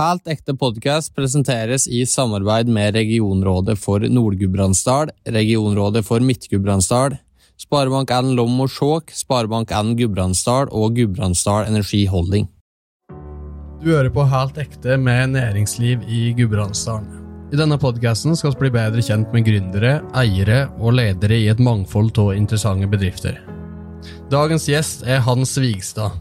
Helt 0.00 0.28
ekte 0.32 0.54
podkast 0.56 1.10
presenteres 1.12 1.84
i 1.84 2.06
samarbeid 2.08 2.70
med 2.72 2.94
Regionrådet 2.96 3.74
for 3.76 4.00
Nord-Gudbrandsdal, 4.00 5.10
Regionrådet 5.28 6.00
for 6.06 6.24
Midt-Gudbrandsdal, 6.24 7.18
Sparebank1 7.60 8.30
Lom 8.38 8.54
og 8.64 8.72
Skjåk, 8.72 9.12
Sparebank1 9.12 9.90
Gudbrandsdal 9.98 10.72
og 10.72 10.96
Gudbrandsdal 10.96 11.68
Energi 11.68 12.06
Holding. 12.08 12.48
Du 13.82 13.90
hører 13.90 14.08
på 14.14 14.24
Helt 14.32 14.62
ekte 14.64 14.96
med 14.96 15.34
næringsliv 15.34 16.08
i 16.08 16.32
Gudbrandsdalen. 16.38 17.20
I 17.52 17.60
denne 17.60 17.76
podkasten 17.82 18.38
skal 18.38 18.56
vi 18.56 18.64
bli 18.64 18.74
bedre 18.80 19.04
kjent 19.04 19.36
med 19.36 19.44
gründere, 19.52 19.94
eiere 20.16 20.62
og 20.80 20.96
ledere 20.96 21.42
i 21.44 21.52
et 21.52 21.60
mangfold 21.60 22.14
av 22.24 22.32
interessante 22.40 22.88
bedrifter. 22.88 23.36
Dagens 24.32 24.64
gjest 24.70 25.04
er 25.04 25.20
Hans 25.28 25.58
Vigstad, 25.60 26.16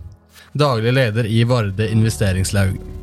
daglig 0.52 0.98
leder 1.00 1.32
i 1.32 1.46
Varde 1.48 1.93
investeringslaug. 1.96 2.99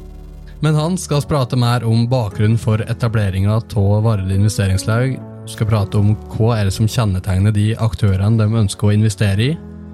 Men 0.64 0.74
han 0.74 0.94
skal 0.96 1.20
prate 1.28 1.56
mer 1.60 1.84
om 1.84 2.06
bakgrunnen 2.08 2.56
for 2.58 2.80
etableringa 2.80 3.58
av 3.60 4.04
Varde 4.06 4.32
investeringslaug. 4.34 5.18
Skal 5.46 5.68
prate 5.68 6.00
om 6.00 6.14
hva 6.32 6.56
er 6.56 6.66
det 6.66 6.74
som 6.74 6.88
kjennetegner 6.88 7.52
de 7.52 7.74
aktørene 7.76 8.40
de 8.40 8.62
ønsker 8.62 8.88
å 8.88 8.94
investere 8.96 9.50
i. 9.50 9.50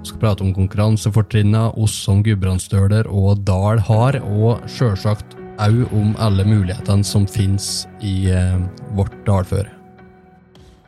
Skal 0.07 0.21
prate 0.21 0.45
om 0.45 0.53
konkurransefortrinnene 0.55 1.75
oss 1.83 1.97
som 2.05 2.23
Gudbrandsdøler 2.23 3.11
og 3.11 3.43
Dal 3.43 3.83
har, 3.89 4.19
og 4.23 4.63
sjølsagt 4.71 5.35
òg 5.61 5.83
om 5.93 6.15
alle 6.23 6.47
mulighetene 6.47 7.05
som 7.05 7.27
finnes 7.29 7.85
i 8.01 8.31
eh, 8.31 8.57
vårt 8.95 9.19
dalføre. 9.27 9.67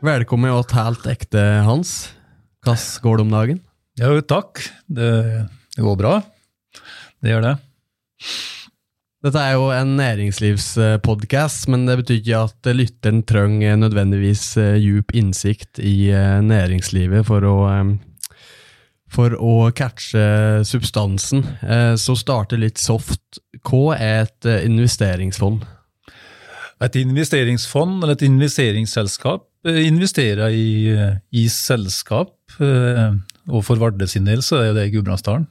Velkommen 0.06 0.56
og 0.56 0.72
Helt 0.76 1.06
ekte, 1.12 1.44
Hans. 1.68 2.14
Hvordan 2.64 3.04
går 3.04 3.18
det 3.18 3.28
om 3.28 3.38
dagen? 3.38 3.64
Jo, 4.00 4.18
takk. 4.24 4.66
Det, 4.88 5.14
det 5.76 5.84
går 5.84 6.00
bra. 6.00 6.18
Det 7.20 7.36
gjør 7.36 7.50
det. 7.52 7.58
Dette 9.26 9.42
er 9.42 9.56
jo 9.56 9.72
en 9.74 9.96
næringslivspodkast, 9.98 11.64
men 11.74 11.88
det 11.88 11.96
betyr 11.98 12.20
ikke 12.20 12.42
at 12.46 12.68
lytteren 12.78 13.24
trenger 13.26 13.80
nødvendigvis 13.82 14.44
eh, 14.62 14.76
djup 14.78 15.16
innsikt 15.18 15.82
i 15.82 16.12
eh, 16.14 16.44
næringslivet 16.46 17.26
for 17.26 17.48
å, 17.50 17.56
eh, 17.72 18.36
for 19.10 19.34
å 19.34 19.56
catche 19.74 20.62
substansen. 20.70 21.42
Så 21.98 22.14
starte 22.20 22.60
litt 22.62 22.78
soft. 22.78 23.40
Hva 23.66 23.98
er 23.98 24.28
et 24.28 24.52
investeringsfond? 24.68 25.66
Et 26.86 27.02
investeringsfond 27.02 28.04
eller 28.04 28.20
et 28.20 28.28
investeringsselskap 28.28 29.48
investerer 29.66 30.54
i, 30.54 30.92
i 31.34 31.48
selskap, 31.50 32.36
og 32.60 33.62
for 33.66 33.82
Varde 33.82 34.06
sin 34.12 34.28
del 34.28 34.44
så 34.46 34.68
er 34.68 34.76
det 34.78 34.92
Gudbrandsdalen. 34.94 35.48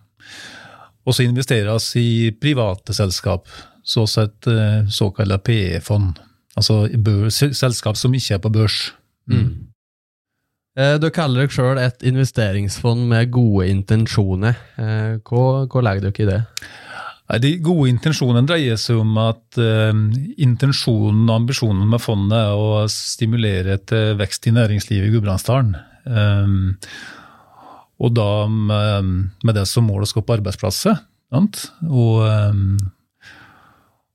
Og 1.05 1.17
så 1.17 1.27
investeres 1.27 1.91
i 2.01 2.33
private 2.41 2.97
selskap, 2.97 3.49
så 3.85 4.07
sett 4.09 4.49
et 4.49 4.89
eh, 5.21 5.39
PE-fond. 5.45 6.19
Altså 6.57 6.85
børs, 6.97 7.43
selskap 7.53 7.99
som 8.01 8.15
ikke 8.15 8.39
er 8.39 8.43
på 8.43 8.53
børs. 8.55 8.93
Mm. 9.29 9.71
Du 10.99 11.07
kaller 11.15 11.45
dere 11.45 11.55
sjøl 11.55 11.79
et 11.79 12.03
investeringsfond 12.03 13.05
med 13.07 13.31
gode 13.31 13.69
intensjoner. 13.71 14.57
Eh, 14.81 15.21
Hva, 15.23 15.45
hva 15.71 15.83
legger 15.87 16.09
dere 16.09 16.25
i 16.25 16.31
det? 16.33 16.41
De 17.41 17.55
gode 17.65 17.89
intensjonene 17.89 18.45
dreier 18.45 18.77
seg 18.77 18.99
om 19.01 19.15
at 19.23 19.57
eh, 19.61 19.93
intensjonen 20.45 21.25
og 21.29 21.39
ambisjonen 21.39 21.87
med 21.89 22.03
fondet 22.05 22.37
er 22.37 22.53
å 22.59 22.85
stimulere 22.93 23.79
til 23.89 24.19
vekst 24.21 24.51
i 24.51 24.53
næringslivet 24.53 25.09
i 25.09 25.15
Gudbrandsdalen. 25.15 25.73
Um, 26.05 26.75
og 28.05 28.13
da 28.17 28.45
med, 28.51 29.15
med 29.45 29.57
det 29.57 29.65
som 29.71 29.87
mål 29.89 30.05
å 30.05 30.11
skape 30.11 30.37
arbeidsplasser. 30.37 30.99
Sant? 31.33 31.65
Og, 31.89 32.21
um, 32.23 32.77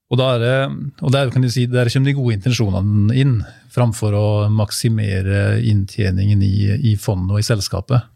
og, 0.09 0.19
da 0.21 0.29
er 0.35 0.43
det, 0.43 0.53
og 1.01 1.15
der, 1.15 1.33
si, 1.51 1.65
der 1.71 1.89
kommer 1.91 2.11
de 2.11 2.17
gode 2.17 2.37
intensjonene 2.37 3.17
inn, 3.17 3.35
framfor 3.73 4.15
å 4.17 4.29
maksimere 4.53 5.59
inntjeningen 5.67 6.45
i, 6.45 6.55
i 6.91 6.95
fondet 7.01 7.35
og 7.35 7.43
i 7.43 7.49
selskapet. 7.49 8.07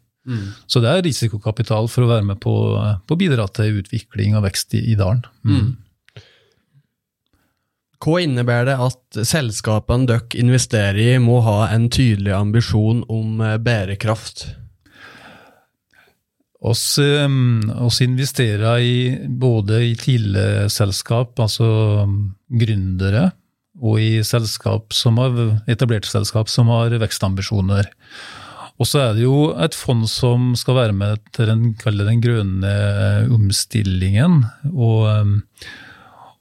Så 0.72 0.80
det 0.80 0.92
er 0.92 1.04
risikokapital 1.04 1.90
for 1.92 2.06
å 2.06 2.12
være 2.14 2.26
med 2.30 2.40
på, 2.44 2.54
å 2.80 3.20
bidra 3.20 3.48
til 3.52 3.82
utvikling 3.82 4.38
og 4.38 4.46
vekst 4.48 4.76
i, 4.78 4.84
i 4.94 4.96
dalen. 5.00 5.26
Mm. 5.44 5.74
Hva 8.04 8.20
innebærer 8.20 8.68
det 8.72 8.80
at 8.84 9.20
selskapene 9.28 10.08
dere 10.10 10.40
investerer 10.40 11.00
i, 11.00 11.12
må 11.24 11.40
ha 11.46 11.70
en 11.72 11.88
tydelig 11.92 12.34
ambisjon 12.36 13.04
om 13.12 13.40
eh, 13.44 13.60
bærekraft? 13.64 14.48
Oss, 16.64 16.98
um, 16.98 17.60
oss 17.84 18.00
investerer 18.02 18.80
i 18.80 18.98
både 19.28 19.82
i 19.90 19.96
tidligselskap, 20.00 21.36
altså 21.44 21.66
um, 22.06 22.14
gründere, 22.48 23.34
og 23.84 24.00
i 24.00 24.22
selskap 24.24 24.96
som 24.96 25.20
har, 25.20 25.36
etablerte 25.68 26.08
selskap 26.08 26.48
som 26.52 26.72
har 26.72 26.96
vekstambisjoner. 27.02 27.90
Og 28.80 28.88
så 28.88 29.02
er 29.04 29.18
det 29.18 29.26
jo 29.26 29.50
et 29.60 29.76
fond 29.76 30.06
som 30.10 30.54
skal 30.58 30.78
være 30.78 30.96
med 30.96 31.20
til 31.36 31.52
den, 31.52 31.66
den 31.76 32.24
grønne 32.24 32.72
omstillingen. 33.34 34.40
Og, 34.72 35.10
um, 35.12 35.36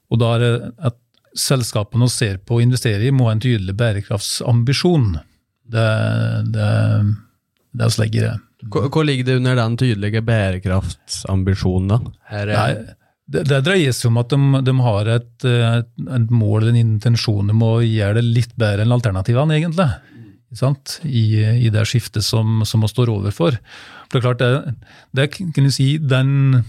og 0.07 0.23
da 0.23 0.31
er 0.37 0.45
det 0.45 0.53
at 0.91 0.97
selskapene 1.35 2.07
vi 2.07 2.15
ser 2.15 2.39
på 2.39 2.57
å 2.57 2.63
investere 2.63 3.03
i, 3.03 3.11
må 3.11 3.27
ha 3.27 3.35
en 3.35 3.43
tydelig 3.43 3.75
bærekraftsambisjon. 3.75 5.17
Det, 5.73 5.91
det, 6.55 6.71
det 7.75 7.87
er 7.91 8.01
legger 8.05 8.31
i 8.31 8.33
Hva, 8.71 8.85
hva 8.87 9.03
ligger 9.03 9.25
det 9.27 9.37
under 9.41 9.55
den 9.59 9.77
tydelige 9.79 10.21
bærekraftsambisjonen, 10.27 11.87
da? 11.89 11.99
Er 12.31 12.45
det- 12.47 12.55
Nei, 12.57 12.95
det, 13.33 13.43
det 13.47 13.61
dreier 13.65 13.91
seg 13.95 14.09
om 14.11 14.17
at 14.19 14.29
de, 14.29 14.61
de 14.67 14.73
har 14.83 15.07
et, 15.07 15.45
et, 15.47 15.89
et 16.19 16.29
mål, 16.31 16.67
en 16.69 16.75
intensjon 16.79 17.49
om 17.49 17.61
å 17.63 17.73
gjøre 17.83 18.19
det 18.19 18.23
litt 18.23 18.55
bedre 18.59 18.83
enn 18.83 18.91
alternativene, 18.95 19.55
egentlig. 19.59 19.89
I, 21.07 21.23
I 21.65 21.69
det 21.73 21.85
skiftet 21.89 22.23
som, 22.23 22.61
som 22.67 22.83
vi 22.83 22.87
står 22.91 23.09
overfor. 23.09 23.55
For 24.11 24.19
det 24.19 24.19
er 24.19 24.25
klart, 24.27 24.43
det, 24.43 24.75
det 25.17 25.29
kan 25.55 25.65
du 25.65 25.71
si, 25.73 25.97
den, 25.97 26.63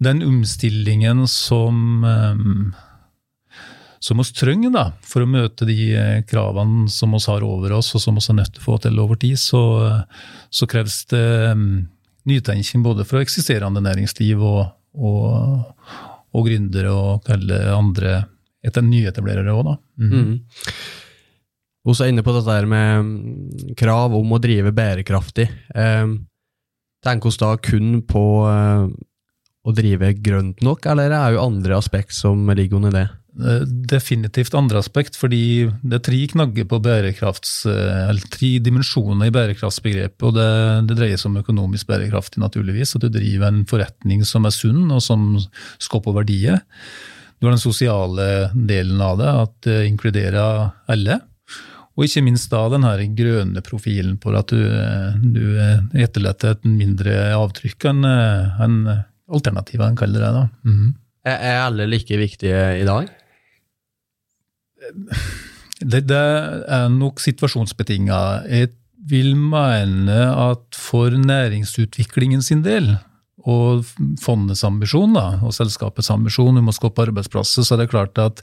den 0.00 0.22
omstillingen 0.24 1.26
som 1.28 2.04
um, 2.06 2.70
som 4.00 4.20
vi 4.20 4.26
trenger 4.30 4.72
da, 4.74 4.84
for 5.02 5.24
å 5.24 5.30
møte 5.30 5.66
de 5.68 5.76
eh, 5.96 6.20
kravene 6.28 6.86
som 6.92 7.14
vi 7.16 7.22
har 7.26 7.46
over 7.46 7.74
oss, 7.78 7.92
og 7.96 8.02
som 8.02 8.18
vi 8.18 8.24
er 8.24 8.38
nødt 8.40 8.54
til 8.54 8.62
å 8.62 8.66
få 8.66 8.78
til 8.84 9.00
over 9.02 9.18
tid, 9.20 9.38
så, 9.40 9.62
så 10.50 10.68
kreves 10.70 11.02
det 11.10 11.24
um, 11.52 11.88
nytenking 12.28 12.84
både 12.86 13.06
fra 13.08 13.22
eksisterende 13.24 13.82
næringsliv 13.84 14.42
og, 14.44 14.62
og, 14.94 15.98
og 16.34 16.48
gründere 16.48 16.94
og 16.94 17.30
alle 17.34 17.60
andre 17.74 18.22
etter 18.64 18.84
nyetablerere 18.84 19.54
òg, 19.54 19.66
da. 19.66 19.76
Mm. 20.02 20.14
Mm. 20.14 20.72
Og 21.88 21.96
så 21.96 22.08
inne 22.10 22.24
på 22.26 22.34
dette 22.36 22.52
her 22.52 22.66
med 22.68 23.04
mm, 23.04 23.76
krav 23.78 24.16
om 24.18 24.34
å 24.34 24.40
drive 24.42 24.74
bærekraftig. 24.76 25.46
Eh, 25.74 26.16
tenker 27.04 27.32
vi 27.32 27.40
da 27.40 27.52
kun 27.64 28.02
på 28.08 28.24
eh, 28.50 28.88
å 29.68 29.74
drive 29.76 30.12
grønt 30.24 30.60
nok, 30.64 30.88
eller 30.90 31.08
er 31.10 31.30
det 31.30 31.38
jo 31.38 31.46
andre 31.46 31.78
aspekt 31.78 32.16
som 32.16 32.44
ligger 32.50 32.80
under 32.80 32.94
det? 32.94 33.06
Eh, 33.38 33.62
Definitivt 33.88 34.54
andre 34.58 34.80
aspekt, 34.82 35.16
fordi 35.18 35.68
det 35.86 36.00
er 36.00 36.04
tre 36.04 36.18
knagger 36.32 36.66
på 36.68 36.80
bærekrafts, 36.82 37.52
eh, 37.70 38.08
eller 38.10 38.32
tre 38.34 38.56
dimensjoner 38.58 39.28
i 39.30 39.34
bærekraftsbegrepet. 39.34 40.22
og 40.26 40.34
det, 40.34 40.48
det 40.88 40.98
dreier 40.98 41.20
seg 41.20 41.30
om 41.30 41.38
økonomisk 41.42 41.86
bærekraftig, 41.86 42.42
naturligvis. 42.42 42.96
At 42.96 43.06
du 43.06 43.08
driver 43.14 43.48
en 43.48 43.64
forretning 43.68 44.24
som 44.26 44.48
er 44.48 44.54
sunn, 44.54 44.90
og 44.90 45.02
som 45.04 45.38
skaper 45.78 46.16
verdier. 46.18 46.60
Du 47.38 47.46
har 47.46 47.54
den 47.54 47.62
sosiale 47.62 48.50
delen 48.52 49.00
av 49.00 49.18
det, 49.20 49.30
at 49.44 49.54
det 49.68 49.80
inkluderer 49.86 50.72
alle. 50.90 51.20
Og 51.98 52.06
ikke 52.06 52.22
minst 52.26 52.50
da 52.50 52.64
den 52.70 52.86
her 52.86 53.00
grønne 53.14 53.62
profilen 53.62 54.18
på 54.22 54.34
at 54.38 54.50
du, 54.50 54.58
du 55.34 55.42
etterlater 55.98 56.54
et 56.54 56.66
mindre 56.66 57.14
avtrykk 57.34 57.88
enn 57.90 58.06
en 58.06 58.76
alternativet, 59.26 59.86
en 59.86 59.98
kaller 59.98 60.22
det. 60.22 60.30
da. 60.34 60.44
Mm. 60.66 60.92
Er 61.26 61.64
alle 61.64 61.88
like 61.90 62.18
viktige 62.18 62.60
i 62.82 62.86
dag? 62.86 63.10
Det, 65.78 66.02
det 66.10 66.18
er 66.18 66.88
nok 66.90 67.20
situasjonsbetinga. 67.22 68.20
Jeg 68.50 68.72
vil 69.08 69.36
mene 69.38 70.16
at 70.32 70.74
for 70.74 71.14
næringsutviklingen 71.14 72.42
sin 72.42 72.64
del, 72.66 72.96
og 73.48 73.86
fondets 74.20 74.64
ambisjon 74.66 75.14
da, 75.16 75.38
og 75.46 75.54
selskapets 75.56 76.10
ambisjon 76.12 76.58
om 76.60 76.68
å 76.68 76.74
skape 76.74 77.06
arbeidsplasser, 77.06 77.64
så 77.64 77.76
er 77.76 77.84
det 77.84 77.92
klart 77.92 78.18
at 78.20 78.42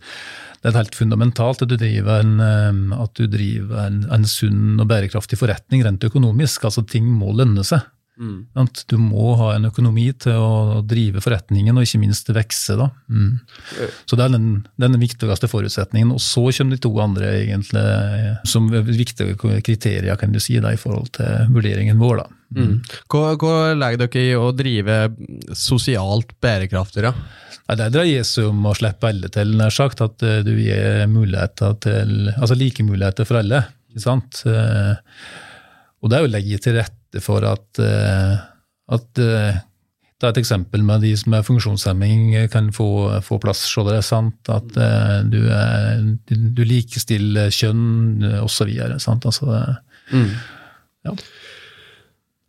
det 0.62 0.72
er 0.72 0.80
helt 0.80 0.98
fundamentalt 0.98 1.62
at 1.62 1.70
du 1.70 1.76
driver 1.78 2.24
en, 2.24 2.40
eh, 2.42 3.04
du 3.20 3.28
driver 3.30 3.84
en, 3.84 4.00
en 4.10 4.26
sunn 4.26 4.80
og 4.80 4.88
bærekraftig 4.90 5.38
forretning 5.38 5.84
rent 5.86 6.08
økonomisk. 6.08 6.66
altså 6.66 6.82
Ting 6.90 7.06
må 7.06 7.36
lønne 7.38 7.66
seg. 7.68 7.84
Sant? 8.16 8.84
Du 8.92 8.96
må 9.02 9.34
ha 9.40 9.52
en 9.56 9.68
økonomi 9.68 10.08
til 10.24 10.40
å 10.40 10.82
drive 10.88 11.24
forretningen, 11.24 11.76
og 11.76 11.84
ikke 11.84 12.02
minst 12.04 12.32
vokse. 12.32 12.78
Mm. 13.12 13.42
Så 14.08 14.18
det 14.18 14.26
er 14.26 14.36
den, 14.38 14.50
den 14.82 14.98
viktigste 15.02 15.50
forutsetningen. 15.52 16.14
Og 16.16 16.24
så 16.24 16.46
kommer 16.56 16.76
de 16.76 16.84
to 16.86 16.94
andre 17.04 17.34
egentlig 17.42 17.86
som 18.48 18.70
viktige 18.72 19.36
kriterier 19.66 20.20
kan 20.20 20.36
du 20.36 20.40
si, 20.44 20.58
da, 20.64 20.74
i 20.74 20.80
forhold 20.80 21.12
til 21.20 21.52
vurderingen 21.56 22.00
vår. 22.02 22.24
da. 22.24 22.42
Mm. 22.56 22.76
Hva, 23.12 23.34
hva 23.42 23.56
legger 23.76 24.06
dere 24.06 24.24
i 24.24 24.36
å 24.40 24.52
drive 24.56 25.00
sosialt 25.58 26.38
bærekraftig? 26.44 27.04
da? 27.08 27.16
Ja, 27.66 27.78
det 27.80 27.94
dreier 27.96 28.26
seg 28.28 28.52
om 28.52 28.68
å 28.70 28.76
slippe 28.78 29.10
alle 29.10 29.32
til, 29.34 29.56
nær 29.58 29.74
sagt. 29.74 30.04
At 30.06 30.24
eh, 30.26 30.44
du 30.46 30.54
gir 30.60 31.04
muligheter 31.12 31.76
til, 31.84 32.30
altså 32.36 32.58
like 32.60 32.86
muligheter 32.86 33.28
for 33.28 33.42
alle. 33.42 33.66
ikke 33.92 34.06
sant? 34.06 34.44
Eh, 34.50 34.94
og 36.06 36.12
det 36.12 36.20
er 36.20 36.28
å 36.28 36.30
legge 36.30 36.62
til 36.62 36.78
rette 36.78 37.05
for 37.24 37.46
at, 37.48 37.80
eh, 37.80 38.36
at 38.96 39.24
eh, 39.24 39.64
Ta 40.16 40.30
et 40.32 40.38
eksempel 40.40 40.80
med 40.86 41.04
de 41.04 41.10
som 41.20 41.34
er 41.36 41.44
funksjonshemming, 41.44 42.30
kan 42.48 42.70
få, 42.74 42.88
få 43.20 43.36
plass 43.44 43.66
det 43.84 43.98
er 43.98 44.06
sant? 44.06 44.48
At 44.48 44.78
uh, 44.80 45.18
du, 45.28 45.42
er, 45.52 46.06
du, 46.32 46.62
likestiller 46.64 47.52
kjønn 47.52 48.24
osv. 48.40 48.72
Altså, 48.96 49.60
mm. 50.16 50.32
ja. 51.10 51.16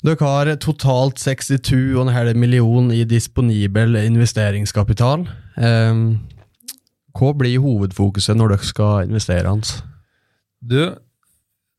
Dere 0.07 0.31
har 0.31 0.53
totalt 0.63 1.19
62,5 1.19 2.39
millioner 2.39 3.01
i 3.01 3.03
disponibel 3.09 3.99
investeringskapital. 3.99 5.27
Um, 5.59 6.05
hva 7.19 7.33
blir 7.35 7.65
hovedfokuset 7.65 8.39
når 8.39 8.55
dere 8.55 8.71
skal 8.71 9.11
investere 9.11 9.51
hans? 9.51 9.81
Du, 10.63 10.95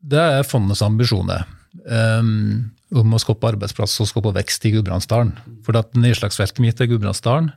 det 0.04 0.20
er 0.20 0.50
fondets 0.50 0.84
ambisjoner 0.84 1.48
um, 1.88 2.74
om 2.96 3.16
å 3.16 3.20
skape 3.20 3.50
arbeidsplass 3.50 3.98
og 4.04 4.10
skape 4.12 4.34
vekst 4.38 4.68
i 4.68 4.74
Gudbrandsdalen. 4.78 5.34
For 5.66 5.78
at 5.80 5.96
nedslagsfeltet 6.00 6.62
mitt 6.64 6.80
er 6.82 6.90
Gudbrandsdalen. 6.92 7.52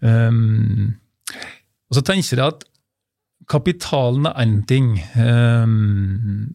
Um, 0.00 0.96
og 1.90 1.98
så 1.98 2.04
tenker 2.06 2.36
jeg 2.36 2.54
at 2.54 2.66
kapitalen 3.50 4.28
er 4.30 4.36
én 4.44 4.58
ting. 4.68 4.92
Um, 5.16 6.52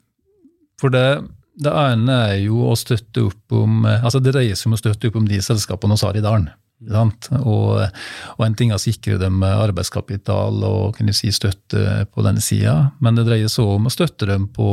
for 0.81 0.93
det, 0.93 1.23
det, 1.61 1.71
ene 1.71 2.19
er 2.29 2.37
jo 2.45 2.67
å 2.69 2.75
støtte 2.79 3.27
opp 3.29 3.55
om 3.55 3.85
altså 3.85 4.19
Det 4.19 4.33
dreier 4.35 4.57
seg 4.57 4.69
om 4.69 4.77
å 4.77 4.81
støtte 4.81 5.09
opp 5.09 5.19
om 5.21 5.27
de 5.29 5.41
selskapene 5.43 5.97
vi 5.97 6.07
har 6.07 6.19
i 6.19 6.25
dalen. 6.25 6.51
Og, 6.91 7.79
og, 8.35 8.41
en 8.43 8.55
ting 8.57 8.73
er 8.73 8.77
å 8.77 8.83
sikre 8.83 9.15
dem 9.17 9.39
arbeidskapital 9.47 10.59
og 10.67 10.97
kunne 10.97 11.15
si 11.15 11.31
støtte 11.33 12.03
på 12.11 12.25
denne 12.25 12.43
sida, 12.43 12.91
men 12.99 13.15
det 13.15 13.25
dreier 13.29 13.51
seg 13.51 13.77
om 13.77 13.87
å 13.87 13.93
støtte 13.93 14.27
dem 14.29 14.49
på 14.53 14.67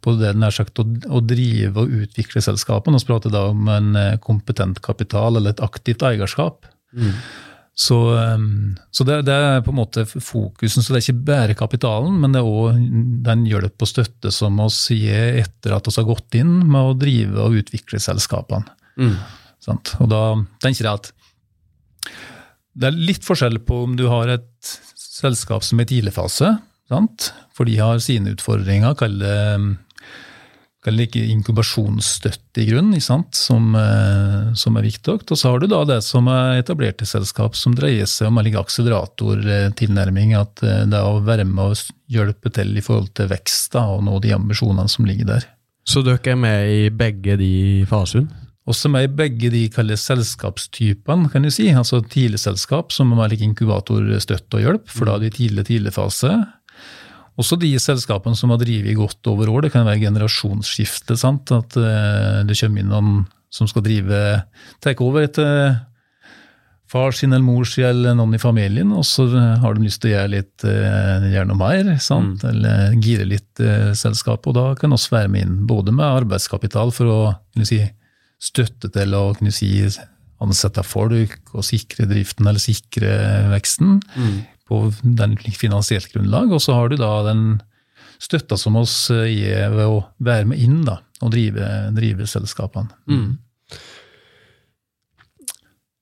på 0.00 0.14
det 0.16 0.32
nær 0.38 0.54
sagt 0.54 0.80
å, 0.80 0.86
å 0.86 1.20
drive 1.24 1.82
og 1.82 1.94
utvikle 2.04 2.42
selskapene. 2.44 2.98
Vi 3.00 3.08
prater 3.08 3.32
da 3.34 3.46
om 3.50 3.68
en 3.68 3.94
eh, 3.98 4.18
kompetent 4.22 4.80
kapital 4.84 5.36
eller 5.36 5.54
et 5.54 5.62
aktivt 5.64 6.04
eierskap. 6.06 6.68
Mm. 6.96 7.14
Så, 7.80 7.96
ehm, 8.18 8.76
så 8.92 9.06
det, 9.08 9.22
det, 9.28 9.34
er 9.34 9.62
på 9.64 9.72
en 9.72 9.78
måte 9.78 10.04
fokusen. 10.04 10.84
Så 10.84 10.92
det 10.92 11.00
er 11.00 11.06
ikke 11.06 11.28
bare 11.30 11.56
kapitalen, 11.56 12.18
men 12.20 12.34
det 12.34 12.42
er 12.42 12.48
òg 12.48 12.80
den 13.24 13.46
hjelp 13.48 13.84
og 13.84 13.88
støtte 13.88 14.32
som 14.34 14.60
vi 14.60 14.98
gir 15.06 15.40
etter 15.40 15.76
at 15.76 15.88
vi 15.88 15.96
har 15.96 16.08
gått 16.08 16.40
inn 16.40 16.58
med 16.66 16.80
å 16.80 16.96
drive 16.98 17.46
og 17.46 17.60
utvikle 17.62 18.02
selskapene. 18.02 18.68
Mm. 19.00 19.16
Og 19.70 20.06
da 20.10 20.22
tenker 20.62 20.86
jeg 20.86 20.92
at 20.92 21.12
det 22.80 22.88
er 22.88 22.96
litt 22.96 23.24
forskjell 23.26 23.60
på 23.66 23.84
om 23.86 23.96
du 23.98 24.06
har 24.10 24.30
et 24.32 24.74
selskap 24.96 25.64
som 25.66 25.80
er 25.80 25.88
i 25.88 25.92
tidlig 25.94 26.14
fase, 26.16 26.54
for 27.54 27.68
de 27.68 27.76
har 27.78 28.00
sine 28.02 28.32
utfordringer, 28.34 28.96
kall 28.98 29.18
det 29.20 29.36
like 30.88 31.20
inkubasjonsstøtte 31.20 32.62
i 32.62 32.66
grunnen, 32.70 33.00
som, 33.00 33.74
eh, 33.76 34.54
som, 34.56 34.76
er 34.76 34.86
viktig. 34.86 35.18
Og 35.20 35.36
så 35.36 35.50
har 35.50 35.60
du 35.60 35.66
da 35.68 35.84
det 35.84 36.00
som 36.06 36.28
er 36.32 36.62
etablerte 36.62 37.04
selskap, 37.04 37.56
som 37.56 37.74
dreier 37.76 38.08
seg 38.08 38.30
om 38.30 38.40
en 38.40 38.56
akseleratortilnærming. 38.62 40.34
At 40.40 40.62
eh, 40.64 40.86
det 40.88 40.96
er 40.96 41.04
å 41.04 41.20
være 41.20 41.44
med 41.44 41.74
og 41.74 41.76
hjelpe 42.08 42.52
til 42.54 42.72
i 42.76 42.84
forhold 42.84 43.12
til 43.14 43.28
vekst 43.28 43.74
da, 43.76 43.84
og 43.92 44.04
nå 44.08 44.18
de 44.24 44.32
ambisjonene 44.36 44.88
som 44.88 45.04
ligger 45.08 45.34
der. 45.34 45.48
Så 45.84 46.04
dere 46.06 46.32
er 46.32 46.38
med 46.40 46.70
i 46.70 46.88
begge 46.92 47.36
de 47.40 47.84
fasene? 47.90 48.30
Også 48.68 48.90
med 48.92 49.06
i 49.06 49.14
begge 49.22 49.48
de 49.50 49.64
kalles 49.72 50.02
selskapstypene, 50.06 51.30
kan 51.32 51.42
du 51.42 51.50
si. 51.50 51.70
Altså 51.74 52.02
tidligselskap 52.04 52.92
som 52.94 53.12
er 53.16 53.32
like 53.32 53.46
inkubatorstøtte 53.46 54.58
og 54.58 54.66
hjelp, 54.66 54.90
for 54.92 55.08
da 55.08 55.16
er 55.16 55.24
de 55.24 55.32
tidlig 55.34 55.64
tidlig 55.70 55.94
fase. 55.96 56.30
Også 57.40 57.58
de 57.60 57.72
selskapene 57.80 58.36
som 58.36 58.52
har 58.52 58.60
drevet 58.60 58.98
godt 58.98 59.30
over 59.32 59.50
år. 59.52 59.66
Det 59.66 59.74
kan 59.74 59.86
være 59.88 60.04
generasjonsskifte. 60.04 61.16
sant? 61.18 61.52
At 61.54 61.76
uh, 61.78 62.40
det 62.46 62.58
kommer 62.60 62.82
inn 62.82 62.92
noen 62.92 63.22
som 63.50 63.66
skal 63.70 63.82
drive 63.82 64.18
ta 64.78 64.92
over 65.02 65.24
etter 65.26 65.80
far 66.90 67.14
sin 67.14 67.32
eller 67.32 67.46
mor 67.46 67.66
sin 67.66 67.86
eller 67.86 68.16
noen 68.18 68.34
i 68.34 68.40
familien, 68.42 68.90
og 68.94 69.04
så 69.06 69.28
har 69.62 69.76
de 69.76 69.84
lyst 69.84 70.00
til 70.02 70.10
å 70.10 70.14
gjøre 70.16 70.32
litt 70.32 70.64
uh, 70.66 71.26
gjøre 71.30 71.48
noe 71.50 71.58
mer. 71.58 71.90
sant? 72.02 72.42
Mm. 72.42 72.50
Eller 72.52 73.00
gire 73.02 73.26
litt 73.30 73.62
uh, 73.62 73.90
selskapet. 73.96 74.50
Og 74.50 74.58
da 74.58 74.68
kan 74.78 74.94
vi 74.94 75.16
være 75.16 75.32
med 75.32 75.46
inn 75.46 75.58
både 75.70 75.94
med 75.94 76.06
arbeidskapital 76.06 76.94
for 76.94 77.10
å 77.10 77.20
si, 77.66 77.82
støtte 78.42 78.90
til 78.94 79.14
å 79.18 79.28
si, 79.54 79.74
ansette 80.40 80.82
folk 80.86 81.52
og 81.52 81.66
sikre 81.66 82.06
driften 82.08 82.48
eller 82.48 82.62
sikre 82.62 83.12
veksten. 83.52 84.00
Mm 84.16 84.40
på 84.70 84.84
den 85.02 85.34
finansielt 85.58 86.12
grunnlag. 86.14 86.54
Og 86.54 86.62
så 86.62 86.78
har 86.78 86.90
du 86.90 86.96
da 87.00 87.10
den 87.26 87.58
støtta 88.20 88.58
som 88.60 88.78
oss 88.80 88.94
eh, 89.12 89.28
gir 89.32 89.74
ved 89.74 89.86
å 89.88 90.02
være 90.22 90.50
med 90.52 90.60
inn 90.62 90.82
da, 90.86 91.00
og 91.24 91.32
drive, 91.34 91.66
drive 91.96 92.28
selskapene. 92.28 92.92
Mm. 93.10 93.30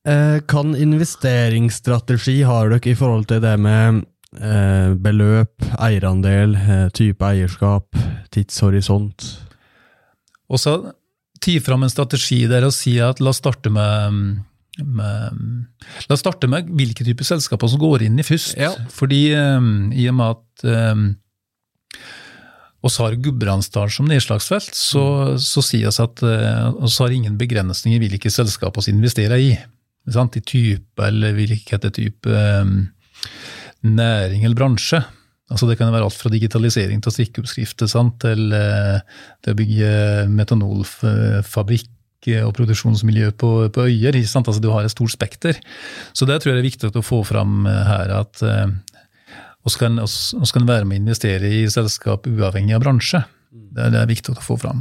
Eh, 0.09 0.37
kan 0.51 0.75
investeringsstrategi 0.77 2.41
har 2.49 2.73
dere 2.73 2.93
i 2.93 2.99
forhold 2.99 3.29
til 3.31 3.43
det 3.45 3.55
med 3.63 4.03
eh, 4.41 4.95
beløp, 4.99 5.69
eierandel, 5.79 6.57
type 6.97 7.25
eierskap, 7.25 7.99
tidshorisont? 8.35 9.29
Og 10.49 10.63
så 10.63 10.79
ti 11.45 11.59
fram 11.63 11.85
en 11.85 11.93
strategi 11.93 12.45
der 12.51 12.67
og 12.67 12.75
si 12.75 12.97
at 13.05 13.21
la 13.23 13.31
oss 13.31 13.43
starte 13.43 13.71
med 13.71 14.39
med, 14.85 15.39
La 16.09 16.17
oss 16.17 16.23
starte 16.23 16.49
med 16.51 16.69
hvilke 16.79 17.07
typer 17.07 17.27
selskaper 17.27 17.71
som 17.71 17.81
går 17.83 18.07
inn 18.07 18.19
i 18.21 18.27
først. 18.27 18.57
Ja. 18.61 18.71
Fordi 18.95 19.23
um, 19.35 19.91
i 19.93 20.09
og 20.11 20.19
med 20.19 20.37
at 20.37 20.69
um, 20.93 21.09
oss 22.87 23.01
har 23.03 23.17
Gudbrandsdalen 23.19 23.95
som 23.95 24.09
nedslagsfelt, 24.11 24.71
så, 24.77 25.05
mm. 25.35 25.43
så 25.43 25.65
sier 25.67 25.91
vi 25.91 26.05
at 26.05 26.25
uh, 26.25 26.85
oss 26.87 27.01
har 27.03 27.15
ingen 27.15 27.39
begrensninger 27.41 27.99
i 27.99 28.07
hvilke 28.07 28.33
selskaper 28.33 28.87
vi 28.87 28.95
investerer 28.95 29.43
i. 29.43 29.53
Sant? 30.09 30.39
I 30.39 30.45
type 30.47 31.05
eller 31.05 31.37
hvilken 31.37 31.91
type 31.91 32.43
um, 32.63 32.81
næring 33.85 34.45
eller 34.45 34.59
bransje. 34.59 35.03
Altså 35.49 35.65
Det 35.65 35.79
kan 35.81 35.91
være 35.93 36.05
alt 36.05 36.17
fra 36.17 36.29
digitalisering 36.29 37.01
til 37.01 37.15
strikkeoppskrifter 37.15 37.89
til, 37.89 38.51
til 38.53 39.55
å 39.55 39.57
bygge 39.57 39.93
metanolfabrikk 40.29 41.95
og 42.45 42.55
produksjonsmiljø 42.59 43.33
på, 43.41 43.53
på 43.75 43.89
øyer. 43.89 44.19
Altså, 44.19 44.61
du 44.63 44.71
har 44.73 44.85
et 44.85 44.95
stort 44.95 45.15
spekter. 45.15 45.59
Så 46.13 46.29
det 46.29 46.43
tror 46.43 46.55
jeg 46.55 46.63
er 46.63 46.69
viktig 46.69 46.93
å 46.93 47.05
få 47.05 47.23
fram 47.27 47.67
eh, 47.69 47.83
her. 47.89 48.09
at 48.21 48.35
vi 48.43 48.55
oss 49.69 49.77
kan, 49.77 50.69
være 50.69 50.85
med 50.89 50.97
å 50.97 51.01
investere 51.03 51.47
i 51.53 51.71
selskap 51.71 52.27
uavhengig 52.31 52.75
av 52.77 52.83
bransje. 52.85 53.21
Det, 53.51 53.91
det 53.93 53.99
er 54.01 54.07
viktig 54.09 54.33
å 54.33 54.45
få 54.45 54.57
fram. 54.61 54.81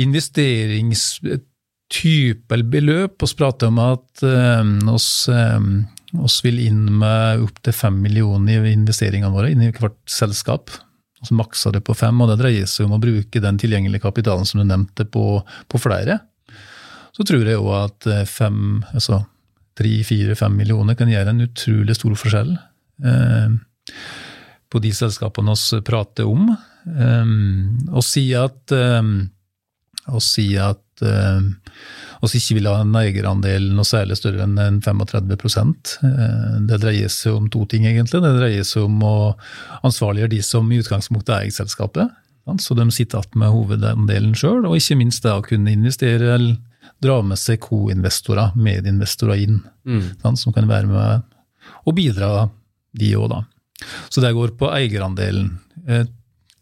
Investeringstype 0.00 2.54
eller 2.54 2.68
beløp. 2.74 3.22
Vi 3.22 3.38
prater 3.38 3.66
om 3.70 3.78
at 3.82 4.10
uh, 4.26 4.64
oss, 4.92 5.28
oss 6.20 6.36
vil 6.44 6.58
inn 6.66 6.82
med 7.00 7.22
opptil 7.46 7.74
fem 7.76 7.96
millioner 8.02 8.64
i 8.68 8.76
investeringene 8.76 9.32
våre 9.32 9.50
inn 9.54 9.62
i 9.64 9.72
hvert 9.72 10.00
selskap. 10.10 10.64
Og 11.20 11.28
så 11.28 11.36
makser 11.36 11.74
det 11.76 11.82
på 11.84 11.94
fem, 11.96 12.16
og 12.22 12.30
det 12.30 12.38
dreier 12.40 12.68
seg 12.68 12.86
om 12.86 12.96
å 12.96 13.02
bruke 13.02 13.42
den 13.44 13.60
tilgjengelige 13.60 14.06
kapitalen 14.06 14.48
som 14.48 14.62
du 14.62 14.66
nevnte, 14.66 15.04
på, 15.04 15.42
på 15.68 15.80
flere. 15.80 16.18
Så 17.20 17.26
tror 17.28 17.44
jeg 17.44 17.60
òg 17.60 17.74
at 17.76 18.06
eh, 18.08 18.24
fem, 18.24 18.80
altså 18.96 19.18
tre, 19.76 19.90
fire, 20.08 20.32
fem 20.40 20.54
millioner 20.56 20.96
kan 20.96 21.10
gjøre 21.12 21.34
en 21.34 21.44
utrolig 21.44 21.92
stor 21.98 22.14
forskjell 22.16 22.54
eh, 23.04 23.58
på 24.72 24.80
de 24.80 24.92
selskapene 24.96 25.52
vi 25.52 25.80
prater 25.84 26.30
om. 26.30 26.48
Eh, 26.88 27.34
og 27.92 28.06
si 28.08 28.30
at, 28.32 28.72
eh, 28.72 29.10
og 30.08 30.24
si 30.24 30.46
at 30.56 31.04
eh, 31.04 31.44
oss 32.24 32.38
ikke 32.40 32.56
vil 32.56 32.70
ha 32.70 32.78
en 32.86 32.96
eierandel 33.02 33.68
noe 33.76 33.84
særlig 33.84 34.16
større 34.16 34.46
enn 34.46 34.80
35 34.80 35.36
eh, 35.36 36.56
Det 36.72 36.80
dreier 36.80 37.12
seg 37.12 37.36
om 37.36 37.52
to 37.52 37.66
ting, 37.68 37.84
egentlig. 37.84 38.24
Det 38.24 38.32
dreier 38.38 38.64
seg 38.64 38.88
om 38.88 38.96
å 39.04 39.14
ansvarliggjøre 39.84 40.38
de 40.38 40.40
som 40.44 40.72
i 40.72 40.80
utgangspunktet 40.80 41.36
eier 41.36 41.58
selskapet. 41.60 42.16
Så 42.64 42.74
de 42.74 42.88
sitter 42.88 43.20
igjen 43.20 43.44
med 43.44 43.52
hovedandelen 43.52 44.32
sjøl, 44.34 44.64
og 44.64 44.80
ikke 44.80 44.96
minst 45.04 45.28
det 45.28 45.36
å 45.36 45.44
kunne 45.44 45.76
investere 45.76 46.32
eller 46.38 46.56
dra 47.00 47.20
med 47.24 47.40
seg 47.40 47.60
co-investorer, 47.64 48.54
medinvestorer 48.60 49.42
inn, 49.44 49.60
mm. 49.88 50.36
som 50.36 50.54
kan 50.56 50.68
være 50.68 50.90
med 50.90 51.36
og 51.86 51.96
bidra, 51.96 52.48
de 52.96 53.12
òg, 53.16 53.28
da. 53.32 53.42
Så 54.12 54.20
det 54.20 54.34
går 54.36 54.56
på 54.60 54.68
eierandelen. 54.74 55.54
Eh, 55.88 56.06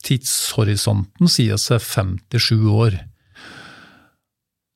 tidshorisonten 0.06 1.30
sier 1.30 1.58
seg 1.60 1.82
fem 1.82 2.16
til 2.30 2.42
sju 2.42 2.58
år. 2.70 2.98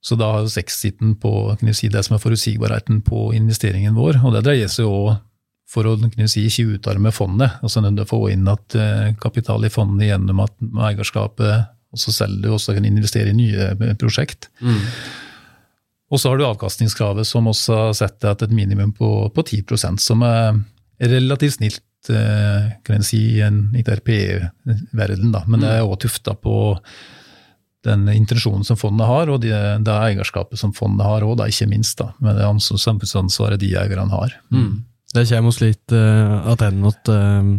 Så 0.03 0.17
da 0.19 0.33
har 0.35 0.49
exiten 0.59 1.15
på 1.23 1.33
kan 1.55 1.69
du 1.69 1.75
si, 1.77 1.91
det 1.93 2.03
som 2.03 2.17
er 2.17 2.23
forutsigbarheten 2.25 3.05
på 3.07 3.29
investeringen 3.37 3.95
vår. 3.95 4.19
Og 4.27 4.35
det 4.35 4.43
dreier 4.49 4.73
seg 4.73 4.91
òg 4.91 5.21
for 5.71 5.87
å 5.89 5.95
kunne 6.01 6.29
si, 6.29 6.49
ikke 6.49 6.79
utarme 6.79 7.13
fondet. 7.15 7.61
altså 7.63 7.85
Nødt 7.85 8.03
å 8.03 8.09
få 8.09 8.25
inn 8.33 8.49
at 8.51 8.75
eh, 8.75 9.13
kapital 9.23 9.63
i 9.65 9.71
fondet 9.73 10.11
gjennom 10.11 10.43
at 10.43 10.59
eierskapet 10.91 11.71
og 11.93 12.01
så 12.01 12.13
selger 12.15 12.41
du 12.41 12.55
også 12.55 12.75
kan 12.77 12.89
investere 12.89 13.33
i 13.33 13.37
nye 13.37 13.73
eh, 13.75 13.95
prosjekt. 14.01 14.49
Mm. 14.65 14.81
Og 16.13 16.21
så 16.21 16.29
har 16.29 16.39
du 16.39 16.45
avkastningskravet 16.45 17.27
som 17.27 17.49
også 17.49 17.79
har 17.87 17.97
sett 17.97 18.29
at 18.29 18.45
et 18.45 18.53
minimum 18.53 18.93
på, 18.93 19.09
på 19.33 19.45
10% 19.49 20.03
som 20.03 20.25
er 20.27 20.61
relativt 21.01 21.57
snilt 21.57 22.13
eh, 22.13 22.69
kan 22.85 22.99
en 22.99 23.07
si, 23.07 23.23
i 23.39 23.41
en 23.41 23.65
RPE-verden, 23.73 25.33
men 25.49 25.65
det 25.65 25.73
er 25.73 25.87
òg 25.87 25.97
tufta 26.05 26.37
på 26.37 26.77
den 27.83 28.07
intensjonen 28.13 28.63
som 28.65 28.79
fondet 28.79 29.09
har, 29.09 29.31
og 29.33 29.41
det, 29.43 29.57
det 29.83 29.95
eierskapet 29.95 30.61
som 30.61 30.75
fondet 30.77 31.07
har 31.07 31.25
òg, 31.27 31.41
ikke 31.49 31.71
minst. 31.71 31.99
da, 31.99 32.13
Med 32.23 32.39
det 32.39 32.47
samfunnsansvaret 32.61 33.61
de 33.63 33.73
eierne 33.79 34.13
har. 34.13 34.37
Mm. 34.55 34.85
Det 35.13 35.27
kommer 35.29 35.51
oss 35.51 35.61
litt 35.61 35.93
uh, 35.93 36.39
attennåt 36.53 37.09
uh, 37.11 37.57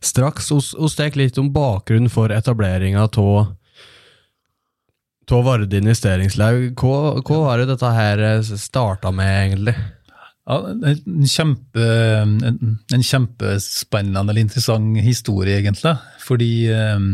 straks. 0.00 0.52
Vi 0.52 0.92
stek 0.92 1.18
litt 1.18 1.40
om 1.40 1.50
bakgrunnen 1.52 2.12
for 2.12 2.32
etableringa 2.32 3.08
av 3.08 3.12
Varde 5.40 5.78
investeringslaug. 5.78 6.72
Hva, 6.76 7.16
hva 7.24 7.40
var 7.46 7.60
det 7.60 7.70
dette 7.72 7.90
her 7.94 8.22
eh, 8.26 8.54
starta 8.60 9.12
med, 9.14 9.32
egentlig? 9.46 9.74
Ja, 10.42 10.58
en, 10.74 11.28
kjempe, 11.30 11.86
en, 12.18 12.58
en 12.92 13.06
kjempespennende 13.06 14.24
eller 14.24 14.42
interessant 14.42 14.98
historie, 15.04 15.60
egentlig. 15.60 15.94
Fordi 16.24 16.50
um, 16.74 17.12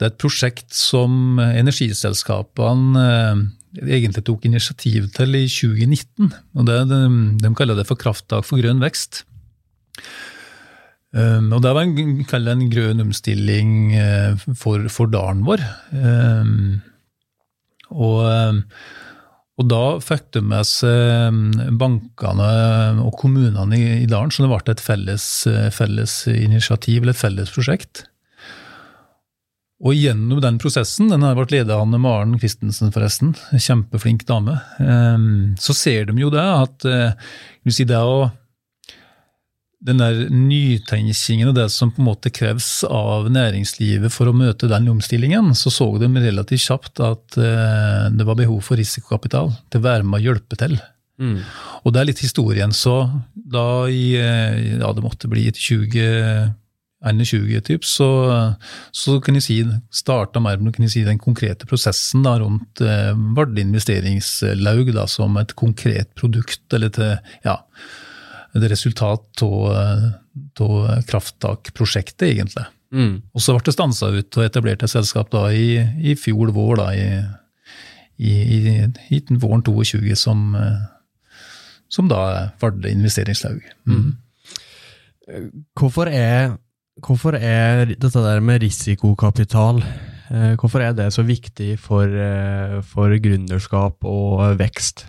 det 0.00 0.06
er 0.06 0.12
et 0.14 0.20
prosjekt 0.20 0.72
som 0.74 1.38
energiselskapene 1.44 3.04
eh, 3.04 3.44
egentlig 4.00 4.24
tok 4.26 4.48
initiativ 4.48 5.10
til 5.14 5.36
i 5.36 5.44
2019. 5.46 6.32
og 6.56 6.66
det, 6.66 6.80
de, 6.90 7.02
de, 7.44 7.54
kaller 7.54 7.78
det 7.78 7.86
for 7.86 8.00
Krafttak 8.00 8.48
for 8.48 8.58
grønn 8.58 8.82
vekst. 8.82 9.22
Um, 11.12 11.52
og 11.52 11.62
Det 11.64 11.70
var 11.76 11.86
en, 11.86 12.24
en 12.24 12.68
grønn 12.72 13.04
omstilling 13.04 13.72
for, 14.56 14.88
for 14.92 15.12
dalen 15.12 15.44
vår. 15.46 15.62
Um, 15.92 16.80
og, 17.94 18.18
um, 18.26 18.60
og, 19.58 19.64
da 19.70 19.82
fikk 20.04 20.28
de 20.36 20.44
med 20.52 20.68
seg 20.68 21.40
bankene 21.80 22.50
og 23.02 23.16
kommunene 23.18 23.78
i, 23.78 23.88
i 24.04 24.10
dalen, 24.10 24.30
så 24.30 24.44
det 24.44 24.52
ble 24.52 24.74
et 24.74 24.84
felles, 24.84 25.26
felles 25.74 26.20
initiativ, 26.30 27.02
eller 27.02 27.16
et 27.16 27.24
felles 27.24 27.54
prosjekt. 27.54 28.04
Og 29.78 29.94
gjennom 29.94 30.40
den 30.42 30.56
prosessen, 30.58 31.06
den 31.12 31.22
har 31.22 31.36
vært 31.38 31.52
ledet 31.54 31.74
av 31.74 31.86
Maren 31.86 32.34
Christensen, 32.40 32.90
forresten, 32.94 33.36
kjempeflink 33.54 34.24
dame, 34.26 34.56
ehm, 34.82 35.54
så 35.62 35.74
ser 35.76 36.08
de 36.08 36.18
jo 36.18 36.32
det 36.34 36.42
at 36.42 36.86
eh, 36.88 37.28
si 37.70 37.86
det 37.86 38.00
å 38.02 38.26
den 39.78 40.00
der 40.02 40.24
nytenkingen 40.32 41.52
og 41.52 41.54
det 41.54 41.68
som 41.70 41.92
på 41.94 42.02
en 42.02 42.08
måte 42.08 42.32
kreves 42.34 42.82
av 42.84 43.28
næringslivet 43.30 44.10
for 44.10 44.30
å 44.30 44.34
møte 44.34 44.70
den 44.70 44.90
omstillingen, 44.90 45.52
så 45.54 45.70
så 45.70 45.86
de 46.02 46.10
relativt 46.18 46.64
kjapt 46.66 47.02
at 47.04 47.38
eh, 47.38 48.06
det 48.10 48.26
var 48.26 48.38
behov 48.40 48.60
for 48.66 48.80
risikokapital 48.80 49.52
til 49.70 49.80
å 49.80 49.86
være 49.86 50.06
med 50.06 50.18
og 50.18 50.30
hjelpe 50.30 50.58
til. 50.58 50.74
Mm. 51.18 51.38
Og 51.84 51.94
det 51.94 52.00
er 52.00 52.08
litt 52.10 52.22
historien. 52.22 52.74
Så 52.74 52.94
da 53.34 53.86
i 53.90 54.16
eh, 54.18 54.80
ja, 54.80 54.90
det 54.94 55.04
måtte 55.04 55.30
bli 55.30 55.46
20 55.50 56.56
21 56.98 57.60
typ, 57.62 57.84
så, 57.86 58.08
så 58.90 59.20
kan 59.22 59.36
jeg 59.38 59.44
si, 59.44 59.56
starta 59.94 60.40
mer 60.42 60.58
med 60.58 60.74
si, 60.90 61.04
den 61.06 61.20
konkrete 61.22 61.68
prosessen 61.70 62.24
da, 62.26 62.34
rundt 62.42 62.82
eh, 62.82 63.12
Vardø 63.36 63.62
investeringslaug 63.62 64.90
da, 64.96 65.06
som 65.06 65.38
et 65.38 65.54
konkret 65.54 66.10
produkt, 66.18 66.64
eller 66.74 66.90
til, 66.90 67.14
ja, 67.46 67.60
et 68.56 68.66
resultat 68.70 69.42
av 69.44 71.02
krafttakprosjektet, 71.08 72.28
egentlig. 72.30 72.66
Mm. 72.94 73.18
Og 73.36 73.44
så 73.44 73.54
ble 73.54 73.66
det 73.66 73.74
stansa 73.76 74.08
ut 74.14 74.38
og 74.38 74.46
etablert 74.46 74.84
et 74.84 74.92
selskap 74.92 75.28
da, 75.34 75.48
i, 75.52 75.82
i 76.00 76.14
fjor 76.16 76.54
vår, 76.56 76.80
da, 76.80 76.86
i, 76.96 77.08
i, 78.16 78.32
i, 78.56 79.18
i 79.18 79.20
våren 79.42 79.64
22, 79.66 80.14
som, 80.16 80.54
som 81.92 82.08
da 82.08 82.22
ble 82.62 82.94
investeringslaug. 82.94 83.60
Mm. 83.90 84.16
Hvorfor 85.76 86.08
er 86.08 86.56
Hvorfor 87.04 87.36
er 87.38 87.92
dette 87.92 88.22
der 88.24 88.40
med 88.42 88.62
risikokapital 88.64 89.82
eh, 89.84 90.54
Hvorfor 90.58 90.82
er 90.82 90.96
det 90.98 91.12
så 91.14 91.22
viktig 91.22 91.78
for, 91.78 92.04
eh, 92.04 92.80
for 92.82 93.14
gründerskap 93.22 94.04
og 94.04 94.58
vekst? 94.58 95.06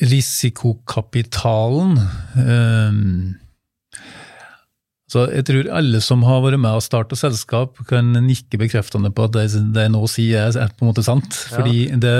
Risikokapitalen 0.00 1.98
um, 2.36 3.34
så 5.10 5.24
Jeg 5.34 5.46
tror 5.48 5.70
alle 5.74 6.00
som 6.04 6.22
har 6.22 6.42
vært 6.44 6.60
med 6.62 6.78
og 6.78 6.84
starta 6.86 7.16
selskap, 7.18 7.80
kan 7.88 8.12
nikke 8.14 8.60
bekreftende 8.60 9.10
på 9.10 9.26
at 9.26 9.34
det, 9.34 9.48
det 9.74 9.86
jeg 9.88 9.92
nå 9.96 10.02
sier, 10.10 10.52
er 10.54 10.74
på 10.76 10.86
en 10.86 10.92
måte 10.92 11.02
sant. 11.02 11.34
Fordi 11.50 11.88
ja. 11.88 11.98
det 11.98 12.14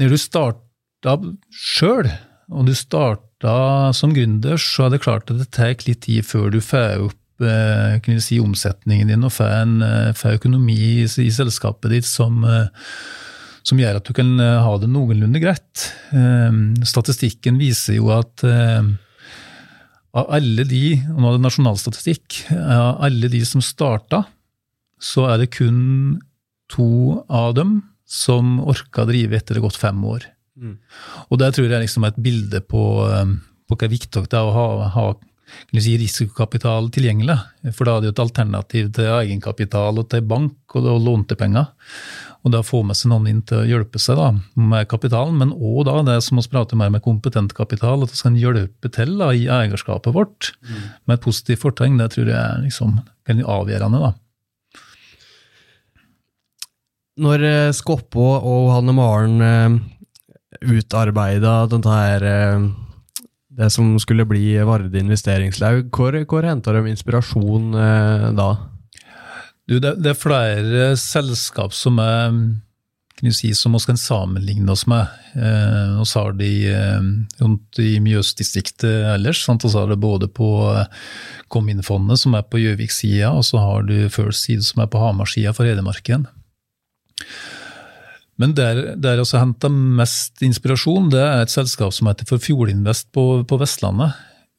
Når 0.00 0.10
du 0.10 0.18
starta 0.18 1.14
sjøl, 1.54 2.10
og 2.50 2.66
du 2.66 2.74
starta 2.74 3.92
som 3.94 4.14
gründer, 4.16 4.58
så 4.58 4.86
er 4.86 4.96
det 4.96 5.04
klart 5.04 5.30
at 5.30 5.38
det 5.38 5.52
tar 5.54 5.86
litt 5.86 6.02
tid 6.06 6.26
før 6.26 6.50
du 6.50 6.58
får 6.64 7.06
opp 7.06 7.46
eh, 7.46 8.00
du 8.02 8.20
si, 8.22 8.40
omsetningen 8.42 9.12
din 9.12 9.26
og 9.26 9.34
får, 9.36 9.54
en, 9.62 9.76
eh, 9.86 10.10
får 10.18 10.40
økonomi 10.40 10.76
i, 10.76 11.06
i, 11.06 11.30
selskapet 11.30 11.94
ditt 11.94 12.08
som, 12.08 12.42
eh, 12.44 12.68
som, 13.66 13.80
gjør 13.80 13.98
at 13.98 14.06
du 14.06 14.14
kan 14.14 14.30
ha 14.38 14.76
det 14.78 14.88
noenlunde 14.92 15.40
greit. 15.42 15.88
Statistikken 16.86 17.58
viser 17.58 17.98
jo 17.98 18.12
at 18.14 18.44
av 20.16 20.30
alle 20.32 20.64
de, 20.68 20.84
og 21.12 21.18
nå 21.18 21.28
er 21.28 21.36
det 21.36 21.44
nasjonalstatistikk, 21.44 22.38
av 22.54 23.02
alle 23.04 23.28
de 23.32 23.42
som 23.48 23.64
starta, 23.64 24.22
så 25.02 25.26
er 25.32 25.42
det 25.42 25.52
kun 25.56 26.16
to 26.72 27.20
av 27.28 27.54
dem 27.58 27.78
som 28.06 28.58
orka 28.62 29.04
å 29.04 29.10
drive 29.10 29.36
etter 29.36 29.58
det 29.58 29.64
gått 29.64 29.78
fem 29.78 29.98
år. 30.06 30.24
Mm. 30.56 30.76
Og 31.28 31.40
det 31.42 31.52
tror 31.56 31.68
jeg 31.68 31.84
liksom 31.84 32.06
er 32.06 32.14
et 32.14 32.22
bilde 32.22 32.62
på, 32.64 32.82
um, 33.04 33.38
på 33.68 33.76
hva 33.76 33.90
viktig 33.92 34.24
det 34.24 34.38
er 34.38 34.46
å 34.46 34.54
ha, 34.54 34.68
ha 34.94 35.06
si, 35.76 35.96
risikokapital 36.00 36.88
tilgjengelig. 36.94 37.36
For 37.74 37.84
da 37.84 37.96
er 37.96 38.04
det 38.04 38.10
jo 38.10 38.14
et 38.14 38.24
alternativ 38.24 38.92
til 38.96 39.10
egenkapital 39.18 40.00
og 40.00 40.08
til 40.12 40.24
bank 40.26 40.78
og, 40.78 40.88
og 40.94 41.02
lånte 41.04 41.36
penger. 41.38 41.68
Og 42.46 42.52
da 42.54 42.60
få 42.62 42.84
med 42.86 42.94
seg 42.94 43.10
noen 43.10 43.26
inn 43.26 43.40
til 43.42 43.58
å 43.58 43.66
hjelpe 43.66 43.98
seg 43.98 44.20
da, 44.20 44.28
med 44.54 44.86
kapitalen, 44.86 45.34
men 45.40 45.50
òg 45.50 45.88
det 46.06 46.20
som 46.22 46.38
vi 46.38 46.44
prater 46.52 46.78
mer 46.78 46.92
med 46.94 47.02
kompetent 47.02 47.56
kapital, 47.58 48.04
at 48.06 48.12
vi 48.12 48.20
skal 48.20 48.38
hjelpe 48.38 48.90
til 48.94 49.16
da, 49.18 49.32
i 49.34 49.48
eierskapet 49.50 50.14
vårt 50.14 50.52
mm. 50.62 50.84
med 51.08 51.18
et 51.18 51.24
positivt 51.24 51.64
fortegn. 51.64 51.98
Det 51.98 52.12
tror 52.14 52.30
jeg 52.30 52.38
er 52.38 52.62
liksom, 52.62 53.00
avgjørende. 53.26 54.04
da. 54.04 54.12
Når 57.26 57.44
eh, 57.48 57.74
Skoppå 57.74 58.24
og 58.36 58.70
Hanne 58.74 58.94
Maren 58.94 59.42
eh, 59.42 59.76
utarbeida 60.68 61.62
dette 61.72 61.92
her 61.92 62.26
eh, 62.28 62.66
Det 63.56 63.70
som 63.72 63.94
skulle 63.98 64.26
bli 64.28 64.52
Varde 64.68 65.00
investeringslaug. 65.00 65.88
Hvor, 65.90 66.20
hvor 66.28 66.44
henta 66.44 66.76
de 66.76 66.84
inspirasjon 66.92 67.72
da? 68.36 68.50
Du, 69.66 69.78
det, 69.82 69.96
det, 69.98 70.12
er 70.12 70.18
flere 70.18 70.92
selskap 71.00 71.74
som 71.74 71.98
er 71.98 72.30
kan 73.16 73.32
si, 73.32 73.54
som 73.56 73.72
vi 73.72 73.80
kan 73.88 73.96
sammenligne 73.96 74.68
oss 74.72 74.84
med. 74.90 75.08
Eh, 75.34 75.94
og 75.96 76.04
så 76.08 76.26
har 76.26 76.34
de 76.36 76.50
eh, 76.68 77.06
rundt 77.40 77.80
i 77.80 77.96
Mjøsdistriktet 78.04 79.06
ellers. 79.14 79.40
Sant? 79.46 79.64
Så 79.64 79.80
har 79.80 79.88
det 79.88 79.98
både 80.02 80.28
på 80.28 80.50
Kom-inn-fondet, 81.52 82.20
som 82.20 82.36
er 82.36 82.44
på 82.44 82.60
Gjøvik-sida, 82.60 83.32
og 83.32 83.46
så 83.48 83.62
har 83.62 83.88
du 83.88 83.94
First 84.12 84.44
Seed, 84.44 84.66
som 84.68 84.84
er 84.84 84.90
på 84.92 85.00
Hamar-sida 85.00 85.54
for 85.56 85.68
Hedmarken. 85.68 86.28
Men 88.36 88.52
der, 88.52 88.98
der 89.00 89.22
også 89.22 89.40
henta 89.40 89.70
mest 89.72 90.44
inspirasjon, 90.44 91.08
det 91.14 91.22
er 91.24 91.46
et 91.46 91.52
selskap 91.52 91.94
som 91.96 92.10
heter 92.10 92.28
for 92.28 92.42
Fjordinvest 92.42 93.08
på, 93.16 93.46
på 93.48 93.60
Vestlandet. 93.62 94.12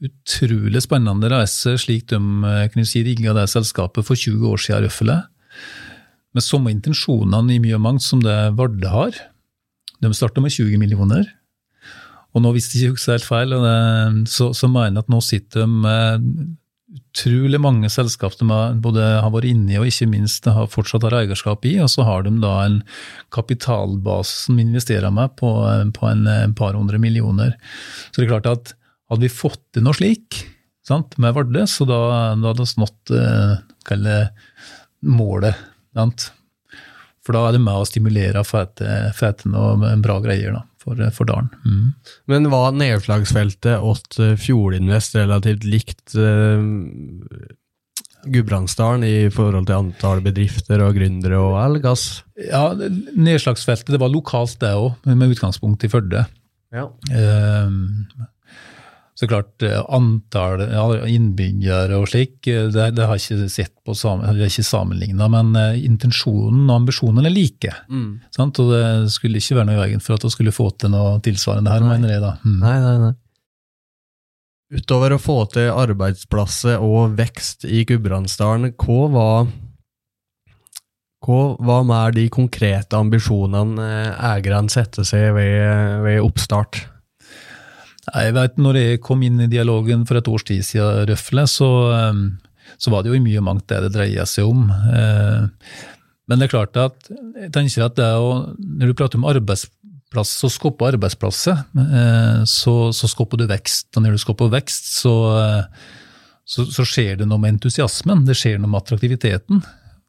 Utrolig 0.04 0.84
spennende 0.86 1.30
reise, 1.32 1.74
slik 1.82 2.06
de 2.12 2.20
eh, 2.20 2.68
kunne 2.70 2.86
si, 2.86 3.02
rigga 3.06 3.34
det 3.34 3.48
selskapet 3.50 4.06
for 4.06 4.20
20 4.20 4.46
år 4.52 4.62
siden, 4.62 4.86
Røffele. 4.86 5.18
Med 6.38 6.46
samme 6.46 6.74
intensjonene 6.74 7.56
i 7.56 7.62
mye 7.64 7.80
og 7.80 7.84
mangt 7.86 8.06
som 8.06 8.22
det 8.22 8.36
Varde 8.60 8.92
har. 8.94 9.18
De 10.04 10.14
starta 10.14 10.44
med 10.44 10.54
20 10.54 10.78
millioner. 10.78 11.26
Og 12.36 12.44
nå, 12.44 12.52
hvis 12.54 12.70
de 12.70 12.84
ikke 12.84 12.94
husker 12.94 13.16
helt 13.16 13.26
feil, 13.26 13.56
så, 14.30 14.52
så 14.54 14.70
mener 14.70 15.00
jeg 15.00 15.08
at 15.08 15.10
nå 15.10 15.22
sitter 15.26 15.64
de 15.64 15.82
med 15.82 16.58
utrolig 16.98 17.60
mange 17.60 17.90
selskap 17.92 18.36
de 18.40 18.46
både 18.84 19.04
har 19.20 19.32
vært 19.34 19.50
inne 19.50 19.74
i 19.74 19.80
og 19.80 19.90
ikke 19.90 20.08
minst 20.12 20.46
har 20.48 20.70
fortsatt 20.72 21.04
har 21.08 21.18
eierskap 21.24 21.66
i. 21.68 21.78
Og 21.84 21.90
så 21.92 22.06
har 22.08 22.28
de 22.28 22.36
da 22.44 22.54
en 22.68 22.82
kapitalbase 23.34 24.46
som 24.46 24.62
investerer 24.62 25.12
med 25.14 25.34
på, 25.40 25.52
på 25.98 26.12
en, 26.12 26.28
en, 26.30 26.56
par 26.58 26.78
hundre 26.78 27.02
millioner. 27.02 27.58
Så 28.12 28.22
det 28.22 28.28
er 28.28 28.36
klart 28.36 28.52
at 28.54 28.77
hadde 29.08 29.26
vi 29.26 29.34
fått 29.34 29.64
til 29.76 29.86
noe 29.86 29.98
slik 29.98 30.42
sant, 30.88 31.18
med 31.20 31.36
Vardø, 31.36 31.66
så 31.68 31.88
da, 31.88 32.00
da 32.40 32.54
hadde 32.54 32.64
vi 32.64 32.84
nådd 32.84 33.16
eh, 33.18 34.48
målet 35.08 35.66
Sant? 35.98 36.32
For 37.26 37.36
da 37.36 37.48
er 37.48 37.58
det 37.58 37.64
med 37.64 37.76
å 37.76 37.86
stimulere 37.88 38.44
og 38.44 38.48
fete 38.48 39.50
noe 39.52 39.96
bra 40.04 40.20
greier 40.24 40.54
da, 40.54 40.62
for, 40.80 41.00
for 41.16 41.28
dalen. 41.28 41.50
Mm. 41.66 41.88
Men 42.32 42.50
var 42.54 42.76
nedslagsfeltet 42.78 43.82
åt 43.84 44.20
Fjordinvest 44.40 45.18
relativt 45.18 45.66
likt 45.68 46.14
uh, 46.16 46.62
Gudbrandsdalen 48.30 49.04
i 49.08 49.28
forhold 49.34 49.68
til 49.68 49.80
antall 49.80 50.22
bedrifter 50.24 50.86
og 50.86 50.96
gründere 51.00 51.42
og 51.42 51.58
elgass? 51.66 52.06
Ja, 52.46 52.70
nedslagsfeltet 53.18 53.92
det 53.96 54.04
var 54.06 54.14
lokalt 54.14 54.60
det 54.62 54.72
òg, 54.78 54.94
med 55.10 55.34
utgangspunkt 55.34 55.84
i 55.84 55.92
Førde. 55.92 56.28
Ja. 56.72 56.88
Uh, 57.12 58.28
så 59.20 59.28
klart, 59.28 59.64
eh, 59.66 59.80
antall 59.90 60.62
innbyggere 61.10 61.98
og 61.98 62.06
slik, 62.12 62.36
eh, 62.48 62.68
det, 62.70 62.92
det, 62.94 63.06
har 63.10 63.18
jeg 63.18 63.24
ikke 63.40 63.50
sett 63.50 63.74
på, 63.82 63.96
det 63.98 64.28
er 64.30 64.44
ikke 64.46 64.66
sammenligna, 64.68 65.26
men 65.34 65.56
eh, 65.58 65.80
intensjonen 65.88 66.68
og 66.68 66.84
ambisjonen 66.84 67.26
er 67.26 67.34
like. 67.34 67.72
Mm. 67.90 68.20
Og 68.38 68.60
det 68.70 68.82
skulle 69.10 69.42
ikke 69.42 69.58
være 69.58 69.70
noe 69.72 69.78
i 69.80 69.82
veien 69.82 70.04
for 70.06 70.14
at 70.20 70.26
vi 70.28 70.30
skulle 70.36 70.54
få 70.54 70.70
til 70.78 70.94
noe 70.94 71.16
tilsvarende 71.26 71.74
her, 71.74 71.86
mener 71.88 72.14
jeg 72.14 72.22
da. 72.22 72.36
Mm. 72.46 72.60
Nei, 72.62 72.76
nei, 72.84 72.98
nei. 73.08 73.16
Utover 74.78 75.16
å 75.16 75.22
få 75.24 75.38
til 75.50 75.72
arbeidsplasser 75.72 76.84
og 76.84 77.16
vekst 77.18 77.66
i 77.66 77.88
Gudbrandsdalen, 77.90 78.76
hva 78.78 79.08
var 79.16 79.56
hva 81.28 81.80
mer 81.84 82.14
de 82.14 82.28
konkrete 82.32 82.96
ambisjonene 82.96 83.88
eierne 84.30 84.70
setter 84.72 85.04
seg 85.08 85.34
ved, 85.36 86.04
ved 86.06 86.22
oppstart? 86.22 86.84
Jeg 88.08 88.36
vet, 88.38 88.60
når 88.62 88.80
jeg 88.80 89.04
kom 89.04 89.24
inn 89.26 89.42
i 89.44 89.50
dialogen 89.52 90.06
for 90.08 90.20
et 90.20 90.28
års 90.32 90.46
tid 90.48 90.64
siden, 90.64 91.08
Røfle, 91.10 91.44
så, 91.52 91.70
ehm, 91.92 92.26
så, 92.80 92.92
var 92.94 93.04
det 93.04 93.12
jo 93.12 93.18
i 93.18 93.24
mye 93.24 93.42
og 93.42 93.48
mangt 93.50 93.68
det 93.68 93.82
det 93.84 93.94
dreia 93.98 94.26
seg 94.30 94.48
om. 94.48 94.70
Eh, 94.72 95.48
men 96.28 96.40
det 96.40 96.48
er 96.48 96.54
klart 96.54 96.80
at 96.80 97.10
jeg 97.10 97.52
tenker 97.56 97.88
at 97.88 97.98
det 98.00 98.08
å, 98.16 98.54
når 98.56 98.92
du 98.92 98.96
prater 98.96 99.20
om 99.20 99.28
arbeidsplass, 99.28 100.32
så 100.40 100.52
skaper 100.52 100.96
arbeidsplasser, 100.96 101.66
eh, 101.84 102.42
så, 102.48 102.76
så 102.96 103.12
skaper 103.12 103.44
du 103.44 103.48
vekst. 103.52 103.90
Og 103.96 104.06
når 104.06 104.16
du 104.16 104.24
skaper 104.24 104.54
vekst, 104.56 104.88
så, 105.02 105.16
eh, 105.42 105.92
så, 106.48 106.68
så 106.72 106.88
skjer 106.88 107.20
det 107.20 107.28
noe 107.28 107.44
med 107.44 107.58
entusiasmen, 107.58 108.24
det 108.28 108.40
skjer 108.40 108.62
noe 108.62 108.72
med 108.72 108.86
attraktiviteten. 108.86 109.60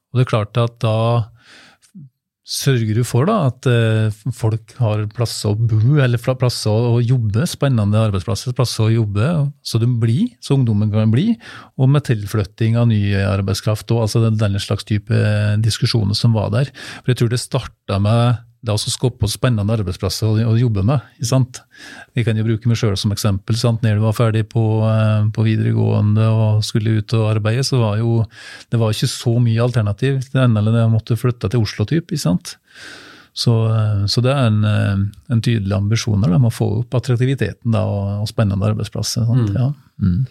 Og 0.08 0.20
det 0.20 0.24
er 0.24 0.30
klart 0.30 0.62
at 0.62 0.78
da 0.86 0.98
Sørger 2.48 2.96
du 2.96 3.02
for 3.04 3.28
da, 3.28 3.50
at 3.50 3.66
eh, 3.68 4.14
folk 4.32 4.72
har 4.80 5.02
plasser 5.12 5.52
å 5.52 5.58
bo, 5.58 5.98
eller 6.00 6.16
plasser 6.16 6.72
å 6.72 6.96
jobbe, 7.04 7.44
spennende 7.44 8.00
arbeidsplasser, 8.06 8.54
plasser 8.56 8.86
å 8.86 8.94
jobbe, 8.94 9.28
så 9.60 9.76
de 9.82 9.88
blir, 10.00 10.30
så 10.40 10.56
ungdommen 10.56 10.88
kan 10.88 11.12
bli, 11.12 11.34
og 11.76 11.92
med 11.92 12.06
tilflytting 12.08 12.78
av 12.80 12.88
ny 12.88 13.02
arbeidskraft 13.20 13.92
og 13.92 14.06
altså 14.06 14.24
den 14.32 14.56
slags 14.64 14.88
type 14.88 15.20
diskusjoner 15.60 16.16
som 16.16 16.32
var 16.36 16.48
der. 16.56 16.72
For 17.02 17.12
jeg 17.12 17.20
tror 17.20 17.34
det 17.34 17.42
starta 17.44 18.00
med 18.00 18.47
det 18.58 18.72
er 18.72 18.74
også 18.74 18.90
skape 18.90 19.28
spennende 19.30 19.74
arbeidsplasser 19.78 20.26
å, 20.26 20.32
å 20.50 20.56
jobbe 20.58 20.82
med. 20.86 21.04
sant? 21.26 21.60
Vi 22.16 22.24
kan 22.26 22.38
jo 22.38 22.46
bruke 22.46 22.70
meg 22.70 22.80
sjøl 22.80 22.96
som 22.98 23.12
eksempel. 23.14 23.54
sant? 23.58 23.84
Når 23.86 24.00
du 24.00 24.02
var 24.02 24.16
ferdig 24.18 24.48
på, 24.50 24.64
eh, 24.88 25.28
på, 25.34 25.44
videregående 25.46 26.26
og 26.26 26.64
skulle 26.66 26.96
ut 26.98 27.14
og 27.14 27.28
arbeide, 27.36 27.62
så 27.66 27.78
var 27.78 28.00
jo 28.00 28.24
det 28.72 28.80
var 28.82 28.94
ikke 28.94 29.10
så 29.12 29.36
mye 29.42 29.62
alternativ. 29.62 30.24
Det 30.32 30.42
ene 30.42 30.58
eller 30.58 30.74
det 30.74 30.88
måtte 30.90 31.18
flytte 31.18 31.52
til 31.52 31.62
Oslo, 31.62 31.86
typ? 31.86 32.10
Så, 33.38 33.54
eh, 33.70 34.06
så, 34.10 34.24
det 34.26 34.34
er 34.34 34.50
en, 34.50 34.64
eh, 34.66 35.04
en 35.30 35.44
tydelig 35.44 35.76
ambisjon 35.76 36.26
der, 36.26 36.34
å 36.34 36.50
få 36.50 36.72
opp 36.80 36.98
attraktiviteten 36.98 37.70
da, 37.76 37.84
og, 37.86 38.24
og 38.24 38.30
spennende 38.30 38.72
arbeidsplasser. 38.72 39.28
Sant? 39.28 39.54
Mm. 39.54 39.60
Ja. 39.60 39.70
Mm. 40.02 40.26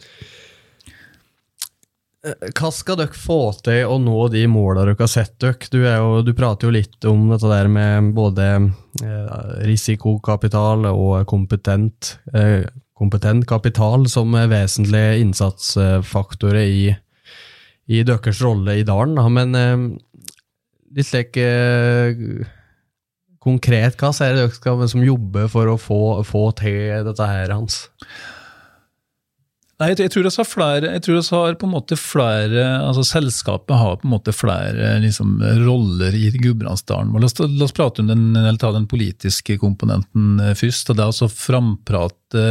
Eh, 2.28 2.50
hva 2.58 2.72
skal 2.74 3.00
dere 3.00 3.16
få 3.16 3.40
til 3.66 3.88
å 3.88 3.98
nå 4.02 4.28
de 4.34 4.44
målene 4.52 4.92
dere 4.92 5.00
har 5.00 5.12
sett 5.12 5.38
dere? 5.44 5.70
Du, 5.72 5.80
jo, 5.84 6.22
du, 6.26 6.34
prater 6.38 6.68
jo 6.68 6.76
litt 6.76 7.08
om 7.10 7.28
dette 7.32 7.52
der 7.52 7.70
med 7.72 8.12
både 8.18 8.48
eh, 8.58 9.40
risikokapital 9.68 10.90
og 10.92 11.28
kompetent, 11.30 12.18
eh, 12.34 12.68
kompetent 12.98 13.48
kapital 13.50 14.08
som 14.12 14.36
vesentlige 14.50 15.22
innsatsfaktorer 15.24 16.64
i, 16.66 16.86
i 17.88 18.04
deres 18.08 18.42
rolle 18.44 18.80
i 18.80 18.86
dalen. 18.88 19.20
Men 19.34 19.98
litt 20.98 21.08
slik 21.08 21.38
konkret, 23.44 24.00
hva 24.02 24.10
ser 24.16 24.34
dere 24.36 24.50
skal, 24.56 24.82
som 24.90 25.06
jobber 25.06 25.46
for 25.52 25.70
å 25.70 25.78
få, 25.80 26.02
få 26.28 26.50
til 26.58 27.06
dette 27.06 27.30
her, 27.30 27.54
Hans? 27.54 27.86
Nei, 29.78 29.92
jeg 29.94 30.10
tror 30.10 30.24
vi 30.26 30.30
har 30.34 30.48
flere, 30.50 30.90
jeg 30.96 31.04
tror 31.06 31.20
har 31.38 31.56
på 31.62 31.68
en 31.68 31.74
måte 31.76 31.94
flere, 32.02 32.64
altså 32.82 33.04
Selskapet 33.06 33.78
har 33.78 34.00
på 34.02 34.08
en 34.08 34.14
måte 34.16 34.34
flere 34.34 34.96
liksom, 35.04 35.36
roller 35.68 36.16
i 36.18 36.32
Gudbrandsdalen. 36.34 37.12
La, 37.14 37.30
la, 37.30 37.68
oss 37.68 37.76
prate 37.78 38.02
om 38.02 38.10
den, 38.10 38.32
den 38.34 38.88
politiske 38.90 39.60
komponenten 39.62 40.42
eh, 40.42 40.56
først. 40.58 40.90
og 40.90 40.98
Det 40.98 41.04
er 41.04 41.12
altså 41.12 41.30
framprate 41.30 42.46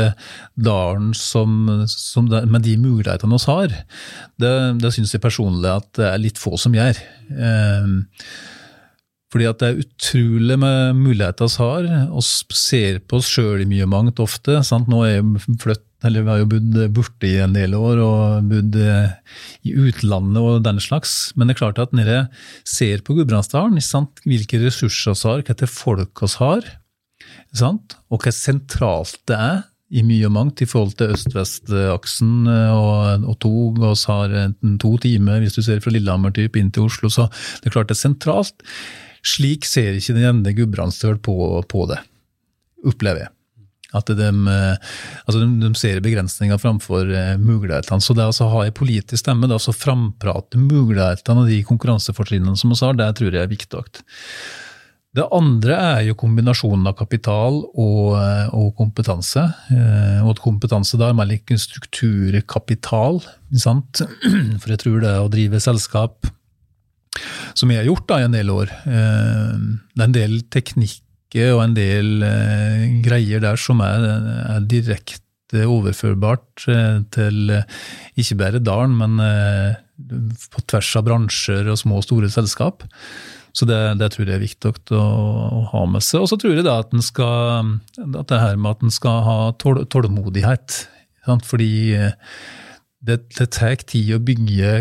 dalen 0.54 1.10
som, 1.18 1.66
som 1.90 2.30
det, 2.30 2.44
med 2.46 2.62
de 2.62 2.76
mulighetene 2.78 3.34
vi 3.34 3.50
har. 3.50 3.74
Det, 4.38 4.52
det 4.84 4.94
syns 4.94 5.16
jeg 5.16 5.24
personlig 5.26 5.72
at 5.72 5.90
det 5.98 6.06
er 6.12 6.22
litt 6.22 6.38
få 6.38 6.54
som 6.62 6.78
gjør. 6.78 7.02
Eh, 7.34 7.90
fordi 9.34 9.50
at 9.50 9.58
det 9.58 9.72
er 9.72 9.82
utrolig 9.82 10.60
med 10.62 11.02
muligheter 11.02 11.50
vi 11.50 11.58
har. 11.58 11.90
Vi 12.14 12.56
ser 12.62 13.02
på 13.02 13.18
oss 13.18 13.34
sjøl 13.34 13.66
i 13.66 13.68
mye 13.74 13.90
mangt 13.90 14.22
ofte. 14.22 14.60
Sant? 14.62 14.86
Nå 14.86 15.02
er 15.02 15.16
jeg 15.16 15.58
flytt 15.58 15.85
eller 16.04 16.24
vi 16.24 16.32
har 16.32 16.40
jo 16.42 16.48
bodd 16.50 16.80
borte 16.96 17.28
i 17.28 17.36
en 17.40 17.54
del 17.56 17.76
år 17.76 18.00
og 18.04 18.50
bodd 18.50 18.76
eh, 18.80 19.14
i 19.64 19.72
utlandet 19.86 20.42
og 20.42 20.64
den 20.66 20.80
slags. 20.82 21.14
Men 21.36 21.48
det 21.48 21.56
er 21.56 21.62
klart 21.62 21.80
at 21.82 21.94
når 21.96 22.10
jeg 22.12 22.26
ser 22.68 23.04
på 23.06 23.16
Gudbrandsdalen, 23.16 23.80
hvilke 24.26 24.60
ressurser 24.60 25.16
vi 25.16 25.30
har, 25.30 25.46
hvilke 25.46 25.70
folk 25.70 26.22
vi 26.22 26.32
har, 26.42 26.68
og 27.62 28.20
hvor 28.20 28.34
sentralt 28.34 29.18
det 29.30 29.40
er 29.40 29.64
i 29.94 30.02
mye 30.02 30.26
og 30.26 30.34
mangt 30.34 30.60
i 30.64 30.66
forhold 30.66 30.96
til 30.98 31.12
øst-vest-aksen 31.14 32.48
eh, 32.50 32.72
og, 32.74 33.26
og 33.30 33.36
tog. 33.40 33.78
og 33.78 33.94
så 33.96 34.20
har 34.20 34.54
to 34.82 34.96
timer, 35.02 35.40
hvis 35.40 35.54
du 35.54 35.62
ser 35.62 35.80
fra 35.80 35.94
Lillehammer 35.94 36.34
typ 36.34 36.58
inn 36.58 36.72
til 36.74 36.90
Oslo. 36.90 37.08
Så 37.08 37.28
det 37.62 37.70
er 37.70 37.76
klart 37.78 37.92
det 37.92 37.96
er 37.96 38.02
sentralt. 38.02 38.66
Slik 39.26 39.64
ser 39.66 39.94
ikke 39.94 40.18
den 40.18 40.26
jevne 40.26 40.54
gudbrandsdøl 40.58 41.18
på, 41.22 41.38
på 41.70 41.86
det, 41.90 42.02
opplever 42.86 43.26
jeg. 43.26 43.35
At 43.96 44.10
de, 44.12 44.28
eh, 44.28 44.92
altså 45.24 45.40
de, 45.40 45.48
de 45.62 45.70
ser 45.78 46.02
begrensninger 46.04 46.60
framfor 46.60 47.08
eh, 47.08 47.34
mulighetene. 47.40 48.02
Så 48.02 48.16
det 48.16 48.28
å 48.28 48.52
ha 48.52 48.66
en 48.66 48.76
politisk 48.76 49.22
stemme, 49.22 49.48
det 49.48 49.58
å 49.58 49.74
framprate 49.74 50.60
mulighetene 50.60 51.44
og 51.44 51.50
de 51.50 51.62
konkurransefortrinnene 51.66 52.58
som 52.58 52.72
vi 52.72 52.80
har, 52.82 52.96
det 52.98 53.10
tror 53.18 53.32
jeg 53.32 53.46
er 53.46 53.52
viktig. 53.52 53.82
Det 55.16 55.24
andre 55.32 55.76
er 55.80 56.00
jo 56.10 56.16
kombinasjonen 56.20 56.90
av 56.90 56.96
kapital 56.98 57.62
og, 57.72 58.16
eh, 58.20 58.52
og 58.52 58.74
kompetanse. 58.76 59.46
Og 60.22 60.32
at 60.34 60.44
kompetanse 60.44 61.00
da 61.00 61.10
er 61.10 61.16
mer 61.16 61.30
like 61.30 61.56
strukturkapital. 61.60 63.22
Sant? 63.56 64.04
For 64.60 64.74
jeg 64.74 64.82
tror 64.84 65.00
det 65.04 65.16
å 65.22 65.32
drive 65.32 65.62
selskap, 65.64 66.28
som 67.56 67.72
jeg 67.72 67.80
har 67.80 67.88
gjort 67.88 68.10
da 68.10 68.20
i 68.20 68.26
en 68.26 68.34
del 68.36 68.50
år, 68.52 68.68
det 68.84 70.02
er 70.02 70.04
en 70.04 70.16
del 70.18 70.34
teknikk 70.52 71.00
og 71.34 71.62
en 71.64 71.76
del 71.76 72.22
eh, 72.24 72.84
greier 73.04 73.42
der 73.42 73.58
som 73.60 73.80
er, 73.84 74.04
er 74.56 74.66
direkte 74.68 75.64
overførbart 75.66 76.66
eh, 76.72 77.00
til 77.14 77.50
eh, 77.50 77.80
ikke 78.16 78.38
bare 78.40 78.62
dalen, 78.62 78.96
men 78.96 79.18
på 80.52 80.62
tvers 80.68 80.92
av 80.98 81.06
bransjer 81.06 81.70
og 81.72 81.78
små 81.80 82.00
og 82.00 82.06
store 82.06 82.30
selskap. 82.30 82.84
Så 83.56 83.64
det, 83.64 83.78
det, 83.96 84.10
tror 84.12 84.28
jeg 84.28 84.36
er 84.36 84.44
viktig 84.44 84.72
å, 84.92 85.00
å 85.00 85.62
ha 85.72 85.84
med 85.88 86.04
seg. 86.04 86.20
Og 86.20 86.28
så 86.28 86.36
tror 86.36 86.52
jeg 86.52 86.66
da 86.66 86.76
at, 86.82 86.92
skal, 87.00 87.70
at 88.04 88.28
det 88.28 88.42
her 88.42 88.58
med 88.60 88.76
at 88.76 88.84
en 88.84 88.92
skal 88.92 89.22
ha 89.24 89.38
tål, 89.56 89.86
tålmodighet. 89.88 90.82
Sant? 91.24 91.46
Fordi 91.48 91.96
det, 93.06 93.16
det 93.36 93.46
tar 93.54 93.78
tid 93.86 94.14
å 94.16 94.20
bygge 94.22 94.72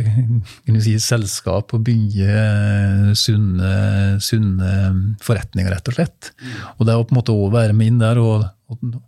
si, 0.81 0.95
selskap 1.01 1.73
og 1.75 1.83
bygge 1.85 2.25
eh, 2.31 3.11
sunne, 3.17 3.75
sunne, 4.23 4.73
forretninger, 5.23 5.71
rett 5.73 5.91
og 5.91 5.97
slett. 5.97 6.31
Mm. 6.39 6.55
Og 6.75 6.89
det 6.89 6.97
å 6.97 7.05
på 7.05 7.15
en 7.15 7.19
måte 7.19 7.37
være 7.53 7.77
med 7.77 7.93
inn 7.93 8.01
der 8.01 8.21
og, 8.21 8.47
og, 8.71 8.99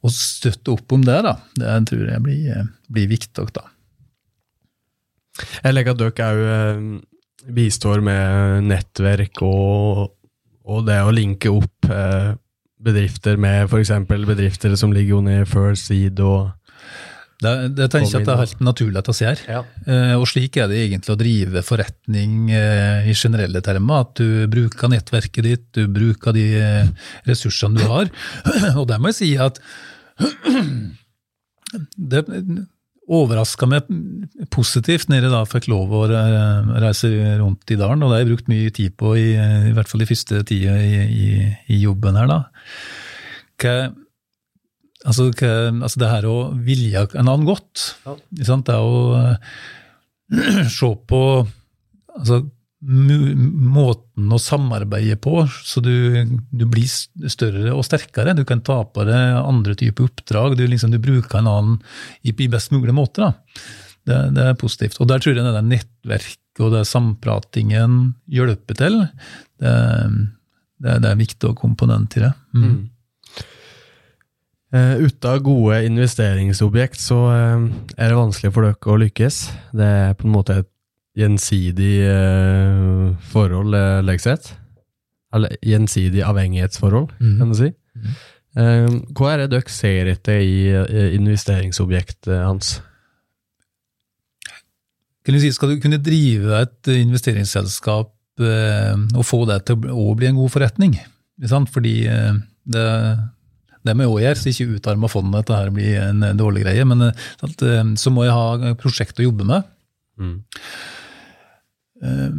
og, 0.00 0.12
støtte 0.12 0.74
opp 0.74 0.96
om 0.96 1.06
det, 1.06 1.18
da, 1.26 1.36
det 1.60 1.76
tror 1.92 2.06
jeg 2.10 2.24
blir, 2.24 2.70
blir 2.92 3.10
viktig. 3.12 3.46
da. 3.54 3.66
Jeg 5.62 5.76
legger 5.76 5.94
at 5.94 6.02
dere 6.02 6.30
òg 6.32 6.44
eh, 6.56 6.82
bistår 7.56 8.02
med 8.04 8.66
nettverk 8.66 9.42
og, 9.46 10.06
og, 10.66 10.84
det 10.88 10.98
å 11.04 11.14
linke 11.14 11.52
opp 11.52 11.90
eh, 11.92 12.34
bedrifter 12.86 13.38
med 13.40 13.70
f.eks. 13.70 13.94
bedrifter 14.10 14.74
som 14.78 14.94
ligger 14.94 15.20
under 15.22 15.46
First 15.48 15.90
Seed 15.90 16.20
og 16.24 16.50
det, 17.36 17.52
det 17.76 17.86
tenker 17.92 18.08
jeg 18.08 18.22
at 18.22 18.28
det 18.28 18.32
er 18.32 18.40
helt 18.40 18.62
naturlig 18.64 19.00
at 19.00 19.08
vi 19.10 19.16
gjør. 19.20 19.40
Ja. 19.50 19.58
Eh, 19.84 20.12
og 20.16 20.24
slik 20.30 20.56
er 20.56 20.70
det 20.70 20.78
egentlig 20.86 21.12
å 21.12 21.18
drive 21.20 21.62
forretning 21.66 22.52
eh, 22.56 23.10
i 23.10 23.16
generelle 23.16 23.60
termer. 23.64 24.06
At 24.06 24.22
du 24.22 24.46
bruker 24.52 24.92
nettverket 24.92 25.44
ditt, 25.44 25.66
du 25.76 25.84
bruker 25.92 26.36
de 26.36 26.46
eh, 26.56 27.10
ressursene 27.28 27.76
du 27.76 27.84
har. 27.90 28.08
Og 28.80 28.86
der 28.88 29.02
må 29.02 29.12
jeg 29.12 29.18
si 29.18 29.30
at 29.36 29.60
det, 32.14 32.24
overraska 33.06 33.68
meg 33.70 33.90
positivt 34.50 35.12
når 35.12 35.28
jeg 35.28 35.34
da 35.36 35.42
fikk 35.46 35.68
lov 35.70 35.92
å 35.94 36.06
reise 36.08 37.10
rundt 37.38 37.70
i 37.70 37.76
dalen, 37.78 38.00
og 38.02 38.10
det 38.10 38.16
har 38.16 38.24
jeg 38.24 38.30
brukt 38.32 38.48
mye 38.50 38.72
tid 38.74 38.96
på, 38.98 39.12
i, 39.14 39.28
i 39.68 39.74
hvert 39.76 39.92
fall 39.92 40.02
de 40.02 40.08
første 40.10 40.40
tida 40.48 40.74
i, 40.82 41.04
i, 41.06 41.28
i 41.70 41.78
jobben 41.84 42.18
her. 42.18 42.32
da. 42.32 42.40
Hva, 43.62 43.76
altså, 45.06 45.30
altså 45.30 46.02
det 46.02 46.10
her 46.10 46.28
å 46.30 46.36
vilje 46.66 47.06
en 47.14 47.30
annen 47.30 47.46
godt, 47.48 47.86
sant? 48.04 48.66
det 48.66 48.74
er 48.74 48.82
å 48.82 49.00
eh, 49.20 50.66
se 50.78 50.92
på 51.08 51.22
altså, 52.16 52.42
måten 52.86 54.32
å 54.32 54.38
samarbeide 54.40 55.16
på, 55.22 55.40
så 55.64 55.80
du, 55.82 56.26
du 56.52 56.64
blir 56.70 56.86
større 56.86 57.72
og 57.74 57.86
sterkere. 57.86 58.36
Du 58.36 58.44
kan 58.46 58.60
ta 58.64 58.82
på 58.84 59.06
deg 59.08 59.38
andre 59.40 59.74
typer 59.78 60.06
oppdrag. 60.06 60.56
Du, 60.58 60.66
liksom, 60.68 60.92
du 60.92 61.00
bruker 61.02 61.40
en 61.40 61.50
annen 61.50 61.78
i, 62.22 62.30
i 62.30 62.50
best 62.52 62.74
mulig 62.74 62.94
måte. 62.94 63.24
Da. 63.24 63.64
Det, 64.06 64.18
det 64.36 64.44
er 64.50 64.60
positivt. 64.60 65.00
Og 65.00 65.08
der 65.10 65.22
tror 65.22 65.34
jeg 65.34 65.42
det 65.42 65.54
der 65.56 65.66
nettverket 65.66 66.62
og 66.62 66.72
det 66.72 66.86
sampratingen 66.88 67.96
hjelper 68.32 68.78
til. 68.78 69.00
Det, 69.60 69.72
det, 70.78 70.92
det 71.00 71.08
er 71.08 71.16
en 71.16 71.24
viktig 71.24 71.56
komponent 71.58 72.16
i 72.18 72.22
det. 72.22 72.32
Mm. 72.56 72.76
Uh, 74.74 74.98
uten 74.98 75.42
gode 75.46 75.76
investeringsobjekt 75.86 76.98
så 76.98 77.16
uh, 77.30 77.66
er 77.94 78.10
det 78.10 78.16
vanskelig 78.18 78.50
for 78.50 78.66
dere 78.66 78.90
å 78.90 78.96
lykkes. 78.98 79.36
Det 79.78 79.86
er 79.86 80.16
på 80.18 80.26
en 80.26 80.32
måte 80.34 80.56
et 80.58 80.68
gjensidig 81.16 81.92
uh, 82.10 83.12
forhold, 83.30 83.76
uh, 83.78 84.00
legger. 84.02 84.42
Eller 85.36 85.54
gjensidig 85.62 86.24
avhengighetsforhold, 86.26 87.12
mm. 87.20 87.36
kan 87.38 87.52
du 87.52 87.56
si. 87.58 87.70
Mm. 87.96 88.16
Hva 89.12 89.34
er 89.34 89.42
det 89.42 89.50
dere 89.52 89.68
ser 89.68 90.08
etter 90.08 90.38
i 90.40 91.12
investeringsobjektet 91.18 92.38
hans? 92.40 92.70
Kan 95.26 95.36
du 95.36 95.42
si, 95.42 95.50
skal 95.52 95.74
du 95.74 95.82
kunne 95.82 96.00
drive 96.00 96.62
et 96.62 96.88
investeringsselskap 96.94 98.14
og 98.40 99.26
få 99.28 99.42
det 99.50 99.58
til 99.68 99.90
å 99.92 100.06
bli- 100.16 100.30
en 100.30 100.40
god 100.40 100.54
forretning? 100.54 100.96
Fordi 101.74 101.94
det, 102.08 102.86
det 103.86 103.94
må 103.96 104.04
jeg 104.04 104.12
òg 104.12 104.20
gjøre, 104.24 104.40
så 104.42 104.50
ikke 104.52 104.76
utarme 104.80 105.08
fondet 105.12 105.40
dette 105.44 105.56
her 105.60 105.70
blir 105.74 105.96
en 106.02 106.26
eh, 106.26 106.34
dårlig 106.38 106.64
greie. 106.66 106.84
Men 106.88 107.08
eh, 107.08 107.24
eh, 107.46 107.94
så 108.00 108.12
må 108.14 108.26
jeg 108.26 108.34
ha 108.36 108.74
prosjekt 108.80 109.22
å 109.22 109.26
jobbe 109.28 109.46
med. 109.48 109.70
Mm. 110.20 110.36
Eh, 112.02 112.30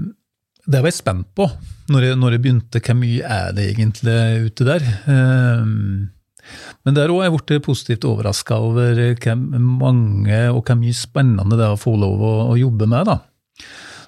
Det 0.68 0.82
var 0.84 0.92
jeg 0.92 0.98
spent 1.00 1.30
på 1.38 1.46
når 1.94 2.04
jeg, 2.10 2.20
når 2.20 2.34
jeg 2.36 2.44
begynte. 2.44 2.82
Hvor 2.84 2.98
mye 3.00 3.24
er 3.24 3.54
det 3.56 3.70
egentlig 3.72 4.18
ute 4.50 4.68
der? 4.68 4.84
Eh, 5.08 5.64
Men 6.88 6.96
der 6.96 7.12
òg 7.12 7.22
er 7.22 7.30
jeg 7.30 7.38
blitt 7.40 7.66
positivt 7.66 8.06
overraska 8.08 8.56
over 8.64 9.00
hvor 9.20 9.36
mange 9.60 10.38
og 10.54 10.62
hvor 10.68 10.78
mye 10.80 10.96
spennende 10.96 11.58
det 11.60 11.66
er 11.68 11.76
å 11.76 11.80
få 11.80 11.96
lov 12.00 12.22
å, 12.24 12.36
å 12.54 12.60
jobbe 12.60 12.88
med. 12.88 13.08
da. 13.10 13.18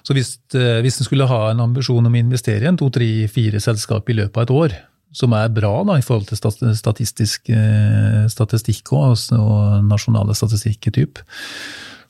Så 0.00 0.14
hvis, 0.16 0.30
hvis 0.50 0.96
en 1.02 1.04
skulle 1.04 1.26
ha 1.28 1.40
en 1.50 1.60
ambisjon 1.60 2.06
om 2.08 2.14
å 2.16 2.20
investere 2.22 2.64
i 2.64 2.70
en 2.70 2.78
to, 2.80 2.88
tre, 2.88 3.26
fire 3.28 3.60
selskap 3.60 4.08
i 4.08 4.16
løpet 4.16 4.38
av 4.40 4.46
et 4.46 4.54
år, 4.56 4.76
som 5.12 5.34
er 5.34 5.50
bra 5.52 5.72
da, 5.88 5.98
i 5.98 6.04
forhold 6.06 6.28
til 6.30 6.38
statistisk, 6.78 7.50
eh, 7.50 8.26
statistikk 8.30 8.92
og, 8.94 9.16
og 9.36 9.86
nasjonale 9.88 10.36
statistikker, 10.38 10.94
typ, 10.94 11.22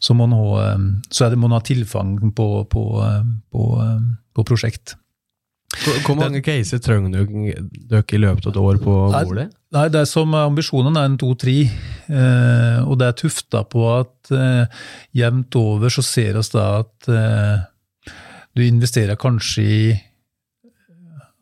så, 0.00 0.16
må 0.16 0.26
man 0.28 0.36
ha, 0.38 0.72
eh, 0.72 1.28
er 1.28 1.68
tilfang 1.68 2.18
på, 2.36 2.48
på, 2.72 2.84
eh, 3.06 3.22
på, 3.52 3.68
eh, 3.84 4.10
på 4.36 4.46
prosjekt. 4.48 4.96
Hvor, 5.70 6.16
mange 6.18 6.40
caser 6.42 6.80
trenger 6.82 7.12
dere 7.14 8.02
i 8.02 8.18
løpet 8.18 8.48
av 8.48 8.50
et 8.50 8.58
år 8.58 8.78
på 8.82 8.94
bordet? 9.14 9.50
Nei, 9.70 9.84
det 9.92 10.00
er 10.02 10.08
som 10.10 10.34
ambisjonen 10.34 10.98
er 10.98 11.06
en 11.06 11.18
to-tre, 11.20 11.60
eh, 12.10 12.78
og 12.82 12.98
det 12.98 13.06
er 13.06 13.18
tufta 13.20 13.62
på 13.70 13.84
at 13.92 14.32
eh, 14.34 14.80
jevnt 15.14 15.54
over 15.60 15.94
så 15.94 16.02
ser 16.02 16.40
vi 16.40 16.50
da 16.56 16.64
at 16.82 17.10
eh, 17.14 17.62
du 18.58 18.64
investerer 18.66 19.20
kanskje 19.20 19.62
i 19.62 19.82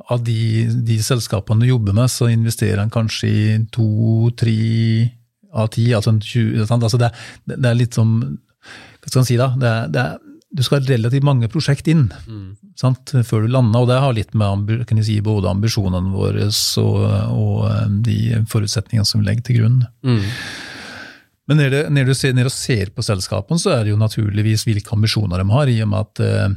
av 0.09 0.23
de, 0.25 0.66
de 0.88 0.99
selskapene 1.05 1.64
du 1.64 1.71
jobber 1.71 1.97
med, 1.97 2.11
så 2.12 2.31
investerer 2.33 2.81
en 2.83 2.92
kanskje 2.92 3.29
i 3.29 3.42
to-tre 3.75 4.59
av 5.53 5.68
ti. 5.75 5.90
Altså, 5.97 6.14
20, 6.16 6.64
altså 6.64 7.01
det, 7.01 7.12
det 7.55 7.68
er 7.68 7.77
litt 7.77 7.97
som 7.97 8.18
Hva 8.18 9.11
skal 9.11 9.23
en 9.23 9.29
si, 9.29 9.37
da? 9.40 9.53
Det 9.57 9.75
det 9.94 10.05
er, 10.05 10.16
du 10.49 10.62
skal 10.64 10.81
ha 10.81 10.88
relativt 10.88 11.27
mange 11.29 11.49
prosjekt 11.53 11.90
inn 11.92 12.07
sant, 12.79 13.12
før 13.27 13.44
du 13.44 13.53
lander, 13.53 13.83
og 13.83 13.90
det 13.90 13.99
har 14.01 14.14
litt 14.16 14.33
med 14.38 14.71
kan 14.88 15.03
si, 15.05 15.18
både 15.25 15.51
ambisjonene 15.51 16.12
våre 16.14 16.47
og, 16.49 16.97
og 17.35 17.66
eh, 17.68 17.85
de 18.07 18.18
forutsetningene 18.49 19.09
som 19.09 19.21
vi 19.21 19.29
legger 19.29 19.44
til 19.49 19.61
grunn. 19.61 19.83
Mm. 20.07 20.23
Men 21.49 21.61
når, 21.62 21.75
det, 21.75 21.83
når 21.97 22.09
du 22.09 22.14
ser, 22.16 22.33
når 22.37 22.49
du 22.49 22.55
ser 22.55 22.92
på 22.94 23.05
selskapene, 23.05 23.61
så 23.61 23.75
er 23.75 23.85
det 23.85 23.92
jo 23.94 24.01
naturligvis 24.01 24.66
hvilke 24.68 24.94
ambisjoner 24.97 25.42
de 25.42 25.53
har, 25.53 25.73
i 25.73 25.79
og 25.85 25.92
med 25.92 26.07
at 26.07 26.25
eh, 26.25 26.57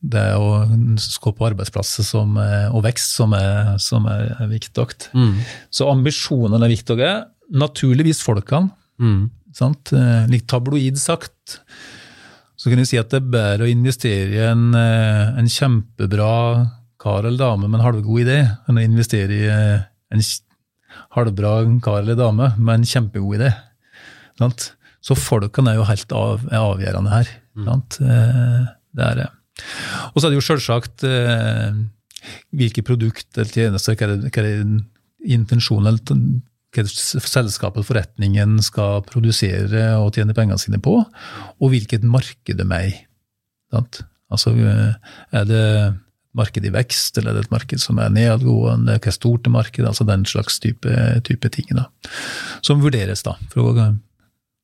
det 0.00 0.26
å 0.40 0.64
skape 1.00 1.44
arbeidsplasser 1.50 2.06
som, 2.06 2.36
og 2.72 2.80
vekst 2.86 3.18
som 3.18 3.34
er, 3.36 3.74
som 3.82 4.06
er 4.08 4.46
viktig. 4.48 4.86
Mm. 5.12 5.34
Så 5.68 5.90
ambisjonene 5.92 6.64
er 6.64 6.72
viktige. 6.72 7.10
Naturligvis 7.52 8.22
folkene. 8.24 8.70
Mm. 9.02 9.26
Sant? 9.56 9.92
Eh, 9.92 10.26
Litt 10.30 10.46
tabloid 10.48 10.96
sagt, 11.00 11.58
så 12.60 12.70
kan 12.70 12.80
du 12.80 12.86
si 12.88 12.98
at 13.00 13.10
det 13.12 13.20
er 13.22 13.30
bedre 13.32 13.66
å 13.66 13.70
investere 13.72 14.36
i 14.36 14.42
en, 14.46 14.70
eh, 14.76 15.38
en 15.40 15.48
kjempebra 15.50 16.32
kar 17.00 17.24
eller 17.24 17.40
dame 17.40 17.68
med 17.68 17.80
en 17.80 17.86
halvgod 17.86 18.22
idé, 18.26 18.38
enn 18.68 18.78
å 18.78 18.84
investere 18.84 19.32
i 19.36 19.46
eh, 19.48 19.82
en 20.12 20.24
halvbra 21.16 21.54
kar 21.82 22.02
eller 22.02 22.18
dame 22.18 22.52
med 22.58 22.74
en 22.80 22.88
kjempegod 22.88 23.40
idé. 23.40 23.50
Sant? 24.40 24.70
Så 25.00 25.16
folkene 25.16 25.72
er 25.72 25.80
jo 25.80 25.88
helt 25.88 26.12
av, 26.12 26.44
er 26.50 26.60
avgjørende 26.60 27.12
her. 27.14 27.30
Sant? 27.66 28.00
Eh, 28.04 28.68
Det 28.90 29.04
er 29.06 29.14
det. 29.20 29.28
Og 30.12 30.20
så 30.20 30.26
er 30.26 30.32
det 30.32 30.40
jo 30.40 30.46
selvsagt 30.46 31.04
eh, 31.08 31.80
hvilke 32.56 32.84
produkt 32.86 33.28
eller 33.38 33.52
tjenester, 33.52 33.96
hva 33.96 34.08
er 34.08 34.24
hva 34.28 34.46
er 34.46 34.64
intensjonen 35.30 35.90
eller 35.90 36.02
hva 36.70 36.84
selskapet, 36.86 37.86
forretningen, 37.86 38.60
skal 38.62 39.02
produsere 39.08 39.88
og 39.98 40.14
tjene 40.14 40.36
pengene 40.36 40.60
sine 40.60 40.78
på, 40.82 41.00
og 41.02 41.72
hvilket 41.72 42.06
marked 42.06 42.60
de 42.60 42.66
er 42.76 42.92
i. 42.92 42.94
Altså, 44.30 44.54
eh, 44.54 44.94
er 45.34 45.48
det 45.48 45.64
et 45.64 45.98
marked 46.38 46.64
i 46.64 46.70
vekst, 46.70 47.18
eller 47.18 47.32
er 47.32 47.40
det 47.40 47.48
et 47.48 47.54
marked 47.54 47.82
som 47.82 47.98
er 47.98 48.12
nedadgående, 48.14 48.98
hva 49.00 49.10
er 49.10 49.16
stort 49.16 49.48
marked, 49.50 49.82
altså 49.86 50.06
den 50.06 50.24
slags 50.30 50.60
type, 50.62 50.94
type 51.26 51.50
ting. 51.50 51.72
Da. 51.74 51.88
Som 52.62 52.84
vurderes 52.84 53.26
da, 53.26 53.34
fra 53.50 53.90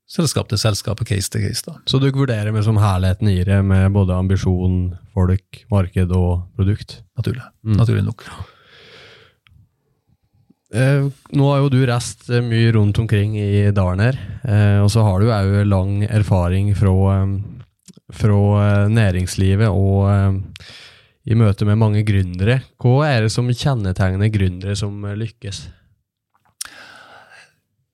selskap 0.07 0.49
til 0.49 0.59
selskap 0.59 1.01
og 1.03 1.07
case 1.09 1.31
til 1.31 1.43
case. 1.43 1.63
da. 1.67 1.77
Så 1.87 1.99
du 2.01 2.11
vurderer 2.15 2.53
med 2.55 2.63
som 2.65 2.77
herligheten 2.79 3.29
i 3.33 3.43
det, 3.45 3.61
med 3.65 3.93
både 3.93 4.15
ambisjon, 4.15 4.97
folk, 5.15 5.65
marked 5.71 6.13
og 6.15 6.45
produkt? 6.57 7.01
Naturlig, 7.19 7.43
Mm. 7.65 7.77
naturlig 7.81 8.05
nok. 8.05 8.25
Eh, 10.75 11.07
nå 11.33 11.47
har 11.53 11.61
jo 11.63 11.69
du 11.71 11.79
reist 11.87 12.27
eh, 12.31 12.43
mye 12.43 12.73
rundt 12.75 12.99
omkring 12.99 13.37
i 13.39 13.71
dalen 13.75 14.03
her, 14.03 14.17
eh, 14.45 14.81
og 14.83 14.91
så 14.93 15.05
har 15.07 15.21
du 15.23 15.31
òg 15.31 15.53
lang 15.71 16.03
erfaring 16.09 16.73
fra, 16.77 17.23
fra 18.13 18.89
næringslivet 18.91 19.71
og 19.71 20.11
eh, 20.11 20.73
i 21.31 21.35
møte 21.39 21.67
med 21.67 21.79
mange 21.79 22.03
gründere. 22.07 22.61
Hva 22.83 23.07
er 23.09 23.23
det 23.27 23.33
som 23.35 23.49
kjennetegner 23.51 24.31
gründere 24.35 24.77
som 24.79 25.01
lykkes? 25.19 25.69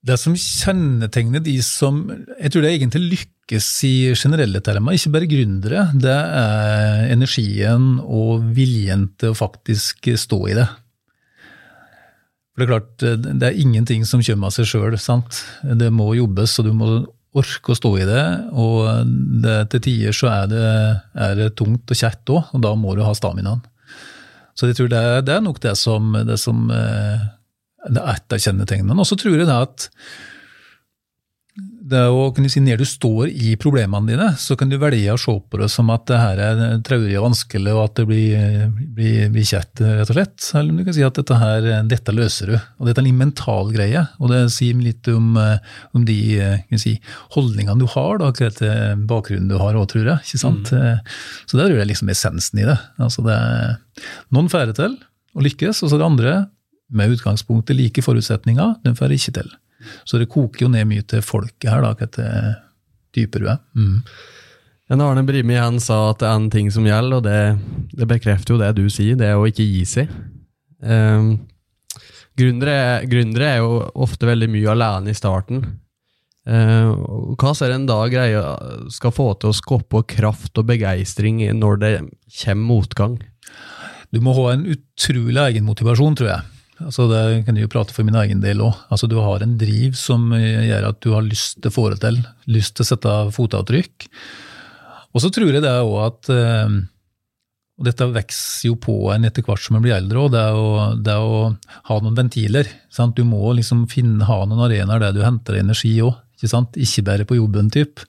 Det 0.03 0.17
som 0.19 0.35
kjennetegner 0.35 1.43
de 1.45 1.55
som 1.63 2.01
Jeg 2.41 2.51
tror 2.51 2.65
det 2.65 2.73
egentlig 2.75 3.03
lykkes 3.13 3.69
i 3.87 3.93
generelle 4.19 4.59
termer, 4.65 4.97
ikke 4.99 5.13
bare 5.15 5.29
gründere, 5.31 5.85
det 5.95 6.11
er 6.11 7.05
energien 7.15 7.99
og 8.03 8.49
viljen 8.57 9.09
til 9.21 9.31
å 9.31 9.39
faktisk 9.39 10.09
stå 10.19 10.39
i 10.51 10.57
det. 10.59 10.67
For 12.53 12.63
Det 12.63 12.67
er 12.67 12.73
klart, 12.73 13.05
det 13.39 13.49
er 13.49 13.61
ingenting 13.63 14.05
som 14.09 14.23
kommer 14.25 14.51
av 14.51 14.57
seg 14.57 14.67
sjøl. 14.69 14.97
Det 15.79 15.91
må 15.95 16.11
jobbes, 16.19 16.59
og 16.61 16.67
du 16.69 16.73
må 16.77 16.89
orke 17.33 17.73
å 17.73 17.79
stå 17.79 17.93
i 18.03 18.09
det. 18.09 18.25
Og 18.53 19.13
det, 19.45 19.55
til 19.73 19.85
tider 19.87 20.13
så 20.17 20.29
er 20.35 20.51
det, 20.51 20.67
er 21.29 21.39
det 21.39 21.51
tungt 21.57 21.89
og 21.95 21.97
kjett 22.03 22.29
òg, 22.35 22.51
og 22.53 22.65
da 22.67 22.75
må 22.77 22.93
du 22.99 23.05
ha 23.07 23.15
staminaen. 23.17 23.63
Så 24.59 24.69
jeg 24.69 24.77
tror 24.77 24.91
det, 24.93 24.99
er- 25.01 25.23
det 25.25 25.37
er 25.39 25.41
nok 25.47 25.61
det 25.65 25.77
som, 25.81 26.11
det 26.29 26.37
som 26.43 26.67
eh, 26.75 27.23
det 27.89 28.03
er 28.03 28.13
et 28.15 28.37
av 28.37 28.45
kjennetegnene. 28.45 29.01
Og 29.01 29.09
så 29.09 29.19
tror 29.19 29.41
jeg 29.41 29.49
det 29.49 29.59
at 29.59 29.89
det 31.93 32.03
å 32.09 32.29
kunne 32.33 32.49
si 32.49 32.61
Når 32.63 32.81
du 32.81 32.87
står 32.89 33.29
i 33.29 33.55
problemene 33.61 34.09
dine, 34.09 34.29
så 34.41 34.55
kan 34.59 34.71
du 34.71 34.79
velge 34.81 35.13
å 35.13 35.19
se 35.21 35.35
på 35.51 35.59
det 35.61 35.69
som 35.73 35.91
at 35.93 36.07
det 36.09 36.21
her 36.21 36.41
er 36.41 36.63
traurig 36.87 37.19
og 37.19 37.27
vanskelig, 37.27 37.75
og 37.75 37.83
at 37.85 37.99
det 37.99 38.07
blir, 38.09 38.71
blir, 38.97 39.27
blir 39.35 39.47
kjett, 39.47 39.83
rett 39.83 40.09
og 40.09 40.17
slett. 40.17 40.47
Eller 40.55 40.73
om 40.73 40.81
du 40.81 40.87
kan 40.87 40.97
si 40.97 41.05
at 41.05 41.19
dette, 41.19 41.41
her, 41.43 41.69
dette 41.91 42.15
løser 42.15 42.55
du. 42.55 42.57
Og 42.81 42.89
dette 42.89 43.03
er 43.03 43.11
en 43.11 43.21
mental 43.21 43.73
greie, 43.75 44.07
og 44.19 44.33
det 44.33 44.41
sier 44.55 44.79
litt 44.81 45.11
om, 45.13 45.35
eh, 45.43 45.77
om 45.97 46.07
de 46.09 46.19
eh, 46.39 46.81
si, 46.81 46.97
holdningene 47.37 47.81
du 47.83 47.89
har, 47.93 48.17
da, 48.23 48.31
akkurat 48.33 48.59
til 48.63 49.05
bakgrunnen 49.11 49.51
du 49.53 49.59
har 49.61 49.77
òg, 49.77 49.91
tror 49.93 50.09
jeg. 50.15 50.25
ikke 50.25 50.43
sant? 50.47 50.73
Mm. 50.73 51.15
Så 51.45 51.59
det 51.59 51.69
tror 51.69 51.83
jeg 51.83 51.93
liksom 51.93 52.15
essensen 52.15 52.63
i 52.63 52.69
det. 52.69 52.79
Altså 53.03 53.27
det 53.27 53.37
er 53.37 53.79
noen 54.33 54.51
får 54.53 54.71
det 54.71 54.81
til 54.81 54.99
å 55.37 55.45
lykkes, 55.45 55.85
og 55.85 55.93
så 55.93 55.99
det 55.99 56.09
andre 56.09 56.37
med 56.93 57.17
utgangspunkt 57.17 57.73
i 57.73 57.77
like 57.79 58.05
forutsetninger, 58.05 58.77
den 58.85 58.97
får 58.99 59.17
ikke 59.17 59.37
til. 59.41 59.51
Så 60.07 60.21
det 60.21 60.31
koker 60.31 60.67
jo 60.67 60.71
ned 60.73 60.87
mye 60.91 61.05
til 61.09 61.25
folket 61.25 61.71
her, 61.71 61.83
da, 61.83 61.95
hva 61.97 62.09
til 62.13 62.55
dyper 63.17 63.43
du 63.43 63.51
er. 63.53 63.61
Mm. 63.77 63.99
En 64.93 65.01
Arne 65.05 65.25
Brimi 65.25 65.57
han 65.57 65.79
sa 65.81 66.11
at 66.11 66.21
det 66.21 66.29
er 66.29 66.39
en 66.39 66.51
ting 66.53 66.69
som 66.73 66.87
gjelder, 66.87 67.21
og 67.21 67.25
det, 67.25 67.89
det 67.97 68.09
bekrefter 68.11 68.55
jo 68.55 68.61
det 68.61 68.75
du 68.77 68.85
sier, 68.93 69.17
det 69.19 69.31
er 69.31 69.41
å 69.41 69.47
ikke 69.49 69.65
gi 69.65 69.85
seg. 69.89 70.13
Um, 70.83 71.35
gründere, 72.39 73.05
gründere 73.09 73.49
er 73.55 73.63
jo 73.63 73.79
ofte 74.05 74.29
veldig 74.29 74.51
mye 74.53 74.75
alene 74.75 75.13
i 75.13 75.17
starten. 75.17 75.65
Uh, 76.43 77.35
hva 77.39 77.53
ser 77.55 77.71
en 77.71 77.87
da 77.87 78.01
greie 78.11 78.41
skal 78.91 79.15
få 79.15 79.29
til 79.39 79.53
å 79.53 79.57
skape 79.57 80.03
kraft 80.11 80.59
og 80.59 80.67
begeistring 80.73 81.45
når 81.57 81.83
det 81.85 81.93
kommer 82.43 82.69
motgang? 82.75 83.21
Du 84.13 84.21
må 84.21 84.35
ha 84.37 84.51
en 84.53 84.67
utrolig 84.75 85.41
egenmotivasjon, 85.41 86.19
tror 86.19 86.35
jeg. 86.35 86.52
Altså 86.83 87.09
det 87.11 87.23
kan 87.47 87.59
jeg 87.59 87.67
jo 87.67 87.73
prate 87.73 87.95
for 87.95 88.07
min 88.07 88.19
egen 88.23 88.43
del 88.45 88.63
òg. 88.65 88.79
Altså 88.93 89.09
du 89.11 89.19
har 89.23 89.45
en 89.45 89.59
driv 89.61 89.97
som 89.99 90.31
gjør 90.37 90.89
at 90.91 91.03
du 91.05 91.13
har 91.15 91.27
lyst 91.27 91.61
til 91.61 91.71
å 91.71 91.75
få 91.75 91.89
det 91.93 92.01
til, 92.05 92.23
lyst 92.53 92.77
til 92.77 92.87
å 92.87 92.91
sette 92.93 93.19
fotavtrykk. 93.37 94.09
Og 95.13 95.21
så 95.21 95.29
tror 95.33 95.53
jeg 95.53 95.65
det 95.65 95.75
òg 95.83 95.99
at 96.07 96.33
uh, 96.33 96.81
og 97.83 97.89
dette 97.89 98.07
vokser 98.15 98.69
jo 98.69 98.77
på 98.79 98.95
en 99.11 99.25
etter 99.27 99.43
hvert 99.43 99.63
som 99.65 99.75
en 99.75 99.83
blir 99.83 99.97
eldre, 99.97 100.21
og 100.21 100.35
det 100.35 100.43
å, 100.55 100.67
det 101.03 101.15
å 101.19 101.39
ha 101.89 101.97
noen 101.99 102.19
ventiler. 102.19 102.69
Sant? 102.93 103.17
Du 103.17 103.25
må 103.27 103.55
liksom 103.59 103.87
finne, 103.91 104.23
ha 104.29 104.43
noen 104.47 104.63
arenaer 104.69 105.03
der 105.03 105.17
du 105.17 105.23
henter 105.25 105.59
energi 105.59 105.97
òg. 106.05 106.15
Ikke, 106.43 106.61
ikke 106.85 107.05
bare 107.07 107.27
på 107.27 107.39
jobben, 107.39 107.71
typ. 107.75 108.03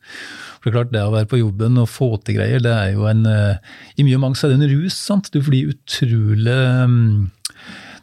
For 0.60 0.68
det 0.68 0.72
er 0.72 0.76
klart, 0.78 0.92
det 0.94 1.02
å 1.06 1.14
være 1.14 1.30
på 1.32 1.40
jobben 1.40 1.82
og 1.82 1.90
få 1.90 2.12
til 2.22 2.38
greier, 2.38 2.62
det 2.64 2.74
er 2.74 2.92
jo 2.94 3.08
en 3.10 3.26
eh, 3.30 3.74
I 3.98 4.06
mye 4.06 4.20
mange 4.20 4.34
mangt 4.34 4.44
er 4.46 4.54
det 4.54 4.60
en 4.60 4.74
rus. 4.74 4.98
sant? 4.98 5.30
Du 5.34 5.42
blir 5.42 5.74
utrolig 5.74 6.60
mm, 6.90 7.30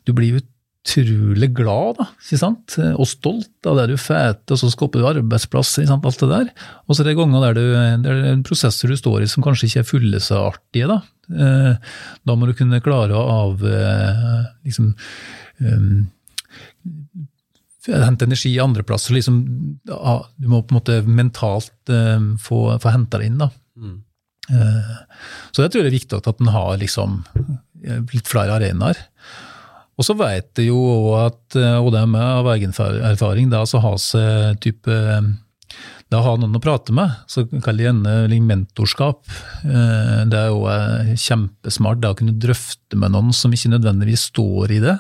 Du 0.07 0.15
blir 0.17 0.41
utrolig 0.81 1.51
glad 1.55 1.99
da, 1.99 2.07
og 2.97 3.09
stolt 3.09 3.67
av 3.69 3.77
det 3.77 3.91
du 3.91 3.97
får 4.01 4.39
og 4.51 4.61
så 4.61 4.71
skaper 4.73 5.01
du 5.01 5.09
arbeidsplass, 5.11 5.79
alt 5.85 6.23
det 6.23 6.29
der. 6.31 6.53
Og 6.89 6.97
så 6.97 7.03
er 7.03 7.11
det 7.11 7.17
ganger 7.19 7.45
der 7.45 7.59
du, 7.59 7.65
det 8.05 8.13
er 8.13 8.31
en 8.33 8.45
prosesser 8.47 8.89
du 8.89 8.97
står 8.97 9.25
i 9.25 9.29
som 9.29 9.45
kanskje 9.45 9.69
ikke 9.69 9.83
er 9.83 9.91
fulle 9.91 10.21
så 10.25 10.47
artige. 10.49 10.89
Da 10.89 11.01
eh, 11.37 11.93
Da 12.25 12.37
må 12.37 12.49
du 12.49 12.55
kunne 12.57 12.81
klare 12.85 13.17
å 13.17 13.27
av 13.35 13.65
eh, 13.67 14.41
liksom, 14.65 14.95
um, 15.61 16.01
hente 17.87 18.29
energi 18.29 18.55
andre 18.61 18.85
plasser. 18.87 19.15
Liksom, 19.19 19.41
du 19.85 20.49
må 20.49 20.63
på 20.63 20.73
en 20.73 20.81
måte 20.81 21.01
mentalt 21.05 21.93
få, 22.41 22.65
få 22.81 22.95
henta 22.95 23.21
det 23.21 23.29
inn. 23.29 23.41
da. 23.41 23.51
Mm. 23.77 23.99
Uh, 24.51 24.97
så 25.53 25.63
jeg 25.63 25.75
tror 25.75 25.85
det 25.85 25.93
er 25.93 25.99
viktig 26.01 26.19
at 26.19 26.41
en 26.41 26.55
har 26.57 26.77
liksom, 26.81 27.21
litt 27.85 28.29
flere 28.29 28.57
arenaer. 28.57 29.10
Og 30.01 30.07
så 30.07 30.17
vet 30.17 30.57
jeg 30.57 30.71
jo 30.71 31.13
at, 31.21 31.59
og 31.83 31.91
det 31.93 32.07
med 32.09 32.25
av 32.25 32.49
egen 32.55 32.73
erfaring, 32.73 33.51
det 33.53 33.61
å 33.61 33.85
ha 33.85 33.95
seg 34.01 34.57
type 34.65 34.97
det 36.11 36.19
å 36.19 36.25
ha 36.25 36.33
noen 36.35 36.59
å 36.59 36.63
prate 36.63 36.91
med, 36.95 37.13
så 37.31 37.45
kaller 37.63 37.85
jeg 37.85 37.93
gjerne 37.93 38.39
mentorskap. 38.43 39.21
Det 39.63 40.39
er 40.41 40.49
jo 40.51 40.65
kjempesmart 41.23 42.01
det 42.03 42.11
å 42.11 42.17
kunne 42.19 42.35
drøfte 42.43 42.99
med 42.99 43.15
noen 43.15 43.31
som 43.37 43.55
ikke 43.55 43.71
nødvendigvis 43.77 44.27
står 44.33 44.75
i 44.75 44.81
det. 44.83 44.97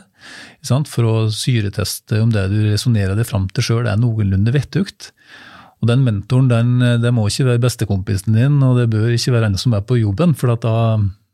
For 0.62 1.08
å 1.08 1.14
syreteste 1.34 2.20
om 2.22 2.30
det 2.30 2.46
du 2.52 2.60
resonnerer 2.68 3.18
deg 3.18 3.26
fram 3.26 3.48
til 3.50 3.66
sjøl 3.66 3.90
er 3.90 3.98
noenlunde 3.98 4.54
vettugt. 4.54 5.10
Og 5.82 5.90
den 5.90 6.04
mentoren 6.06 6.50
den, 6.52 6.72
det 7.02 7.10
må 7.16 7.26
ikke 7.26 7.48
være 7.48 7.64
bestekompisen 7.64 8.36
din, 8.36 8.60
og 8.62 8.78
det 8.78 8.90
bør 8.92 9.10
ikke 9.16 9.34
være 9.34 9.50
en 9.50 9.58
som 9.58 9.74
er 9.74 9.82
på 9.82 9.98
jobben, 9.98 10.36
for 10.38 10.54
da, 10.54 10.74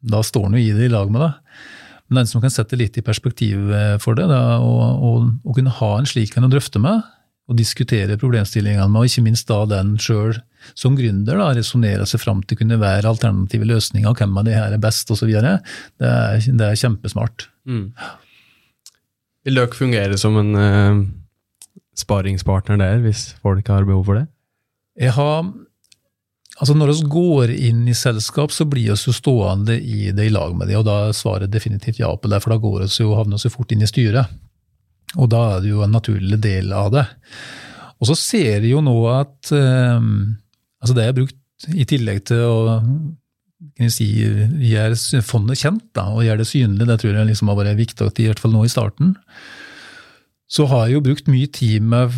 da 0.06 0.24
står 0.24 0.48
han 0.48 0.56
jo 0.56 0.62
i 0.62 0.72
det 0.72 0.88
i 0.88 0.94
lag 0.94 1.12
med 1.12 1.26
deg. 1.26 1.66
Men 2.06 2.22
den 2.22 2.30
som 2.30 2.42
kan 2.42 2.52
sette 2.54 2.78
litt 2.78 2.96
i 2.98 3.04
perspektiv 3.04 3.70
eh, 3.74 3.96
for 4.02 4.18
det, 4.18 4.28
da, 4.30 4.58
og, 4.62 4.82
og, 5.02 5.30
og, 5.42 5.54
kunne 5.56 5.74
ha 5.80 5.92
en 5.98 6.08
slik 6.08 6.36
en 6.36 6.46
å 6.46 6.52
drøfte 6.52 6.82
med, 6.82 7.02
og 7.46 7.58
diskutere 7.58 8.18
problemstillingene 8.18 8.88
med, 8.90 9.00
og 9.00 9.10
ikke 9.10 9.24
minst 9.26 9.48
da 9.50 9.60
den 9.70 9.94
sjøl 10.02 10.34
som 10.74 10.96
gründer 10.98 11.38
resonnere 11.54 12.06
seg 12.08 12.22
fram 12.22 12.40
til 12.42 12.58
kunne 12.58 12.78
være 12.82 13.06
alternative 13.10 13.68
løsninger, 13.70 14.16
hvem 14.18 14.38
av 14.40 14.48
de 14.48 14.54
her 14.56 14.74
er 14.74 14.82
best 14.82 15.10
osv., 15.14 15.30
det, 15.30 15.52
er, 16.02 16.40
det 16.42 16.66
er 16.66 16.80
kjempesmart. 16.80 17.46
Mm. 17.70 17.92
Vil 19.46 19.60
dere 19.60 19.78
fungere 19.78 20.18
som 20.18 20.34
en 20.40 20.58
uh, 20.58 21.04
sparingspartner 21.98 22.80
der, 22.82 22.98
hvis 23.04 23.28
folk 23.44 23.70
har 23.70 23.86
behov 23.86 24.02
for 24.08 24.18
det? 24.18 24.26
Jeg 24.98 25.14
har 25.14 25.46
Altså 26.56 26.72
Når 26.72 26.92
vi 26.94 27.08
går 27.12 27.52
inn 27.52 27.82
i 27.88 27.94
selskap, 27.96 28.52
så 28.54 28.64
blir 28.64 28.88
vi 28.88 28.94
jo 28.94 29.14
stående 29.14 29.76
i 29.76 30.10
det 30.16 30.30
i 30.30 30.32
lag 30.32 30.54
med 30.56 30.70
det, 30.70 30.78
og 30.78 30.86
da 30.88 30.96
er 31.06 31.16
svaret 31.16 31.52
definitivt 31.52 32.00
ja 32.00 32.08
på 32.16 32.30
det, 32.32 32.40
for 32.40 32.54
da 32.54 32.60
går 32.62 32.86
vi 32.86 32.88
jo, 33.02 33.12
havner 33.18 33.42
vi 33.42 33.52
fort 33.52 33.74
inn 33.74 33.84
i 33.84 33.90
styret. 33.90 34.32
Og 35.20 35.28
da 35.32 35.42
er 35.56 35.62
det 35.64 35.74
jo 35.74 35.84
en 35.84 35.92
naturlig 35.92 36.38
del 36.42 36.72
av 36.72 36.88
det. 36.94 37.04
Og 38.00 38.08
så 38.08 38.16
ser 38.18 38.64
vi 38.64 38.72
jo 38.72 38.80
nå 38.84 38.96
at 39.12 39.52
um, 39.52 40.36
altså 40.80 40.96
det 40.96 41.04
er 41.04 41.14
brukt 41.16 41.68
i 41.72 41.86
tillegg 41.88 42.24
til 42.28 42.42
å 42.44 42.56
kan 43.76 43.92
si, 43.92 44.08
gjøre 44.16 45.22
fondet 45.24 45.60
kjent 45.60 45.84
da, 45.96 46.08
og 46.12 46.24
gjøre 46.24 46.42
det 46.42 46.48
synlig. 46.48 46.88
Det 46.88 46.98
tror 47.00 47.16
jeg 47.16 47.28
liksom 47.30 47.52
har 47.52 47.58
vært 47.60 47.78
viktig, 47.78 48.08
i 48.20 48.28
hvert 48.28 48.40
fall 48.40 48.54
nå 48.54 48.64
i 48.64 48.72
starten. 48.72 49.14
Så 50.46 50.62
har 50.70 50.84
jeg 50.86 50.94
jo 50.94 51.02
brukt 51.02 51.26
mye 51.26 51.48
tid 51.50 51.82
med 51.82 52.12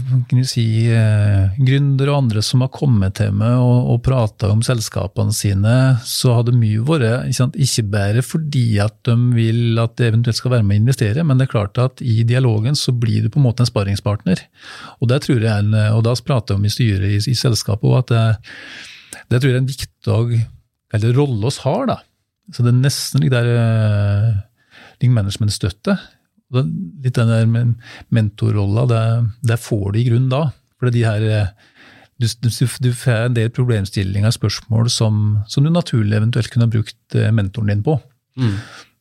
si, 0.44 0.66
eh, 0.92 1.54
gründere 1.64 2.12
og 2.12 2.18
andre 2.26 2.42
som 2.44 2.60
har 2.60 2.68
kommet 2.74 3.14
til 3.16 3.30
meg 3.32 3.54
og, 3.56 3.86
og 3.94 4.02
prata 4.04 4.50
om 4.52 4.60
selskapene 4.60 5.32
sine. 5.32 5.76
Så 6.04 6.34
har 6.36 6.44
det 6.44 6.52
mye 6.58 6.82
vært 6.84 7.06
ikke, 7.30 7.38
sant, 7.38 7.56
ikke, 7.56 7.86
bare 7.94 8.24
fordi 8.26 8.66
at 8.84 8.98
de 9.08 9.16
vil 9.32 9.80
at 9.80 9.96
det 9.96 10.10
eventuelt 10.10 10.36
skal 10.36 10.58
være 10.58 10.66
med 10.68 10.76
å 10.76 10.82
investere, 10.82 11.24
men 11.24 11.40
det 11.40 11.48
er 11.48 11.54
klart 11.54 11.80
at 11.80 12.04
i 12.04 12.20
dialogen 12.28 12.76
så 12.76 12.92
blir 12.92 13.24
du 13.24 13.30
på 13.32 13.40
en 13.40 13.46
måte 13.48 13.64
en 13.64 13.70
sparringspartner. 13.70 14.44
Og 15.00 15.08
det 15.08 15.22
tror 15.24 15.48
jeg 15.48 15.72
og 15.88 16.04
da 16.04 16.14
prater 16.20 16.52
jeg 16.52 16.60
om 16.60 16.68
i 16.68 16.74
styret 16.74 17.08
i, 17.08 17.22
i 17.32 17.38
selskapet 17.38 17.88
òg, 17.88 18.02
at 18.02 18.12
det, 18.12 19.24
det 19.32 19.40
tror 19.40 19.54
jeg 19.54 19.56
er 19.56 19.64
en 19.64 19.72
viktig 19.72 20.44
eller 20.98 21.16
rolle 21.16 21.48
oss 21.48 21.62
har. 21.64 21.88
da. 21.88 21.98
Så 22.52 22.64
det 22.64 22.74
er 22.74 22.80
nesten 22.82 23.24
litt 23.24 23.32
der 23.32 23.48
uh, 23.56 25.08
management-støtte. 25.16 25.96
Litt 26.54 27.18
den 27.18 27.28
der 27.28 27.48
mentorrolla, 28.14 28.86
det, 28.88 29.02
det, 29.50 29.58
får 29.60 29.92
du 29.92 30.00
i 30.00 30.06
grunnen 30.08 30.30
da. 30.32 30.42
For 30.80 30.92
de 30.94 31.04
her, 31.04 31.24
eh, 31.28 31.48
du, 32.18 32.28
du, 32.40 32.48
du, 32.48 32.90
får 32.96 33.26
en 33.26 33.36
del 33.36 33.50
problemstillinger, 33.54 34.32
spørsmål, 34.34 34.88
som, 34.92 35.40
som, 35.50 35.64
du 35.66 35.72
naturlig 35.74 36.16
eventuelt 36.16 36.50
kunne 36.54 36.70
brukt 36.72 37.18
eh, 37.18 37.32
mentoren 37.34 37.74
din 37.74 37.84
på. 37.84 37.98
Mm. 38.40 38.54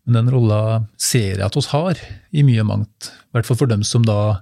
Men 0.07 0.19
den 0.19 0.33
rolla 0.33 0.59
ser 0.99 1.37
jeg 1.37 1.45
at 1.45 1.59
oss 1.59 1.71
har, 1.71 1.99
i 2.31 2.43
mye 2.47 2.65
mangt. 2.67 3.11
I 3.29 3.37
hvert 3.37 3.47
fall 3.47 3.59
for 3.59 3.71
dem 3.71 3.85
som 3.87 4.05
da 4.07 4.41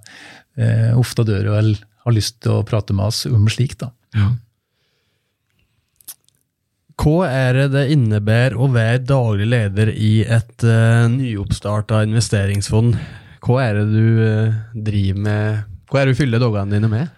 eh, 0.58 0.92
ofte 0.98 1.26
dør 1.28 1.52
og 1.52 1.76
har 2.06 2.16
lyst 2.16 2.42
til 2.46 2.60
å 2.60 2.66
prate 2.66 2.96
med 2.98 3.10
oss 3.10 3.26
om 3.30 3.46
slikt. 3.52 3.82
da. 3.86 3.92
Ja. 4.18 4.32
Hva 6.96 7.28
er 7.28 7.58
det 7.58 7.66
det 7.74 7.84
innebærer 7.94 8.56
å 8.56 8.70
være 8.72 9.04
daglig 9.04 9.50
leder 9.52 9.92
i 9.92 10.14
et 10.24 10.64
uh, 10.64 11.06
nyoppstarta 11.12 12.02
investeringsfond? 12.08 12.96
Hva 13.46 13.60
er 13.66 13.82
det 13.82 13.86
du 13.92 14.22
uh, 14.24 14.56
driver 14.88 15.26
med? 15.28 15.76
Hva 15.92 16.02
er 16.02 16.08
det 16.08 16.16
du 16.16 16.22
fyller 16.22 16.42
dagene 16.42 16.78
dine 16.78 16.90
med? 16.92 17.12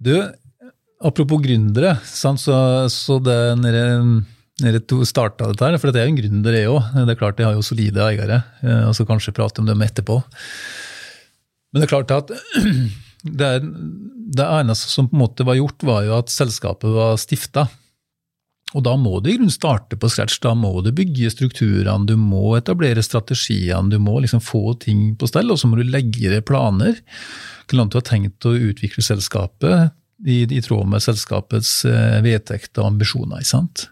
Du, 0.00 0.14
apropos 1.04 1.40
gründere, 1.42 1.96
så, 2.04 2.34
så 2.92 3.18
det 3.24 3.40
nede, 3.60 4.82
to 4.88 5.00
starta 5.08 5.48
dette 5.50 5.66
her, 5.66 5.80
for 5.80 5.92
det 5.92 6.02
er 6.02 6.08
jo 6.08 6.14
en 6.14 6.20
gründer, 6.20 6.56
jeg 6.56 6.70
òg. 6.70 6.94
Det 7.00 7.14
er 7.14 7.20
klart 7.20 7.40
jeg 7.40 7.48
har 7.48 7.56
jo 7.56 7.66
solide 7.66 8.04
eiere, 8.04 8.42
eh, 8.62 8.86
og 8.88 8.94
så 8.96 9.08
kanskje 9.08 9.34
prate 9.36 9.64
om 9.64 9.68
dem 9.68 9.84
etterpå. 9.84 10.20
Men 11.72 11.82
det 11.82 11.88
er 11.88 11.92
klart 11.92 12.14
at 12.14 12.32
det, 13.40 13.50
er, 13.50 13.64
det 13.64 14.46
eneste 14.60 14.92
som 14.92 15.08
på 15.08 15.16
en 15.16 15.24
måte 15.24 15.48
var 15.48 15.58
gjort, 15.58 15.88
var 15.88 16.06
jo 16.08 16.16
at 16.20 16.32
selskapet 16.32 16.92
var 16.94 17.20
stifta. 17.20 17.66
Og 18.78 18.84
da 18.86 18.94
må 18.98 19.18
du 19.18 19.30
i 19.30 19.34
grunnen 19.34 19.52
starte 19.52 19.98
på 19.98 20.08
scratch, 20.12 20.38
da 20.44 20.52
må 20.54 20.72
du 20.84 20.92
bygge 20.94 21.32
strukturene, 21.34 22.06
du 22.06 22.14
må 22.20 22.54
etablere 22.58 23.02
strategiene, 23.02 23.90
du 23.90 23.98
må 24.02 24.20
liksom 24.22 24.42
få 24.44 24.76
ting 24.82 25.16
på 25.18 25.26
stell, 25.30 25.50
og 25.50 25.58
så 25.58 25.70
må 25.70 25.80
du 25.80 25.88
legge 25.88 26.30
deg 26.30 26.46
planer. 26.46 27.00
Hvordan 27.66 27.90
du 27.90 27.98
har 27.98 28.06
tenkt 28.06 28.46
å 28.46 28.54
utvikle 28.54 29.02
selskapet 29.02 29.96
i, 30.26 30.42
i 30.44 30.60
tråd 30.62 30.86
med 30.90 31.02
selskapets 31.02 31.80
eh, 31.88 32.20
vedtekter 32.24 32.84
og 32.84 32.94
ambisjoner. 32.94 33.40
ikke 33.40 33.54
sant? 33.54 33.88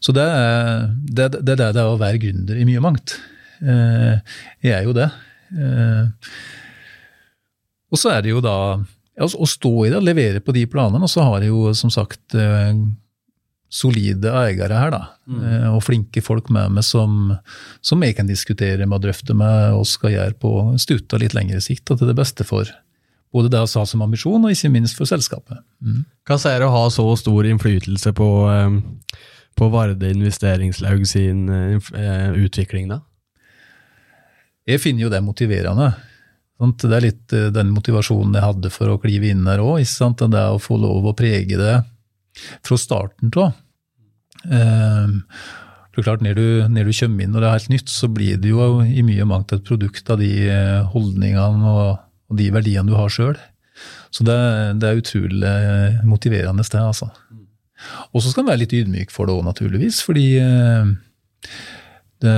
Så 0.00 0.14
det 0.16 0.24
er 0.24 0.88
det, 1.04 1.28
det, 1.38 1.58
det 1.60 1.68
er 1.70 1.84
å 1.84 1.98
være 2.00 2.22
gründer 2.22 2.58
i 2.58 2.66
mye 2.66 2.82
mangt. 2.82 3.18
Eh, 3.60 4.38
jeg 4.64 4.74
er 4.74 4.88
jo 4.88 4.96
det. 4.96 5.10
Eh, 5.54 6.32
og 7.90 8.00
så 8.00 8.14
er 8.14 8.24
det 8.24 8.34
jo 8.34 8.42
da 8.42 8.56
å 9.20 9.46
stå 9.46 9.72
i 9.84 9.90
det, 9.92 10.00
levere 10.00 10.40
på 10.40 10.54
de 10.56 10.64
planene. 10.70 11.04
Og 11.04 11.12
så 11.12 11.26
har 11.26 11.44
jeg 11.44 11.52
jo 11.52 11.74
som 11.76 11.92
sagt 11.92 12.38
solide 13.70 14.32
eiere 14.34 14.74
her, 14.74 14.90
da. 14.92 15.00
Mm. 15.30 15.40
Eh, 15.46 15.66
og 15.70 15.84
flinke 15.86 16.22
folk 16.24 16.50
med 16.52 16.74
meg 16.74 16.86
som, 16.86 17.36
som, 17.86 18.02
jeg 18.02 18.18
kan 18.18 18.28
diskutere 18.28 18.86
med 18.86 18.98
og 18.98 19.04
drøfte 19.06 19.36
med 19.38 19.76
og 19.78 19.86
skal 19.88 20.16
gjøre 20.16 20.38
på 20.42 20.54
stuta 20.82 21.20
litt 21.22 21.36
lengre 21.38 21.62
sikt, 21.62 21.86
og 21.90 22.00
til 22.00 22.10
det 22.10 22.18
beste 22.18 22.46
for 22.46 22.68
både 23.30 23.52
det 23.52 23.60
vi 23.62 23.78
har 23.78 23.86
som 23.86 24.02
ambisjon, 24.02 24.42
og 24.42 24.50
ikke 24.50 24.72
minst 24.74 24.98
for 24.98 25.06
selskapet. 25.06 25.62
Mm. 25.86 26.02
Hva 26.26 26.38
sier 26.42 26.58
det 26.58 26.66
å 26.66 26.74
ha 26.74 26.88
så 26.90 27.06
stor 27.18 27.46
innflytelse 27.46 28.10
på, 28.18 28.30
eh, 28.50 29.20
på 29.54 29.70
Varde 29.70 30.10
investeringslaug 30.10 31.06
sin 31.06 31.46
uh, 31.50 32.34
utvikling, 32.38 32.88
da? 32.90 33.02
Jeg 34.66 34.82
finner 34.82 35.04
jo 35.04 35.10
det 35.12 35.22
motiverende. 35.22 35.92
Det 36.58 36.90
er 36.90 37.04
litt 37.04 37.32
den 37.54 37.70
motivasjonen 37.74 38.36
jeg 38.36 38.44
hadde 38.44 38.70
for 38.72 38.92
å 38.92 38.98
klive 39.02 39.30
inn 39.32 39.46
her 39.48 39.62
òg. 39.64 39.80
Det 39.82 40.42
å 40.44 40.60
få 40.62 40.78
lov 40.78 41.08
å 41.10 41.14
prege 41.16 41.58
det 41.58 41.74
fra 42.66 42.78
starten 42.78 43.32
av. 43.40 43.58
Det 44.44 44.60
for 45.90 46.06
klart, 46.06 46.22
når 46.22 46.36
du, 46.38 46.46
når 46.70 46.86
du, 46.86 46.92
kommer 46.96 47.24
inn 47.26 47.34
og 47.34 47.42
det 47.42 47.48
er 47.48 47.56
helt 47.58 47.72
nytt, 47.72 47.90
så 47.90 48.08
blir 48.08 48.38
det 48.40 48.52
jo 48.52 48.66
i 48.84 49.02
mye 49.04 49.26
mangt 49.28 49.52
et 49.52 49.64
produkt 49.66 50.12
av 50.12 50.20
de 50.22 50.30
eh, 50.46 50.86
holdningene 50.92 51.66
og, 51.66 51.98
og 52.30 52.38
de 52.38 52.46
verdiene 52.54 52.88
du 52.88 52.94
har 52.96 53.10
sjøl. 53.12 53.34
Så 54.14 54.24
det, 54.26 54.36
det, 54.80 54.86
er 54.86 55.00
utrolig 55.00 55.54
motiverende 56.06 56.64
sted, 56.66 56.82
altså. 56.82 57.10
Og 58.12 58.22
så 58.22 58.30
skal 58.30 58.44
en 58.44 58.50
være 58.52 58.62
litt 58.62 58.74
ydmyk 58.76 59.12
for 59.14 59.26
det 59.26 59.34
òg, 59.34 59.44
naturligvis, 59.46 60.00
fordi 60.06 60.26
eh, 60.38 60.94
det, 62.22 62.36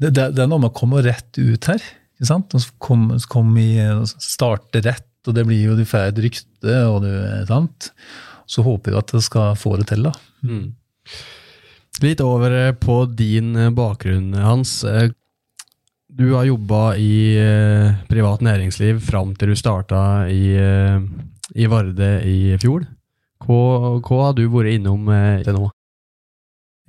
det, 0.00 0.12
det, 0.16 0.42
er 0.42 0.50
noe 0.50 0.62
med 0.62 0.72
å 0.72 0.78
komme 0.80 1.04
rett 1.06 1.38
ut 1.38 1.70
her. 1.70 1.84
ikke 2.18 2.30
sant? 2.32 2.56
Kom, 2.82 3.12
kom 3.30 3.54
i, 3.60 3.72
starte 4.10 4.82
rett, 4.84 5.09
og 5.28 5.36
det 5.36 5.44
blir 5.48 5.60
jo 5.68 5.76
du 5.76 5.84
får 5.88 6.10
et 6.10 6.22
rykte, 6.24 6.76
og 6.88 7.02
du, 7.04 7.12
sant? 7.48 7.90
så 8.50 8.64
håper 8.66 8.92
vi 8.92 8.98
at 8.98 9.12
det 9.14 9.22
skal 9.22 9.54
få 9.58 9.76
det 9.78 9.90
til. 9.92 10.08
da. 10.08 10.14
Mm. 10.42 10.72
Litt 12.02 12.22
over 12.24 12.54
eh, 12.56 12.74
på 12.74 13.04
din 13.06 13.54
eh, 13.56 13.72
bakgrunn, 13.74 14.32
Hans. 14.34 14.80
Eh, 14.84 15.10
du 16.10 16.32
har 16.32 16.48
jobba 16.48 16.96
i 16.98 17.38
privat 18.10 18.40
næringsliv 18.42 18.98
fram 19.06 19.36
til 19.38 19.52
du 19.52 19.56
starta 19.56 20.26
i, 20.26 20.56
i 21.54 21.68
Varde 21.70 22.08
i 22.26 22.56
fjor. 22.58 22.82
Hva, 23.46 23.60
hva, 24.02 24.18
har 24.24 24.34
du 24.34 24.42
vært 24.50 24.74
innom 24.74 25.06
til 25.46 25.54
nå? 25.54 25.68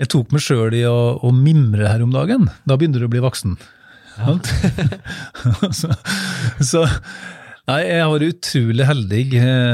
Jeg 0.02 0.10
tok 0.10 0.34
meg 0.34 0.42
sjøl 0.42 0.74
i 0.74 0.82
å, 0.90 1.22
å, 1.22 1.30
mimre 1.38 1.86
her 1.86 2.02
om 2.02 2.10
dagen. 2.10 2.50
Da 2.66 2.80
begynner 2.82 3.06
du 3.06 3.06
å 3.06 3.14
bli 3.14 3.22
voksen. 3.22 3.60
Ja. 4.18 4.34
så, 5.80 5.94
så 6.58 6.84
Nei, 7.70 7.82
jeg 7.86 8.02
har 8.02 8.10
vært 8.10 8.32
utrolig 8.32 8.88
heldig, 8.90 9.22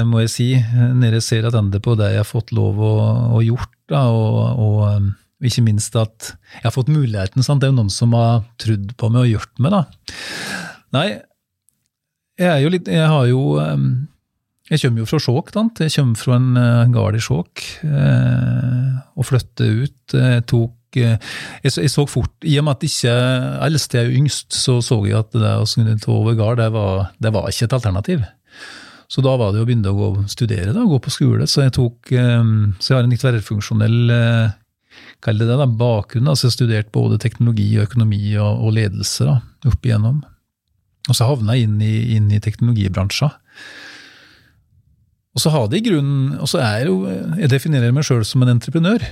må 0.10 0.19
jeg 0.26 0.34
si, 0.34 0.47
når 0.76 1.17
jeg 1.17 1.26
ser 1.28 1.47
tilbake 1.47 1.80
på 1.86 1.95
det 2.00 2.12
jeg 2.12 2.21
har 2.21 2.28
fått 2.28 2.52
lov 2.56 2.82
å, 2.84 2.93
å 3.38 3.45
gjort. 3.45 3.71
Da, 3.88 4.04
og, 4.12 4.60
og 4.60 5.13
og 5.38 5.45
ikke 5.45 5.65
minst 5.67 5.93
at 6.00 6.32
jeg 6.34 6.65
har 6.65 6.73
fått 6.73 6.89
muligheten. 6.89 7.45
Sant? 7.45 7.62
Det 7.62 7.69
er 7.69 7.73
jo 7.73 7.78
noen 7.78 7.93
som 7.93 8.15
har 8.17 8.45
trodd 8.62 8.93
på 8.97 9.10
meg 9.13 9.28
og 9.28 9.34
gjort 9.36 9.62
meg. 9.62 9.76
da. 9.76 9.82
Nei, 10.97 11.08
jeg 12.38 12.71
litt 12.71 12.88
Jeg 12.88 13.10
har 13.10 13.26
jo 13.28 13.58
Jeg 14.69 14.80
kommer 14.82 15.02
jo 15.02 15.10
fra 15.10 15.19
Skjåk. 15.21 15.52
Jeg 15.80 15.93
kommer 15.95 16.17
fra 16.17 16.36
en, 16.36 16.93
gard 16.93 17.15
i 17.15 17.21
Skjåk 17.21 17.63
eh, 17.86 18.97
og 19.15 19.30
flyttet 19.30 19.62
ut. 19.84 20.15
Jeg 20.17 20.43
tok 20.50 20.73
eh, 20.73 20.76
jeg, 21.03 21.73
jeg, 21.77 21.91
så 21.93 22.05
fort, 22.10 22.33
I 22.43 22.57
og 22.62 22.67
med 22.67 22.77
at 22.77 22.88
ikke 22.88 23.13
eldst 23.67 23.95
er 23.97 24.12
yngst, 24.12 24.49
så 24.55 24.79
så 24.86 24.99
jeg 25.07 25.19
at 25.19 25.36
det 25.36 25.53
å 25.62 25.67
skulle 25.69 25.97
ta 26.01 26.12
over 26.15 26.38
gard, 26.39 26.62
det 26.62 26.71
det 27.23 27.33
var 27.33 27.49
ikke 27.51 27.69
et 27.69 27.77
alternativ. 27.77 28.25
Så 29.07 29.23
da 29.23 29.38
var 29.39 29.53
det 29.55 29.63
å 29.63 29.67
begynne 29.67 29.91
å 29.91 29.97
gå, 29.97 30.07
studere, 30.27 30.73
da, 30.75 30.83
gå 30.83 30.99
på 30.99 31.13
skole. 31.13 31.47
Så 31.47 31.63
jeg 31.63 31.77
tok, 31.77 32.12
så 32.12 32.91
jeg 32.91 32.97
har 32.97 33.05
en 33.05 33.13
litt 33.13 33.23
tverrfunksjonell 33.23 33.99
eh, 34.12 34.55
kall 35.23 35.39
det 35.39 35.47
det, 35.47 35.57
da, 35.60 35.67
bakgrunn. 35.79 36.27
altså 36.27 36.47
Jeg 36.47 36.51
har 36.51 36.57
studert 36.57 36.91
både 36.95 37.19
teknologi, 37.23 37.69
og 37.77 37.88
økonomi 37.88 38.21
og, 38.36 38.65
og 38.67 38.75
ledelse 38.75 39.27
da, 39.29 39.39
opp 39.69 39.88
igjennom. 39.88 40.21
Og 41.07 41.15
så 41.15 41.29
havna 41.29 41.55
jeg 41.55 41.69
inn 41.69 41.79
i, 41.79 41.93
inn 42.17 42.27
i 42.36 42.41
teknologibransjen. 42.43 43.31
Og 45.38 45.43
så 45.43 45.53
har 45.53 45.67
det 45.71 45.86
grunnen, 45.86 46.33
og 46.41 46.49
så 46.49 46.60
er 46.65 46.81
jeg 46.81 46.89
jo, 46.89 46.97
jeg 47.38 47.51
definerer 47.53 47.93
meg 47.93 48.07
sjøl 48.07 48.23
som 48.25 48.43
en 48.43 48.55
entreprenør. 48.55 49.05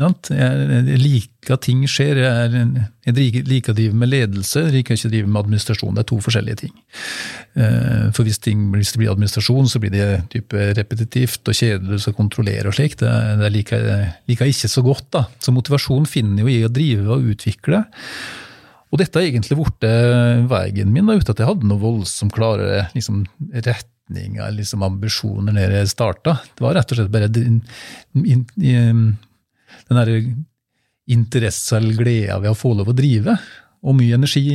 Jeg 0.00 0.96
liker 1.00 1.56
at 1.56 1.64
ting 1.66 1.82
skjer. 1.90 2.18
Jeg, 2.22 3.12
liker 3.44 3.74
å 3.74 3.76
drive 3.76 3.96
med 4.00 4.08
ledelse, 4.08 4.62
jeg 4.64 4.74
liker 4.78 4.96
ikke 4.96 5.10
å 5.10 5.12
drive 5.12 5.28
med 5.28 5.40
administrasjon. 5.42 5.92
Det 5.96 6.02
er 6.04 6.08
to 6.08 6.20
forskjellige 6.24 6.60
ting. 6.62 6.74
Eh, 7.60 8.06
for 8.16 8.24
hvis, 8.24 8.40
ting, 8.40 8.62
hvis 8.72 8.94
det 8.94 9.02
blir 9.02 9.12
administrasjon, 9.12 9.68
så 9.68 9.82
blir 9.82 9.92
det 9.92 10.08
type 10.32 10.70
repetitivt 10.78 11.52
og 11.52 11.58
kjedelig 11.58 12.00
å 12.08 12.16
kontrollere 12.16 12.72
og 12.72 12.78
slik. 12.78 12.96
Det, 13.02 13.12
det 13.42 13.52
liker, 13.52 13.88
liker, 14.30 14.48
jeg 14.48 14.56
ikke 14.56 14.72
så 14.72 14.86
godt. 14.88 15.08
da. 15.18 15.26
Så 15.42 15.54
motivasjon 15.56 16.08
finner 16.08 16.46
jo 16.46 16.52
i 16.52 16.60
å 16.64 16.72
drive 16.72 17.16
og 17.18 17.32
utvikle. 17.34 17.84
Og 18.90 18.98
dette 18.98 19.20
har 19.20 19.28
egentlig 19.28 19.60
blitt 19.60 19.84
veien 20.50 20.90
min, 20.90 21.06
da, 21.06 21.20
uten 21.20 21.34
at 21.34 21.42
jeg 21.42 21.50
hadde 21.52 21.68
noe 21.68 21.82
voldsomt 21.82 22.34
klarere 22.34 22.88
liksom, 22.96 23.22
retninger 23.52 24.56
liksom 24.56 24.82
ambisjoner 24.82 25.54
når 25.54 25.76
jeg 25.76 25.92
starta. 25.92 26.40
Det 26.56 26.64
var 26.64 26.80
rett 26.80 26.96
og 26.96 26.98
slett 26.98 27.12
bare 27.12 27.28
den 29.90 30.00
derre 30.00 30.22
interesse 31.10 31.76
eller 31.76 31.98
gleda 31.98 32.38
ved 32.38 32.52
å 32.52 32.58
få 32.58 32.72
lov 32.78 32.92
å 32.92 32.96
drive. 32.96 33.34
Og 33.82 33.96
mye 33.98 34.16
energi 34.18 34.46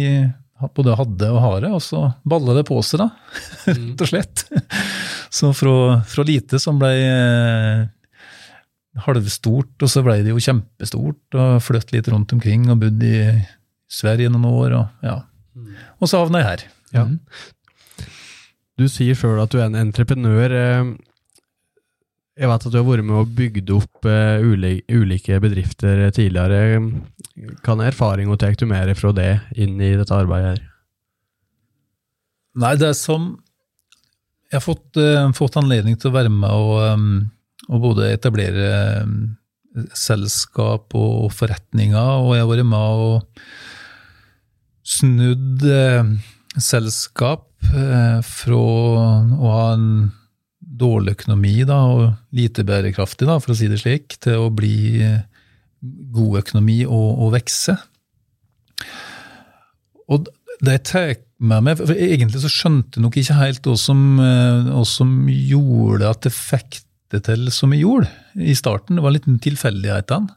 både 0.76 0.96
hadde 0.96 1.30
og 1.34 1.42
har 1.44 1.66
og 1.68 1.82
så 1.84 2.06
balla 2.28 2.56
det 2.56 2.64
på 2.68 2.78
seg, 2.86 3.04
da. 3.04 3.10
Rett 3.76 4.04
og 4.06 4.10
slett. 4.10 4.46
Så 5.34 5.52
fra, 5.58 5.76
fra 6.08 6.26
lite 6.28 6.60
som 6.64 6.80
ble 6.80 6.92
eh, 6.96 7.84
halvstort, 9.06 9.76
og 9.84 9.92
så 9.92 10.04
ble 10.06 10.22
det 10.24 10.32
jo 10.32 10.42
kjempestort, 10.42 11.36
og 11.36 11.60
flyttet 11.64 11.98
litt 11.98 12.12
rundt 12.14 12.32
omkring 12.38 12.70
og 12.72 12.80
bodd 12.86 13.04
i 13.04 13.18
Sverige 13.92 14.32
noen 14.32 14.48
år, 14.50 14.78
og 14.80 15.06
ja. 15.06 15.18
Og 16.00 16.10
så 16.10 16.20
havna 16.20 16.42
jeg 16.42 16.48
her. 16.48 16.64
Ja. 16.96 17.04
Mm. 17.10 17.20
Du 18.76 18.88
sier 18.92 19.16
sjøl 19.16 19.40
at 19.40 19.54
du 19.54 19.60
er 19.60 19.70
en 19.70 19.78
entreprenør. 19.80 20.56
Jeg 22.36 22.50
vet 22.52 22.66
at 22.68 22.74
du 22.74 22.76
har 22.76 22.84
vært 22.84 23.06
med 23.08 23.16
og 23.16 23.30
bygd 23.32 23.70
opp 23.78 24.08
uh, 24.12 24.44
ulike 24.44 25.38
bedrifter 25.40 26.02
tidligere. 26.12 26.82
Hva 27.64 27.76
erfaring 27.88 28.28
og 28.28 28.42
tar 28.42 28.58
du 28.60 28.66
mer 28.68 28.92
fra 29.00 29.14
det 29.16 29.30
inn 29.56 29.80
i 29.80 29.94
dette 29.96 30.12
arbeidet? 30.16 30.58
her? 30.58 30.66
Nei, 32.60 32.74
det 32.80 32.90
er 32.92 32.98
som 32.98 33.34
Jeg 34.52 34.60
har 34.60 34.66
fått, 34.66 35.00
uh, 35.00 35.32
fått 35.36 35.56
anledning 35.60 35.96
til 36.00 36.12
å 36.12 36.16
være 36.16 36.32
med 36.32 36.52
og, 36.52 36.76
um, 36.92 37.08
og 37.70 37.82
både 37.88 38.12
etablere 38.14 38.68
um, 39.08 39.16
selskap 39.96 40.94
og 40.96 41.32
forretninger, 41.36 42.20
og 42.20 42.36
jeg 42.36 42.44
har 42.44 42.52
vært 42.52 42.68
med 42.68 43.02
og 43.08 43.48
snudd 44.86 45.66
uh, 45.66 46.14
selskap 46.60 47.48
fra 47.66 48.60
å 48.62 49.50
ha 49.50 49.64
en 49.74 49.90
dårlig 50.76 51.16
økonomi 51.18 51.58
da, 51.68 51.80
og 51.92 52.36
lite 52.36 52.66
bærekraftig, 52.68 53.28
da, 53.30 53.40
for 53.42 53.54
å 53.54 53.58
si 53.58 53.70
det 53.72 53.82
slik, 53.82 54.18
til 54.24 54.46
å 54.46 54.54
bli 54.54 55.02
god 56.16 56.42
økonomi 56.42 56.82
og, 56.86 57.10
og 57.26 57.36
vekse. 57.36 57.78
Og 60.12 60.28
det 60.66 60.80
tar 60.90 61.16
med 61.44 61.66
meg, 61.66 61.82
for 61.82 62.00
Egentlig 62.00 62.42
så 62.44 62.52
skjønte 62.52 62.98
jeg 62.98 63.04
nok 63.04 63.20
ikke 63.20 63.38
helt 63.40 63.68
hva 63.68 63.76
som, 63.80 64.02
eh, 64.24 64.72
som 64.88 65.14
gjorde 65.30 66.10
at 66.10 66.24
det 66.28 66.34
fikk 66.36 66.82
det 67.14 67.26
til 67.28 67.48
som 67.54 67.74
jeg 67.74 67.84
gjorde 67.84 68.10
i 68.42 68.56
starten. 68.58 68.98
Det 68.98 69.06
var 69.06 69.14
litt 69.16 69.28
tilfeldighetene. 69.44 70.34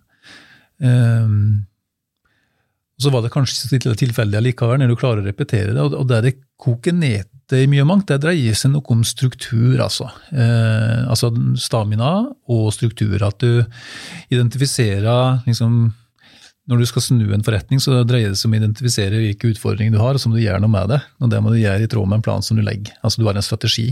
Um, 0.79 1.65
og 2.99 3.03
så 3.03 3.11
var 3.15 3.25
det 3.25 3.33
kanskje 3.35 3.79
tilfeldig 3.81 4.43
likevel, 4.43 4.79
når 4.83 4.93
du 4.93 4.99
klarer 4.99 5.23
å 5.23 5.27
repetere 5.27 5.75
det. 5.75 5.87
Og 5.87 6.07
det 6.11 6.21
det 6.27 6.35
koker 6.61 6.95
ned 6.95 7.27
i 7.57 7.69
mye 7.71 7.85
og 7.85 7.89
mangt, 7.89 8.09
det 8.11 8.21
dreier 8.21 8.57
seg 8.57 8.75
noe 8.75 8.93
om 8.93 9.05
struktur, 9.07 9.79
altså. 9.81 10.11
Eh, 10.33 11.07
altså 11.09 11.31
stamina 11.61 12.11
og 12.51 12.69
struktur. 12.77 13.17
At 13.25 13.41
du 13.41 13.65
identifiserer 14.29 15.41
liksom, 15.47 15.95
Når 16.69 16.83
du 16.83 16.85
skal 16.85 17.01
snu 17.01 17.31
en 17.33 17.41
forretning, 17.41 17.81
så 17.81 18.03
dreier 18.05 18.29
det 18.29 18.37
seg 18.37 18.51
om 18.51 18.53
å 18.53 18.59
identifisere 18.59 19.23
hvilke 19.23 19.49
utfordringer 19.55 19.95
du 19.95 20.03
har, 20.03 20.13
og 20.13 20.21
så 20.21 20.29
må 20.29 20.37
du 20.37 20.43
gjøre 20.43 20.61
noe 20.61 20.69
med 20.69 20.91
det. 20.93 20.99
Og 21.25 21.31
det 21.33 21.41
må 21.41 21.49
du 21.49 21.57
gjøre 21.57 21.87
i 21.87 21.89
tråd 21.89 22.11
med 22.11 22.19
en 22.19 22.25
plan 22.27 22.45
som 22.45 22.59
du 22.59 22.63
legger. 22.67 22.93
Altså 23.01 23.23
Du 23.23 23.25
har 23.25 23.39
en 23.41 23.47
strategi. 23.47 23.87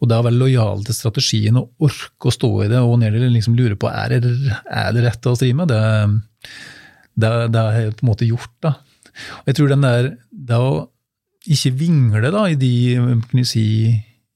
Og 0.00 0.08
det 0.08 0.16
å 0.16 0.24
være 0.24 0.40
lojal 0.40 0.80
til 0.86 0.96
strategien 0.96 1.60
og 1.60 1.68
orke 1.84 2.30
å 2.30 2.32
stå 2.32 2.50
i 2.64 2.70
det, 2.72 2.80
og 2.80 2.96
ned 3.02 3.18
liksom 3.20 3.58
lure 3.58 3.76
på 3.76 3.92
er 3.92 4.16
det, 4.24 4.32
er 4.72 4.96
det 4.96 5.04
rett 5.04 5.28
å 5.28 5.36
drive 5.36 5.60
med, 5.60 5.68
det, 5.68 5.82
det, 7.20 7.34
det 7.52 7.66
har 7.66 7.76
jeg 7.76 7.98
på 7.98 8.06
en 8.06 8.12
måte 8.14 8.30
gjort. 8.30 8.54
da. 8.64 8.78
Og 9.42 9.52
jeg 9.52 9.58
tror 9.58 9.74
den 9.74 9.84
der, 9.84 10.14
det 10.32 10.62
å 10.64 10.72
ikke 11.46 11.74
vingle 11.78 12.32
da, 12.34 12.44
i 12.50 12.58
de, 12.58 12.72
kan 13.30 13.46
si, 13.46 13.64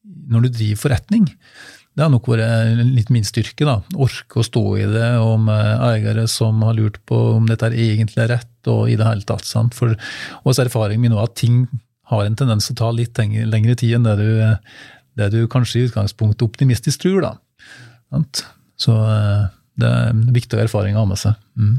når 0.03 0.47
du 0.47 0.53
driver 0.55 0.83
forretning. 0.85 1.27
Det 1.93 2.05
har 2.05 2.13
nok 2.13 2.31
vært 2.31 2.79
litt 2.89 3.11
min 3.13 3.27
styrke. 3.27 3.67
da, 3.69 3.81
Orke 4.01 4.41
å 4.41 4.47
stå 4.47 4.63
i 4.81 4.87
det, 4.89 5.09
om 5.21 5.51
eiere 5.53 6.25
som 6.31 6.63
har 6.65 6.79
lurt 6.79 7.01
på 7.09 7.19
om 7.37 7.49
dette 7.51 7.69
er 7.69 7.77
egentlig 7.77 8.23
er 8.25 8.33
rett, 8.39 8.55
og 8.71 8.89
i 8.89 8.97
det 8.97 9.09
hele 9.09 9.27
tatt. 9.29 9.45
sant? 9.45 9.77
For 9.77 9.93
også 10.45 10.65
erfaringen 10.65 11.05
min 11.05 11.17
er 11.17 11.27
at 11.27 11.37
ting 11.37 11.67
har 12.13 12.25
en 12.25 12.37
tendens 12.39 12.69
til 12.69 12.77
å 12.77 12.81
ta 12.81 12.91
litt 12.97 13.19
lengre 13.19 13.77
tid 13.79 13.97
enn 13.99 14.09
det 14.09 14.17
du, 14.21 14.31
det 15.21 15.29
du 15.35 15.41
kanskje 15.51 15.81
i 15.81 15.91
utgangspunktet 15.91 16.47
optimistisk 16.47 17.05
tror. 17.05 17.29
da. 17.29 18.23
Så 18.81 18.97
eh, 18.97 19.45
det 19.81 19.89
er 19.89 20.25
viktig 20.35 20.59
å 20.59 20.65
ha 20.97 21.07
med 21.09 21.21
seg. 21.21 21.37
Mm. 21.57 21.77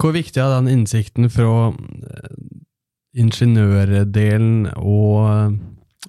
Hvor 0.00 0.16
viktig 0.16 0.40
er 0.40 0.54
den 0.56 0.72
innsikten 0.72 1.28
fra 1.32 1.72
ingeniørdelen 3.18 4.70
og, 4.78 5.56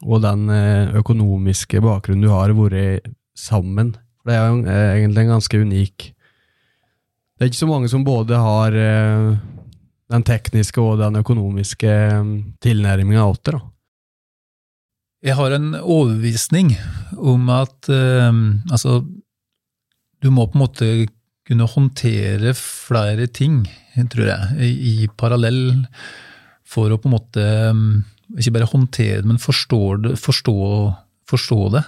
og 0.06 0.24
den 0.24 0.49
eh, 0.54 0.93
økonomiske 1.02 1.82
bakgrunnen 1.84 2.28
du 2.28 2.32
har, 2.34 2.54
vært 2.58 3.10
sammen. 3.38 3.95
Det 4.26 4.36
er 4.36 4.49
jo 4.49 4.62
eh, 4.62 4.89
egentlig 4.99 5.26
en 5.26 5.34
ganske 5.36 5.62
unik 5.62 6.12
Det 6.14 7.45
er 7.45 7.49
ikke 7.49 7.64
så 7.64 7.72
mange 7.72 7.89
som 7.89 8.06
både 8.06 8.38
har 8.38 8.78
eh, 8.78 9.32
den 10.12 10.26
tekniske 10.28 10.82
og 10.82 10.99
den 11.02 11.18
økonomiske 11.22 11.93
tilnærminga 12.62 13.26
til 13.41 13.58
det. 13.58 13.62
Jeg 15.22 15.38
har 15.38 15.54
en 15.54 15.76
overbevisning 15.78 16.72
om 17.14 17.49
at 17.54 17.86
altså, 17.93 19.04
du 20.18 20.32
må 20.34 20.47
på 20.49 20.58
en 20.58 20.64
måte 20.64 20.88
kunne 21.45 21.68
håndtere 21.70 22.56
flere 22.58 23.28
ting, 23.30 23.62
tror 24.10 24.32
jeg, 24.32 24.72
i 24.82 25.08
parallell 25.22 25.78
for 26.72 26.91
å 26.91 26.99
på 26.99 27.09
en 27.09 27.17
måte 27.17 27.47
eh, 27.47 27.88
ikke 28.39 28.55
bare 28.57 28.69
håndtere 28.72 29.24
det, 29.24 29.32
men 29.32 29.41
forstå 29.41 29.82
det. 30.05 30.13
Forstå, 30.22 30.53
forstå 31.32 31.59
det 31.76 31.82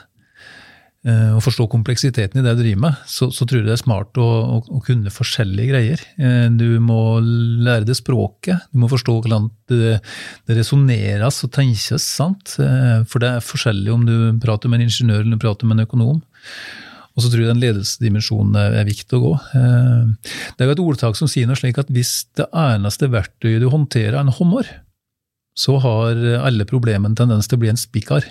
eh, 1.07 1.31
og 1.35 1.41
forstå 1.45 1.69
kompleksiteten 1.71 2.41
i 2.41 2.43
det 2.43 2.55
du 2.57 2.63
driver 2.63 2.83
med, 2.87 3.01
så, 3.09 3.29
så 3.31 3.47
tror 3.47 3.61
jeg 3.61 3.69
det 3.69 3.77
er 3.77 3.83
smart 3.83 4.19
å, 4.19 4.27
å, 4.57 4.59
å, 4.67 4.83
kunne 4.83 5.13
forskjellige 5.13 5.71
greier. 5.71 6.05
Eh, 6.19 6.47
du 6.51 6.67
må 6.83 6.99
lære 7.23 7.87
det 7.87 7.97
språket, 7.99 8.67
du 8.71 8.83
må 8.83 8.91
forstå 8.91 9.17
hvordan 9.21 9.49
det, 9.71 9.97
det 10.49 10.59
resonneres 10.59 11.43
og 11.47 11.53
tenkes. 11.55 12.07
sant? 12.19 12.57
For 12.57 13.23
det 13.23 13.35
er 13.37 13.51
forskjellig 13.51 13.93
om 13.93 14.07
du 14.07 14.15
prater 14.43 14.71
med 14.71 14.81
en 14.81 14.89
ingeniør 14.89 15.23
eller 15.23 15.37
du 15.37 15.45
prater 15.45 15.69
med 15.69 15.79
en 15.79 15.87
økonom. 15.87 16.23
Og 17.13 17.21
så 17.21 17.29
tror 17.29 17.43
jeg 17.43 17.51
den 17.51 17.61
ledelsesdimensjonen 17.61 18.55
er 18.57 18.87
viktig 18.87 19.19
å 19.19 19.21
gå. 19.21 19.33
Det 19.53 20.63
er 20.63 20.69
jo 20.69 20.73
et 20.73 20.81
ordtak 20.81 21.17
som 21.19 21.29
sier 21.29 21.45
noe 21.49 21.59
slik 21.59 21.77
at 21.77 21.91
hvis 21.93 22.23
det 22.39 22.47
eneste 22.57 23.11
verktøyet 23.13 23.61
du 23.61 23.67
håndterer, 23.69 24.17
er 24.17 24.23
en 24.23 24.33
hummer, 24.33 24.69
så 25.53 25.77
har 25.83 26.17
alle 26.41 26.65
problemene 26.65 27.11
en 27.11 27.19
tendens 27.19 27.49
til 27.49 27.59
å 27.59 27.61
bli 27.61 27.69
en 27.69 27.77
spikar. 27.77 28.25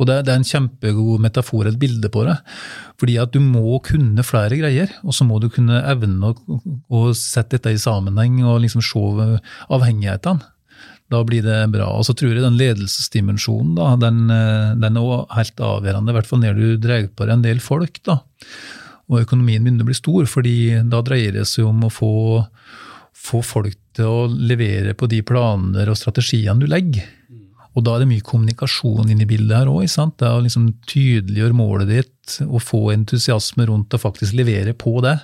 Og 0.00 0.08
det, 0.08 0.16
er 0.24 0.38
en 0.38 0.46
kjempegod 0.46 1.20
metafor, 1.22 1.68
et 1.68 1.78
bilde 1.78 2.08
på 2.10 2.24
det. 2.26 2.38
Fordi 2.98 3.18
at 3.22 3.34
du 3.34 3.38
må 3.44 3.76
kunne 3.84 4.24
flere 4.26 4.58
greier, 4.58 4.90
og 5.04 5.14
så 5.14 5.26
må 5.28 5.38
du 5.42 5.50
kunne 5.52 5.82
evne 5.92 6.32
å, 6.32 6.58
å 6.88 7.02
sette 7.16 7.58
dette 7.58 7.74
i 7.76 7.80
sammenheng 7.80 8.40
og 8.42 8.62
liksom 8.64 8.82
se 8.84 9.02
avhengighetene. 9.68 10.48
Da 11.12 11.22
blir 11.28 11.44
det 11.44 11.58
bra. 11.74 11.90
Og 11.98 12.06
så 12.08 12.14
tror 12.16 12.32
jeg 12.32 12.44
den 12.44 12.58
ledelsesdimensjonen 12.60 13.74
da, 13.76 13.90
den, 14.00 14.24
den 14.80 14.96
er 14.96 15.02
også 15.02 15.36
helt 15.36 15.64
avgjørende, 15.68 16.12
i 16.12 16.16
hvert 16.16 16.30
fall 16.30 16.40
når 16.42 16.58
du 16.58 16.68
dreier 16.80 17.10
på 17.12 17.26
deg 17.26 17.36
en 17.36 17.44
del 17.44 17.60
folk. 17.64 18.00
da. 18.08 18.22
Og 19.12 19.26
økonomien 19.26 19.62
begynner 19.62 19.84
å 19.84 19.90
bli 19.90 19.98
stor, 19.98 20.28
fordi 20.30 20.56
da 20.88 21.02
dreier 21.04 21.36
det 21.36 21.46
seg 21.50 21.68
om 21.68 21.84
å 21.84 21.92
få, 21.92 22.12
få 23.12 23.42
folk 23.44 23.76
til 23.96 24.08
å 24.08 24.28
levere 24.32 24.94
på 24.96 25.08
de 25.10 25.20
planer 25.26 25.90
og 25.92 25.98
strategiene 26.00 26.62
du 26.62 26.70
legger. 26.70 27.10
Og 27.72 27.84
da 27.86 27.94
er 27.94 28.02
det 28.02 28.10
mye 28.10 28.24
kommunikasjon 28.24 29.08
inne 29.08 29.24
i 29.24 29.28
bildet 29.28 29.62
her 29.62 29.70
òg. 29.72 29.86
Det 29.88 30.26
er 30.28 30.36
å 30.36 30.44
liksom 30.44 30.68
tydeliggjøre 30.90 31.56
målet 31.56 31.88
ditt 31.88 32.38
og 32.44 32.60
få 32.64 32.82
entusiasme 32.92 33.66
rundt 33.68 33.96
å 33.96 34.00
faktisk 34.00 34.36
levere 34.36 34.74
på 34.76 34.98
det. 35.04 35.16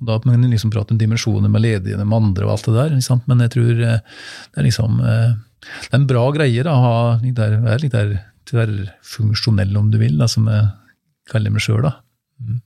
Og 0.00 0.08
da 0.08 0.16
kan 0.18 0.32
man 0.32 0.50
liksom 0.50 0.72
prate 0.72 0.94
om 0.94 0.98
dimensjoner 1.00 1.52
med 1.52 1.62
ledige 1.64 2.00
med 2.00 2.16
andre 2.16 2.48
og 2.48 2.54
alt 2.54 2.66
det 2.68 2.76
der. 2.78 3.22
Men 3.28 3.44
jeg 3.44 3.54
tror 3.54 3.70
det 3.76 3.92
er 3.92 4.66
liksom 4.66 4.98
det 5.00 5.92
er 5.92 5.98
en 5.98 6.08
bra 6.08 6.24
greie 6.32 6.64
da, 6.64 6.72
å 6.72 6.84
ha 6.84 6.98
litt 7.20 7.36
der, 7.36 7.58
være 7.60 7.82
litt 7.84 7.92
der 7.92 8.14
tverrfunksjonell, 8.48 9.76
om 9.76 9.90
du 9.92 9.98
vil, 10.00 10.16
da, 10.18 10.26
som 10.30 10.48
jeg 10.48 10.70
kaller 11.30 11.52
meg 11.52 11.62
sjøl. 11.62 11.84
Mm. 12.40 12.62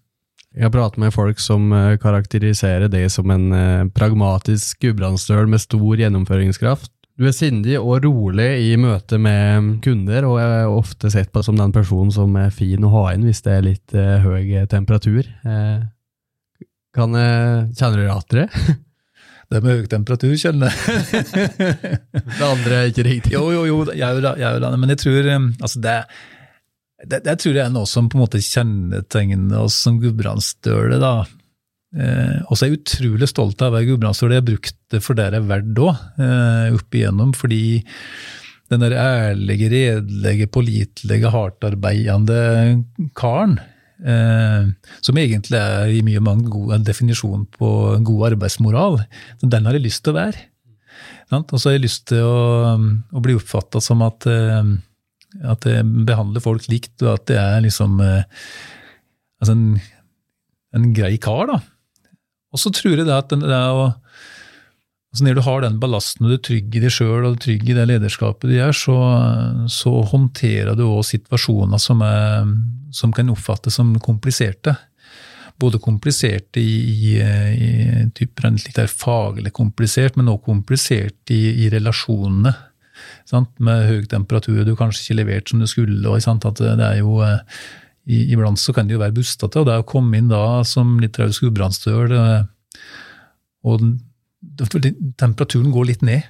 Jeg 0.55 0.69
har 0.69 0.73
pratet 0.73 1.03
med 1.03 1.11
folk 1.11 1.43
som 1.43 1.75
karakteriserer 2.01 2.87
det 2.93 3.09
som 3.11 3.33
en 3.35 3.51
pragmatisk 3.97 4.87
gudbrandsdøl 4.87 5.51
med 5.51 5.65
stor 5.65 5.99
gjennomføringskraft. 6.05 6.93
Du 7.19 7.27
er 7.27 7.35
sindig 7.35 7.77
og 7.79 8.07
rolig 8.07 8.47
i 8.63 8.73
møte 8.79 9.19
med 9.23 9.77
kunder, 9.85 10.25
og 10.31 10.39
jeg 10.39 10.55
er 10.63 10.71
ofte 10.71 11.11
sett 11.15 11.35
på 11.35 11.43
som 11.47 11.59
den 11.59 11.75
personen 11.75 12.15
som 12.15 12.35
er 12.39 12.55
fin 12.55 12.87
å 12.87 12.91
ha 12.95 13.05
inn 13.15 13.27
hvis 13.27 13.43
det 13.43 13.53
er 13.55 13.67
litt 13.67 13.95
høy 13.95 14.55
temperatur. 14.71 15.27
Kan, 16.95 17.17
uh, 17.19 17.71
kjenner 17.75 17.99
du 17.99 18.05
igjen 18.07 18.29
det? 18.35 18.49
Det 19.53 19.61
med 19.61 19.77
høy 19.77 19.89
temperatur 19.91 20.35
kjenner 20.41 20.73
jeg. 20.73 21.25
det 22.39 22.47
andre 22.47 22.79
er 22.79 22.91
ikke 22.91 23.05
riktig? 23.07 23.35
Jo, 23.35 23.49
jo, 23.53 23.67
jo, 23.69 23.81
jeg 23.93 24.23
gjør 24.41 24.61
det. 24.63 24.71
Men 24.81 24.95
jeg 24.95 25.03
tror 25.03 25.29
altså 25.35 25.83
det, 25.85 25.97
det, 27.05 27.21
det, 27.27 27.35
tror 27.43 27.59
jeg 27.59 27.65
er 27.67 27.75
noe 27.75 27.89
som 27.91 28.09
på 28.09 28.19
en 28.19 28.25
måte 28.25 28.41
kjennetegner 28.43 29.67
oss 29.67 29.77
som 29.85 29.99
gudbrandsdøle. 30.03 30.99
da. 31.03 31.17
Eh, 31.95 32.41
og 32.49 32.57
så 32.57 32.65
er 32.65 32.73
jeg 32.73 32.81
utrolig 32.81 33.29
stolt 33.31 33.63
av 33.63 33.71
å 33.71 33.77
være 33.77 33.91
gudbrandsdøle. 33.93 34.39
Jeg 34.39 34.43
har 34.43 34.49
brukt 34.49 34.81
det 34.95 35.03
for 35.05 35.19
det 35.19 35.29
det 35.35 35.41
er 35.41 35.51
verdt 35.51 35.85
òg, 35.85 36.01
eh, 36.25 36.79
opp 36.79 36.99
igjennom. 36.99 37.35
Fordi 37.37 37.63
den 38.73 38.83
der 38.83 38.97
ærlige, 38.99 39.71
redelige, 39.71 40.51
pålitelige, 40.51 41.31
hardtarbeidende 41.35 42.41
karen, 43.19 43.59
eh, 43.59 43.71
som 43.95 45.19
egentlig 45.21 45.59
er 45.61 45.93
i 45.95 46.01
mye 46.03 46.21
mange 46.25 46.49
god, 46.51 46.73
definisjon 46.85 47.45
på 47.55 47.69
god 48.05 48.25
arbeidsmoral, 48.33 48.99
den 49.41 49.69
har 49.69 49.77
jeg 49.77 49.85
lyst 49.87 50.03
til 50.05 50.15
å 50.15 50.19
være. 50.19 50.49
Og 51.33 51.57
så 51.57 51.71
har 51.71 51.79
jeg 51.79 51.87
lyst 51.87 52.07
til 52.11 52.23
å, 52.23 52.75
å 52.77 53.23
bli 53.25 53.37
oppfatta 53.39 53.81
som 53.83 54.03
at, 54.07 54.27
eh, 54.31 54.71
at 55.51 55.67
jeg 55.69 55.87
behandler 56.07 56.45
folk 56.45 56.69
likt, 56.71 56.97
og 57.03 57.15
at 57.17 57.33
jeg 57.35 57.43
er 57.43 57.65
liksom 57.65 57.99
eh, 58.05 58.27
altså 59.41 59.57
en, 59.57 59.67
en 60.77 60.91
grei 60.97 61.17
kar, 61.23 61.49
da. 61.51 61.61
Og 62.55 62.63
så 62.63 62.71
tror 62.75 63.01
jeg 63.01 63.09
det 63.09 63.17
at 63.17 63.33
det 63.35 63.51
er 63.51 63.75
å 63.75 63.89
altså 65.15 65.29
Når 65.29 65.35
du 65.39 65.45
har 65.47 65.61
den 65.63 65.77
ballasten 65.79 66.27
og 66.27 66.33
du 66.33 66.35
er 66.35 66.41
trygg 66.43 66.75
i 66.75 66.81
deg 66.83 66.91
sjøl 66.91 67.29
og 67.29 67.37
trygg 67.39 67.69
i 67.71 67.75
det 67.77 67.85
lederskapet 67.87 68.51
du 68.51 68.57
gjør, 68.57 68.75
så, 68.75 68.97
så 69.71 69.93
håndterer 70.11 70.75
du 70.75 70.89
òg 70.89 71.05
situasjoner 71.07 71.79
som, 71.79 72.01
er, 72.03 72.49
som, 72.91 73.13
kan 73.15 73.31
oppfattes 73.31 73.79
som 73.79 73.93
kompliserte. 74.03 74.75
Både 75.63 75.79
kompliserte 75.79 76.59
i, 76.59 76.81
i, 76.91 77.13
i 77.15 78.11
litt 78.11 78.75
der 78.75 78.91
faglig 78.91 79.53
komplisert, 79.55 80.19
men 80.19 80.33
også 80.33 80.49
komplisert 80.49 81.31
i, 81.31 81.63
i 81.63 81.69
relasjonene. 81.71 82.51
Sant? 83.31 83.53
Med 83.63 83.87
høy 83.87 84.09
temperatur, 84.11 84.65
du 84.67 84.75
kanskje 84.75 85.05
ikke 85.05 85.21
levert 85.21 85.53
som 85.53 85.63
du 85.63 85.69
skulle. 85.71 86.03
og? 86.11 86.19
At 86.19 86.59
det 86.59 86.75
er 86.75 86.99
jo 87.05 87.21
Iblant 88.05 88.59
så 88.61 88.75
kan 88.75 88.91
det 88.91 88.99
jo 88.99 89.01
være 89.01 89.15
bustete, 89.17 89.63
og 89.63 89.71
det 89.71 89.79
å 89.79 89.87
komme 89.87 90.19
inn 90.19 90.27
da 90.29 90.65
som 90.67 90.99
litt 91.01 91.17
raus 91.23 91.39
gudbrandsdøl 91.41 92.19
og 93.65 93.87
temperaturen 94.59 95.73
går 95.75 95.91
litt 95.91 96.05
ned. 96.07 96.25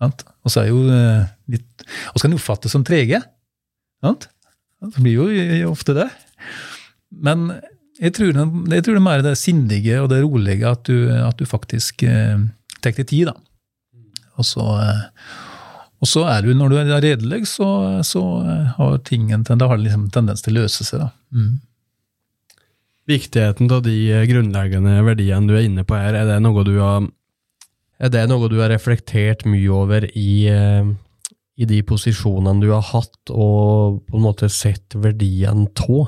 Sant? 0.00 0.24
Og 0.44 0.52
så 0.52 0.62
er 0.62 0.70
jo 0.70 0.84
eh, 0.88 1.28
litt 1.52 1.84
Og 2.12 2.16
så 2.16 2.24
kan 2.24 2.32
det 2.32 2.40
oppfattes 2.40 2.74
som 2.74 2.86
trege. 2.86 3.20
Sant? 4.00 4.30
Det 4.80 5.02
blir 5.02 5.18
jo 5.18 5.70
ofte 5.70 5.94
det. 5.96 6.08
Men 7.10 7.50
jeg 8.00 8.14
tror, 8.16 8.32
jeg 8.32 8.84
tror 8.84 8.96
det 8.96 9.00
er 9.02 9.04
mer 9.04 9.22
det 9.24 9.36
sindige 9.36 10.00
og 10.00 10.08
det 10.12 10.22
rolige, 10.24 10.64
at 10.64 10.86
du, 10.88 11.10
at 11.12 11.36
du 11.36 11.44
faktisk 11.48 12.04
eh, 12.08 12.40
tar 12.80 12.96
deg 12.96 13.08
tid. 13.10 13.28
da. 13.28 13.36
Og 14.40 14.46
så, 14.48 14.64
eh, 14.80 15.02
og 16.00 16.08
så 16.08 16.24
er 16.32 16.46
du, 16.46 16.54
når 16.56 16.72
du 16.72 16.78
er 16.80 16.92
redelig, 17.04 17.42
så, 17.50 18.00
så 18.06 18.22
har 18.78 19.02
ting 19.04 19.28
en, 19.36 19.44
det 19.44 19.58
liksom 19.82 20.08
tendens 20.14 20.40
til 20.40 20.56
å 20.56 20.62
løse 20.62 20.86
seg. 20.86 21.04
da. 21.04 21.10
Mm. 21.36 21.58
Viktigheten 23.10 23.68
av 23.74 23.84
de 23.84 23.98
grunnleggende 24.30 24.96
verdiene 25.04 25.50
du 25.50 25.58
er 25.58 25.66
inne 25.68 25.84
på 25.84 25.98
her, 25.98 26.16
er 26.16 26.30
det 26.30 26.40
noe 26.40 26.64
du 26.64 26.78
har, 26.78 27.04
er 28.00 28.12
det 28.12 28.24
noe 28.30 28.48
du 28.48 28.58
har 28.62 28.72
reflektert 28.72 29.44
mye 29.48 29.70
over 29.76 30.06
i, 30.16 30.48
eh, 30.48 30.90
i 31.60 31.68
de 31.68 31.80
posisjonene 31.86 32.62
du 32.62 32.70
har 32.72 32.86
hatt, 32.92 33.20
og 33.30 34.00
på 34.08 34.18
en 34.18 34.24
måte 34.24 34.48
sett 34.52 34.96
verdien 34.96 35.66
av? 35.68 35.98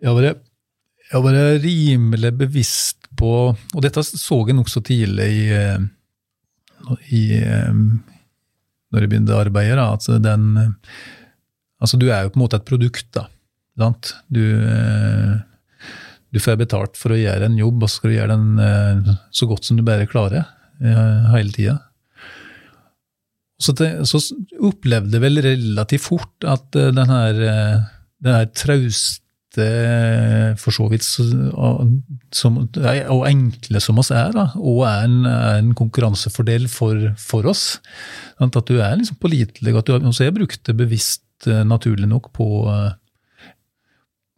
Jeg 0.00 0.08
har 0.10 0.18
vært, 0.20 1.60
rimelig 1.62 2.32
bevisst 2.36 3.06
på, 3.16 3.34
og 3.54 3.84
dette 3.84 4.02
så 4.04 4.40
jeg 4.48 4.56
nokså 4.56 4.82
tidlig 4.84 5.28
i 5.32 5.44
eh, 5.54 5.84
i, 7.10 7.22
når 8.92 9.04
jeg 9.04 9.10
begynte 9.10 9.34
å 9.34 9.42
arbeide. 9.42 9.76
Da, 9.78 9.88
altså, 9.96 10.18
den, 10.22 10.76
altså 11.82 11.98
du 12.00 12.08
er 12.10 12.24
jo 12.24 12.32
på 12.34 12.40
en 12.40 12.44
måte 12.44 12.60
et 12.60 12.68
produkt. 12.68 13.08
da, 13.16 13.26
sant? 13.80 14.14
Du, 14.32 14.42
eh, 14.42 15.36
du 16.36 16.42
får 16.42 16.60
betalt 16.60 17.00
for 17.00 17.14
å 17.14 17.18
gjøre 17.18 17.48
en 17.48 17.58
jobb, 17.58 17.82
og 17.82 17.90
så 17.90 18.00
skal 18.00 18.12
du 18.12 18.16
gjøre 18.18 18.36
den 18.36 18.62
eh, 18.62 19.12
så 19.34 19.48
godt 19.50 19.68
som 19.68 19.78
du 19.78 19.84
bare 19.86 20.08
klarer 20.10 20.42
eh, 20.44 21.28
hele 21.32 21.54
tida. 21.54 21.78
Så, 23.56 23.72
så, 24.04 24.20
opplevde 24.68 25.16
jeg 25.16 25.22
vel 25.22 25.40
relativt 25.40 26.04
fort 26.04 26.44
at 26.44 26.76
den 26.76 27.08
her, 27.08 27.38
den 28.20 28.34
her 28.36 28.50
trauste 28.52 29.22
for 30.60 30.76
så 30.76 30.90
vidt 30.92 31.06
som, 31.06 32.58
og 32.60 33.22
enkle 33.30 33.80
som 33.80 34.02
oss 34.02 34.10
er, 34.12 34.34
da, 34.36 34.50
og 34.60 34.82
er 34.84 35.06
en, 35.06 35.16
er 35.30 35.62
en 35.62 35.72
konkurransefordel 35.78 36.68
for, 36.68 37.14
for, 37.16 37.48
oss. 37.48 37.78
At 38.44 38.58
du 38.68 38.76
er 38.76 38.98
liksom 38.98 39.16
pålitelig. 39.22 39.72
Så 40.12 40.26
jeg 40.26 40.36
brukte 40.36 40.76
bevisst, 40.76 41.24
eh, 41.48 41.64
naturlig 41.64 42.08
nok, 42.10 42.28
på, 42.36 42.66
eh, 42.72 42.92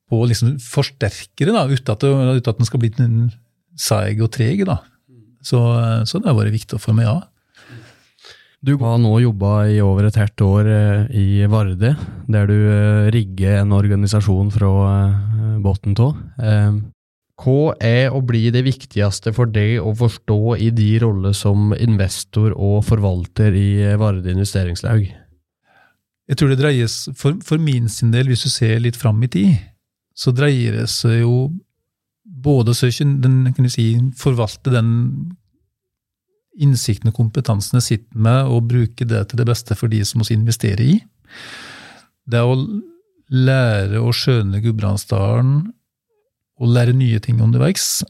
på 0.09 0.23
liksom 0.29 0.57
forsterke 0.63 1.47
det, 1.47 1.55
da, 1.55 1.67
uten 1.69 1.95
at, 1.95 2.05
uten 2.05 2.53
at 2.53 2.61
den 2.61 2.69
skal 2.69 2.83
bli 2.83 2.93
seig 3.79 4.23
og 4.25 4.33
treg. 4.35 4.65
Da. 4.69 4.81
Så, 5.45 5.61
så 6.09 6.21
det 6.21 6.31
har 6.31 6.39
vært 6.39 6.57
viktig 6.57 6.81
for 6.83 6.97
meg, 6.97 7.09
ja. 7.09 7.19
Du 8.59 8.73
har 8.81 8.97
nå 8.99 9.13
jobba 9.23 9.69
i 9.71 9.77
over 9.79 10.09
et 10.09 10.17
helt 10.19 10.43
år 10.43 10.67
eh, 10.67 11.03
i 11.15 11.27
Varde, 11.51 11.93
der 12.27 12.49
du 12.51 12.57
eh, 12.59 13.11
rigger 13.15 13.61
en 13.61 13.75
organisasjon 13.77 14.51
fra 14.51 14.71
eh, 14.89 15.61
bunnen 15.63 15.95
av. 16.03 16.81
Hva 17.39 17.77
er 17.79 18.11
å 18.11 18.19
bli 18.27 18.49
det 18.51 18.65
viktigste 18.67 19.31
for 19.37 19.47
deg 19.55 19.77
å 19.79 19.93
forstå 19.95 20.57
i 20.59 20.73
de 20.75 20.89
roller 21.05 21.37
som 21.39 21.71
investor 21.79 22.51
og 22.57 22.83
forvalter 22.89 23.55
i 23.55 23.95
Varde 24.01 24.35
investeringslaug? 24.35 25.07
Jeg 26.29 26.37
tror 26.37 26.51
det 26.51 26.59
dreies, 26.59 27.05
for, 27.15 27.39
for 27.47 27.63
min 27.63 27.87
sin 27.89 28.11
del, 28.11 28.27
hvis 28.27 28.43
du 28.43 28.51
ser 28.51 28.83
litt 28.83 28.99
fram 28.99 29.23
i 29.23 29.31
tid, 29.31 29.55
så 30.19 30.35
dreier 30.35 30.81
det 30.81 30.89
seg 30.91 31.21
jo 31.23 31.49
både 32.29 32.75
så 32.77 32.91
ikke 32.91 33.07
den, 33.23 33.39
kan 33.55 33.67
jeg 33.67 33.75
si, 33.75 33.87
forvalte 34.19 34.73
den 34.75 34.91
innsikten 36.59 37.13
og 37.13 37.17
kompetansen 37.17 37.79
jeg 37.79 37.87
sitter 37.87 38.23
med, 38.27 38.51
og 38.51 38.67
bruke 38.71 39.07
det 39.07 39.29
til 39.31 39.41
det 39.41 39.47
beste 39.49 39.77
for 39.79 39.91
de 39.91 40.03
som 40.07 40.23
vi 40.25 40.35
investerer 40.35 40.85
i. 40.85 40.97
Det 42.29 42.43
å 42.43 42.57
lære 43.29 44.03
å 44.03 44.13
skjønne 44.15 44.61
Gudbrandsdalen 44.65 45.69
og 46.59 46.75
lære 46.75 46.97
nye 46.97 47.21
ting 47.23 47.41
underveis. 47.45 48.03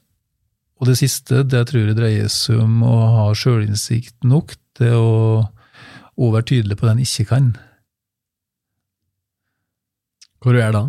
Og 0.78 0.88
det 0.88 0.96
siste, 1.00 1.42
det 1.44 1.66
tror 1.68 1.90
jeg 1.90 1.98
dreier 1.98 2.30
seg 2.32 2.62
om 2.62 2.82
å 2.86 2.96
ha 3.18 3.30
sjølinnsikt 3.36 4.24
nok 4.24 4.54
til 4.78 4.94
å, 4.96 5.42
å 6.16 6.30
være 6.32 6.48
tydelig 6.54 6.78
på 6.78 6.86
det 6.86 6.94
en 6.94 7.04
ikke 7.04 7.28
kan. 7.32 7.50
Hvor 10.38 10.54
du 10.54 10.62
er 10.62 10.72
da? 10.72 10.86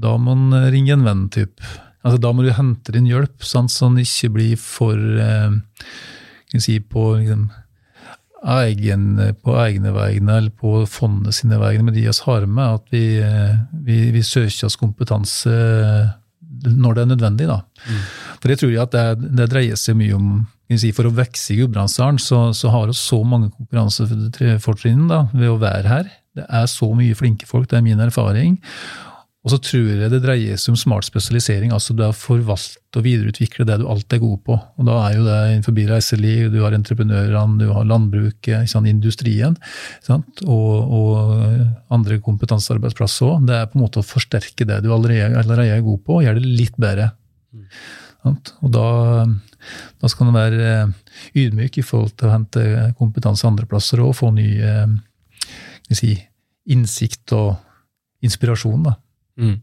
Da 0.00 0.16
må 0.20 0.36
en 0.36 0.54
ringe 0.72 0.94
en 0.96 1.06
venn, 1.06 1.26
typ. 1.32 1.60
Altså, 2.00 2.16
da 2.22 2.32
må 2.32 2.44
du 2.46 2.52
hente 2.56 2.94
din 2.96 3.08
hjelp, 3.08 3.42
sant, 3.44 3.72
så 3.72 3.90
en 3.90 3.98
ikke 4.00 4.32
blir 4.38 4.60
for 4.60 4.96
eh, 4.96 5.58
kan 6.50 6.64
si, 6.64 6.78
på, 6.80 7.04
liksom, 7.20 7.48
egen, 8.56 9.04
på 9.44 9.56
egne 9.60 9.92
vegne 9.94 10.38
eller 10.40 10.54
på 10.56 10.84
fondet 10.88 11.36
sine 11.36 11.60
vegne 11.60 11.84
med 11.86 11.98
de 11.98 12.06
vi 12.06 12.14
har 12.24 12.46
med, 12.46 12.80
at 12.80 12.94
vi, 12.94 13.04
eh, 13.20 13.58
vi, 13.84 13.98
vi, 14.14 14.22
søker 14.24 14.66
oss 14.66 14.80
kompetanse 14.80 15.52
når 16.60 16.96
det 16.96 17.02
er 17.02 17.10
nødvendig. 17.12 17.46
da. 17.48 17.60
Mm. 17.86 18.00
For 18.40 18.52
jeg 18.52 18.62
tror 18.62 18.78
at 18.82 18.96
det, 18.96 19.28
det 19.36 19.50
dreier 19.52 19.78
seg 19.80 19.96
mye 20.00 20.16
om 20.16 20.32
si, 20.78 20.92
For 20.94 21.08
å 21.08 21.14
vokse 21.14 21.50
i 21.52 21.58
Gudbrandsdalen 21.58 22.20
så, 22.22 22.52
så, 22.54 22.70
har 22.70 22.86
vi 22.86 22.94
så 22.94 23.20
mange 23.26 23.50
konkurransefortrinn 23.50 25.08
ved 25.32 25.48
å 25.50 25.58
være 25.58 25.88
her. 25.88 26.10
Det 26.36 26.44
er 26.46 26.68
så 26.70 26.86
mye 26.94 27.16
flinke 27.18 27.48
folk, 27.48 27.66
det 27.70 27.80
er 27.80 27.86
min 27.86 28.02
erfaring. 28.02 28.60
Og 29.40 29.54
så 29.54 29.56
tror 29.64 29.86
jeg 29.88 30.10
det 30.12 30.18
dreier 30.20 30.58
seg 30.60 30.74
om 30.74 30.76
smart 30.76 31.06
spesialisering, 31.06 31.70
altså 31.72 31.94
det 31.96 32.10
å 32.10 32.16
forvalte 32.16 33.00
og 33.00 33.06
videreutvikle 33.06 33.64
det 33.64 33.78
du 33.80 33.86
alltid 33.88 34.18
er 34.18 34.20
god 34.20 34.42
på. 34.44 34.58
Og 34.76 34.88
da 34.90 34.98
er 35.06 35.14
jo 35.16 35.24
det 35.24 35.36
innenfor 35.54 35.78
reiseliv, 35.88 36.50
du 36.52 36.58
har 36.60 36.76
entreprenørene, 36.76 37.56
du 37.62 37.72
har 37.72 37.88
landbruket, 37.88 38.68
sant, 38.68 38.90
industrien 38.90 39.56
sant, 40.04 40.44
og, 40.44 40.92
og, 40.92 41.32
andre 41.96 42.20
kompetansearbeidsplasser 42.26 43.30
òg. 43.30 43.48
Det 43.48 43.56
er 43.56 43.72
på 43.72 43.80
en 43.80 43.86
måte 43.86 44.04
å 44.04 44.06
forsterke 44.10 44.68
det 44.68 44.82
du 44.84 44.92
allerede, 44.92 45.32
allerede 45.40 45.78
er 45.78 45.88
god 45.88 46.04
på, 46.04 46.18
og 46.18 46.28
gjøre 46.28 46.44
det 46.44 46.54
litt 46.60 46.76
bedre. 46.80 47.08
Mm. 47.56 47.66
Og 48.28 48.70
da, 48.76 48.86
da, 49.24 50.10
skal 50.12 50.28
du 50.28 50.36
være 50.36 50.72
ydmyk 51.32 51.80
i 51.80 51.86
forhold 51.86 52.12
til 52.12 52.28
å 52.28 52.36
hente 52.36 52.90
kompetanse 53.00 53.48
andre 53.48 53.64
plasser 53.70 54.04
og 54.04 54.18
få 54.20 54.34
ny 54.36 54.50
si, 55.96 56.12
innsikt 56.68 57.32
og 57.40 57.54
inspirasjon. 58.20 58.84
da. 58.84 59.00
Mm. 59.40 59.58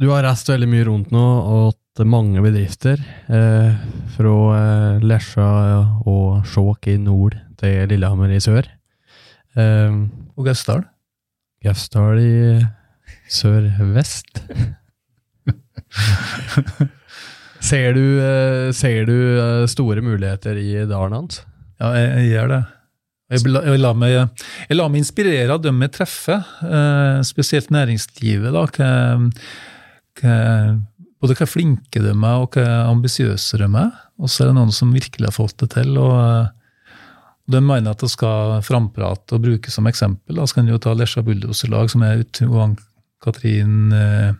Du 0.00 0.08
har 0.08 0.24
reist 0.24 0.48
veldig 0.48 0.68
mye 0.70 0.84
rundt 0.88 1.10
nå, 1.12 1.20
og 1.20 1.74
til 1.98 2.06
mange 2.08 2.40
bedrifter. 2.40 3.00
Eh, 3.28 3.80
fra 4.14 4.34
eh, 4.56 5.02
Lesja 5.04 5.48
og 6.08 6.46
Skjåk 6.48 6.88
i 6.88 6.96
nord 7.02 7.36
til 7.60 7.90
Lillehammer 7.90 8.32
i 8.32 8.40
sør. 8.40 8.64
Eh, 9.58 9.92
og 10.38 10.46
Gausdal? 10.46 10.86
Gausdal 11.64 12.20
i 12.22 12.64
sør-vest. 13.28 14.40
ser, 17.70 17.92
du, 17.98 18.04
eh, 18.24 18.70
ser 18.72 19.04
du 19.10 19.16
eh, 19.18 19.66
store 19.68 20.00
muligheter 20.06 20.56
i 20.56 20.86
dalen 20.88 21.18
hans? 21.18 21.42
Ja, 21.80 21.92
jeg, 21.98 22.08
jeg 22.16 22.28
gjør 22.32 22.48
det. 22.54 22.62
Jeg, 23.30 23.46
jeg, 23.46 23.78
la 23.78 23.90
meg, 23.94 24.14
jeg, 24.66 24.76
lar 24.76 24.88
meg, 24.90 25.04
inspirere 25.04 25.54
av 25.54 25.62
dem 25.62 25.82
jeg 25.84 25.92
treffer, 25.94 26.46
eh, 26.66 27.20
spesielt 27.26 27.70
næringslivet. 27.70 28.50
da, 28.56 28.64
hva, 28.74 28.88
hva, 30.20 30.38
Både 31.20 31.36
hvor 31.36 31.50
flinke 31.52 32.00
de 32.00 32.14
er, 32.14 32.38
og 32.40 32.56
hvor 32.56 32.70
ambisiøse 32.88 33.60
de 33.60 33.68
er. 33.68 33.90
Og 34.20 34.30
så 34.32 34.42
er 34.42 34.50
det 34.50 34.56
noen 34.56 34.72
som 34.72 34.94
virkelig 34.94 35.28
har 35.28 35.36
fått 35.36 35.58
det 35.60 35.70
til. 35.74 35.98
og, 36.00 36.48
De 37.50 37.60
mener 37.60 37.92
at 37.92 38.00
det 38.00 38.08
skal 38.12 38.60
framprate 38.64 39.36
og 39.36 39.44
brukes 39.44 39.76
som 39.76 39.88
eksempel. 39.90 40.38
Da 40.40 40.46
skal 40.48 40.64
en 40.64 40.72
jo 40.72 40.80
ta 40.80 40.94
Lesja 40.96 41.22
Bulldoserlag, 41.26 41.92
som 41.92 42.06
er 42.06 42.24
ute, 42.24 42.48
og 42.48 42.62
Ann-Katrin 42.64 43.92
eh, 43.92 44.32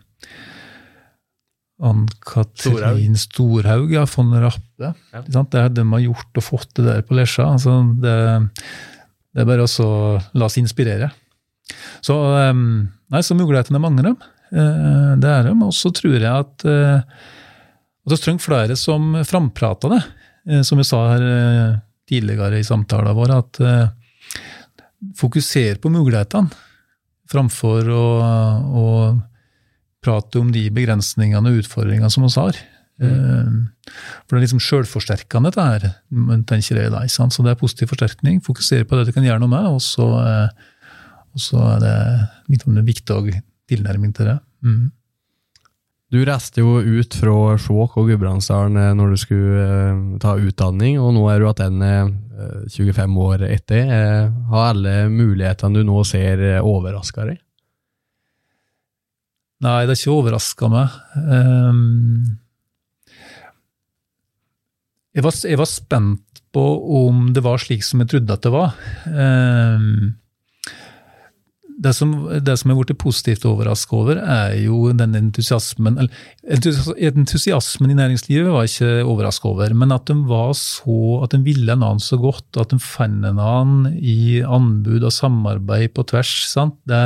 Ann-Katrin 1.81 3.17
Storhaug, 3.17 3.91
ja, 3.93 4.05
von 4.05 4.33
Rappe. 4.37 4.91
Ja. 5.13 5.23
Det 5.25 5.63
de 5.75 5.85
har 5.93 6.03
gjort 6.03 6.37
og 6.37 6.45
fått 6.45 6.75
det 6.77 6.85
der 6.85 7.01
på 7.05 7.17
Lesja. 7.17 7.47
Altså 7.55 7.79
det, 8.01 8.15
det, 9.33 9.41
er 9.41 9.49
bare 9.49 9.65
å 9.65 9.91
la 10.37 10.47
oss 10.47 10.59
inspirere. 10.61 11.09
Så, 12.05 12.17
ehm, 12.37 12.65
nei, 13.13 13.21
så 13.25 13.37
mulighetene 13.37 13.79
er 13.79 13.85
mange, 13.85 14.05
dem. 14.05 14.17
Eh, 14.51 15.13
det 15.21 15.31
er 15.31 15.49
dem. 15.49 15.63
Og 15.65 15.73
så 15.75 15.93
tror 15.95 16.17
jeg 16.19 16.29
at, 16.29 16.65
eh, 16.69 16.99
at 18.05 18.13
vi 18.13 18.19
trenger 18.19 18.45
flere 18.45 18.77
som 18.79 19.15
framprater 19.27 19.95
det. 19.95 20.01
Eh, 20.49 20.61
som 20.67 20.81
vi 20.81 20.85
sa 20.87 21.05
her 21.13 21.25
tidligere 22.09 22.59
i 22.59 22.67
samtalen 22.67 23.15
vår, 23.15 23.33
at 23.37 23.61
fokuser 25.17 25.79
på 25.81 25.89
mulighetene 25.89 26.51
framfor 27.31 27.87
å, 27.95 28.07
å 28.75 28.85
prate 30.01 30.41
om 30.41 30.51
de 30.53 30.65
begrensningene 30.73 31.51
og 31.51 31.63
utfordringene 31.63 32.09
som 32.11 32.25
vi 32.25 32.33
har. 32.35 32.61
Mm. 33.01 33.67
For 34.27 34.35
det 34.35 34.39
er 34.39 34.45
liksom 34.45 34.61
sjølforsterkende, 34.61 35.49
dette 35.49 35.65
her. 35.65 35.85
tenker 36.49 36.77
jeg 36.77 36.93
da, 36.93 37.05
Så 37.07 37.43
det 37.43 37.53
er 37.53 37.59
positiv 37.59 37.91
forsterkning. 37.93 38.41
Fokusere 38.45 38.85
på 38.85 38.97
det 38.97 39.09
du 39.09 39.13
kan 39.15 39.25
gjøre 39.25 39.41
noe 39.41 39.51
med, 39.51 39.65
og 39.65 39.81
så, 39.81 40.07
eh, 40.21 40.49
og 41.33 41.39
så 41.41 41.61
er 41.75 41.79
det 41.79 41.97
litt 42.49 42.65
om 42.67 42.77
en 42.77 42.85
viktig 42.85 43.41
tilnærming 43.71 44.13
til 44.13 44.25
det. 44.25 44.39
Mm. 44.63 44.91
Du 46.11 46.19
reiste 46.27 46.59
jo 46.59 46.81
ut 46.81 47.13
fra 47.15 47.55
Skjåk 47.55 47.95
og 47.97 48.09
Gudbrandsdalen 48.09 48.77
eh, 48.77 48.93
når 48.93 49.13
du 49.13 49.17
skulle 49.17 50.17
ta 50.19 50.35
utdanning, 50.35 50.99
og 50.99 51.13
nå 51.15 51.29
er 51.31 51.39
du 51.39 51.47
tilbake 51.47 52.01
25 52.69 53.17
år 53.21 53.45
etter. 53.47 54.29
Har 54.51 54.73
alle 54.73 55.07
mulighetene 55.09 55.79
du 55.79 55.87
nå 55.87 56.03
ser, 56.03 56.61
overraska 56.61 57.29
deg? 57.29 57.39
Nei, 59.61 59.81
det 59.85 59.93
har 59.93 59.99
ikke 59.99 60.15
overraska 60.15 60.69
meg. 60.73 60.95
Um, 61.17 62.23
jeg, 65.13 65.25
var, 65.25 65.35
jeg, 65.45 65.59
var, 65.61 65.69
spent 65.69 66.41
på 66.55 66.63
om 67.01 67.29
det 67.35 67.43
var 67.45 67.61
slik 67.61 67.85
som 67.85 68.01
jeg 68.01 68.15
trodde 68.15 68.35
at 68.39 68.47
det 68.47 68.53
var. 68.55 68.73
Um, 69.05 70.15
det 71.81 71.93
som, 71.97 72.11
det 72.45 72.53
som 72.59 72.71
jeg 72.71 72.77
blitt 72.77 72.99
positivt 73.01 73.45
overraska 73.49 73.95
over, 73.97 74.19
er 74.21 74.53
jo 74.61 74.91
den 74.93 75.15
entusiasmen 75.17 75.97
Entusiasmen 76.45 77.93
i 77.93 77.97
næringslivet 77.97 78.51
var 78.53 78.67
jeg 78.67 78.73
ikke 78.75 79.07
overraska 79.09 79.49
over, 79.49 79.73
men 79.77 79.93
at 79.95 80.05
de 80.09 80.17
var 80.29 80.53
så, 80.57 80.99
at 81.25 81.33
de 81.33 81.41
ville 81.45 81.73
en 81.73 81.85
annen 81.85 82.03
så 82.03 82.19
godt, 82.21 82.49
at 82.61 82.73
de 82.73 82.81
fant 82.81 83.25
en 83.25 83.41
annen 83.41 83.97
i 83.97 84.41
anbud 84.45 85.07
og 85.07 85.15
samarbeid 85.15 85.93
på 85.95 86.05
tvers. 86.11 86.33
sant? 86.51 86.77
Det, 86.89 87.01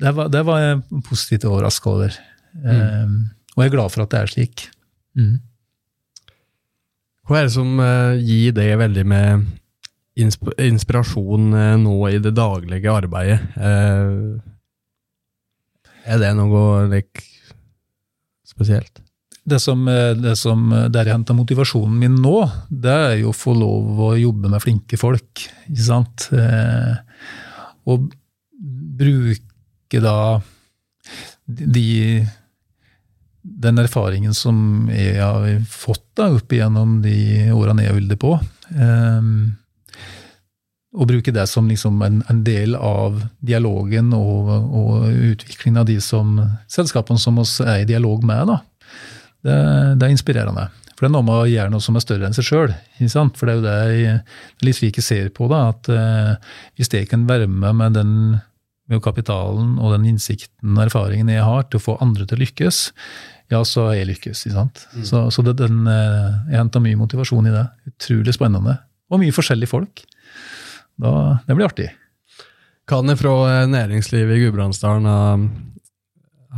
det 0.00 0.12
var, 0.16 0.30
det 0.32 0.42
var 0.46 0.62
jeg 0.62 1.02
positivt 1.06 1.46
overraska 1.48 1.92
over. 1.92 2.16
Mm. 2.56 2.80
Um, 2.80 3.20
og 3.56 3.62
jeg 3.62 3.70
er 3.70 3.76
glad 3.76 3.92
for 3.92 4.04
at 4.04 4.12
det 4.12 4.20
er 4.20 4.32
slik. 4.32 4.66
Mm. 5.16 5.36
Hva 7.26 7.40
er 7.40 7.48
det 7.48 7.54
som 7.56 7.80
uh, 7.80 8.18
gir 8.20 8.52
det 8.56 8.68
veldig 8.78 9.06
med 9.08 9.46
insp 10.16 10.46
inspirasjon 10.62 11.48
uh, 11.56 11.72
nå 11.80 11.96
i 12.10 12.20
det 12.22 12.34
daglige 12.36 12.92
arbeidet? 12.92 13.40
Uh, 13.56 14.36
er 16.06 16.22
det 16.22 16.36
noe 16.38 16.86
like, 16.92 17.24
spesielt? 18.46 19.02
Det 19.46 19.58
som, 19.62 19.84
det 19.86 20.32
som 20.38 20.72
der 20.90 21.06
jeg 21.06 21.14
henter 21.14 21.36
motivasjonen 21.38 21.98
min 22.00 22.16
nå, 22.18 22.40
det 22.66 22.90
er 22.90 23.12
jo 23.20 23.30
å 23.30 23.36
få 23.36 23.52
lov 23.54 24.00
å 24.02 24.08
jobbe 24.18 24.50
med 24.50 24.62
flinke 24.62 24.98
folk. 24.98 25.44
ikke 25.70 25.84
sant? 25.86 26.24
og 27.86 28.08
bruke 28.98 29.55
ikke 29.86 30.02
da 30.02 30.18
de, 31.46 32.26
den 33.42 33.78
erfaringen 33.78 34.34
som 34.34 34.88
jeg 34.90 35.20
har 35.20 35.46
fått 35.70 36.04
da, 36.18 36.30
opp 36.34 36.52
igjennom 36.52 36.98
de 37.04 37.52
årene 37.54 37.86
jeg 37.86 37.96
holdt 37.98 38.18
på, 38.22 38.32
um, 38.74 39.30
og 40.96 41.10
bruke 41.10 41.34
det 41.34 41.44
som 41.50 41.68
liksom 41.68 42.00
en, 42.02 42.22
en, 42.30 42.40
del 42.44 42.74
av 42.78 43.20
dialogen 43.44 44.14
og, 44.16 44.48
og, 44.48 45.10
utviklingen 45.12 45.82
av 45.82 45.90
de 45.90 45.98
som, 46.00 46.38
selskapene 46.72 47.20
som 47.20 47.36
oss 47.42 47.58
er 47.60 47.82
i 47.82 47.88
dialog 47.88 48.24
med. 48.24 48.48
Da. 48.48 48.56
Det, 49.44 49.58
det 50.00 50.06
er 50.06 50.14
inspirerende. 50.14 50.70
For 50.96 51.04
det 51.04 51.10
er 51.10 51.14
noe 51.18 51.26
med 51.26 51.36
å 51.36 51.48
gjøre 51.50 51.72
noe 51.74 51.84
som 51.84 51.98
er 51.98 52.04
større 52.06 52.24
enn 52.24 52.36
seg 52.36 52.46
sjøl. 52.48 52.72
For 53.36 53.44
det 53.44 53.52
er 53.52 53.58
jo 53.58 53.66
det 53.66 53.76
jeg, 53.76 54.20
litt 54.64 54.78
slik 54.78 54.96
jeg 55.02 55.04
ser 55.04 55.28
på 55.36 55.50
det, 55.52 55.60
at 55.74 55.90
uh, 55.92 56.54
hvis 56.80 56.88
jeg 56.94 57.10
kan 57.10 57.28
være 57.28 57.50
med 57.52 57.76
med 57.76 57.98
den 58.00 58.14
med 58.90 59.02
kapitalen 59.02 59.76
og 59.80 59.96
den 59.96 60.06
innsikten 60.12 60.76
og 60.76 60.84
erfaringen 60.86 61.30
jeg 61.32 61.44
har 61.44 61.66
til 61.66 61.80
å 61.80 61.84
få 61.88 61.96
andre 62.04 62.26
til 62.26 62.38
å 62.38 62.44
lykkes, 62.44 62.80
ja, 63.52 63.60
så 63.66 63.88
har 63.88 64.00
jeg 64.00 64.10
lykkes. 64.10 64.46
ikke 64.46 64.56
sant? 64.56 64.82
Mm. 64.94 65.04
Så, 65.06 65.22
så 65.34 65.44
det, 65.46 65.56
den, 65.60 65.84
eh, 65.90 66.32
jeg 66.50 66.60
henta 66.60 66.82
mye 66.82 66.98
motivasjon 66.98 67.46
i 67.46 67.54
det. 67.54 67.64
Utrolig 67.92 68.34
spennende. 68.34 68.78
Og 69.10 69.22
mye 69.22 69.34
forskjellige 69.34 69.70
folk. 69.70 70.02
Da, 70.98 71.12
det 71.46 71.54
blir 71.54 71.68
artig. 71.68 71.90
Kan 72.90 73.10
det 73.10 73.18
fra 73.20 73.36
eh, 73.52 73.68
næringslivet 73.70 74.34
i 74.38 74.46
Gudbrandsdalen 74.46 75.06
ha, 75.10 75.20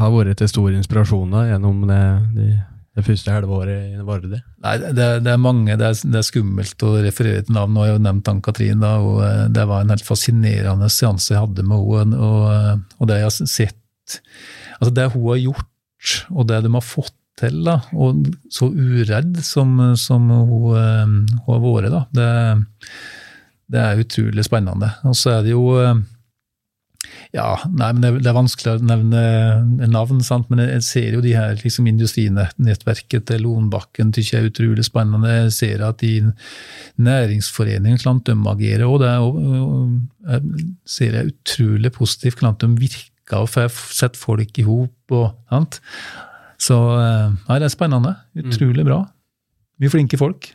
ha 0.01 0.11
vært 0.15 0.41
til 0.41 0.51
stor 0.53 0.73
inspirasjon 0.73 1.37
da, 1.37 1.45
gjennom 1.51 1.85
det, 1.91 2.03
de, 2.37 2.49
det 2.99 3.05
første 3.07 3.33
halvåret 3.33 3.95
i 3.95 4.05
Vardø? 4.07 4.39
Nei, 4.65 4.75
det, 4.83 5.07
det, 5.25 5.33
er 5.33 5.41
mange, 5.41 5.77
det 5.79 5.87
er, 5.87 5.99
det 6.03 6.21
er, 6.21 6.27
skummelt 6.27 6.85
å 6.87 6.95
referere 7.05 7.45
til 7.47 7.57
navn. 7.57 7.75
Nå 7.75 7.83
har 7.83 7.91
jeg 7.91 7.99
jo 7.99 8.05
nevnt 8.09 8.31
Ann-Katrin, 8.33 8.85
eh, 8.89 9.45
det 9.55 9.67
var 9.71 9.85
en 9.85 9.95
helt 9.95 10.07
fascinerende 10.07 10.91
seanse 10.93 11.35
jeg 11.35 11.45
hadde 11.45 11.67
med 11.69 11.85
henne. 11.93 12.19
Og, 12.19 12.83
og, 12.99 13.09
det 13.11 13.21
jeg 13.21 13.29
har 13.31 13.39
sett 13.39 13.85
Altså, 14.79 14.93
det 14.95 15.09
hun 15.13 15.25
har 15.27 15.41
gjort, 15.43 16.13
og 16.33 16.47
det 16.49 16.63
de 16.65 16.71
har 16.73 16.85
fått 16.87 17.17
til, 17.39 17.59
da, 17.67 17.75
og 17.99 18.29
så 18.55 18.71
uredd 18.71 19.41
som, 19.45 19.75
som 20.01 20.31
hun, 20.33 20.69
eh, 20.79 21.03
hun, 21.05 21.43
har 21.49 21.65
vært, 21.65 21.91
da, 21.93 22.01
det, 22.15 22.29
det 23.75 23.83
er 23.83 24.01
utrolig 24.05 24.47
spennende. 24.47 24.95
Og 25.05 25.19
så 25.19 25.37
er 25.37 25.45
det 25.45 25.53
jo 25.53 25.67
ja, 27.31 27.53
nei, 27.71 27.91
men 27.95 28.03
det, 28.03 28.27
er 28.27 28.35
vanskelig 28.35 28.73
å 28.73 28.85
nevne 28.89 29.21
navn, 29.93 30.23
sant? 30.25 30.49
men 30.51 30.63
jeg 30.65 30.85
ser 30.87 31.15
jo 31.15 31.21
de 31.23 31.35
her 31.37 31.55
liksom, 31.61 31.87
industrinettverket 31.91 33.29
til 33.29 33.45
Lonbakken 33.45 34.11
tykker 34.17 34.35
jeg 34.39 34.47
er 34.47 34.51
utrolig 34.51 34.87
spennende. 34.87 35.35
Jeg 35.45 35.53
ser 35.55 35.85
at 35.87 36.03
de 36.03 36.33
næringsforeningene 37.05 38.17
de 38.27 38.37
agerer 38.53 38.87
òg. 38.89 38.99
Det 39.05 39.13
jeg 40.33 40.65
ser 40.89 41.21
jeg 41.21 41.35
utrolig 41.35 41.95
positivt 41.95 42.41
Klantum 42.43 42.75
de 42.77 42.89
virker 42.89 43.45
og 43.45 43.53
får 43.53 43.71
sett 43.95 44.19
folk 44.19 44.59
i 44.59 44.67
hop. 44.67 45.15
Så 46.59 46.77
eh, 46.99 47.35
nei, 47.47 47.61
det 47.61 47.69
er 47.69 47.75
spennende. 47.77 48.17
Utrolig 48.43 48.87
bra. 48.89 49.03
Mye 49.79 49.93
flinke 49.93 50.19
folk. 50.19 50.51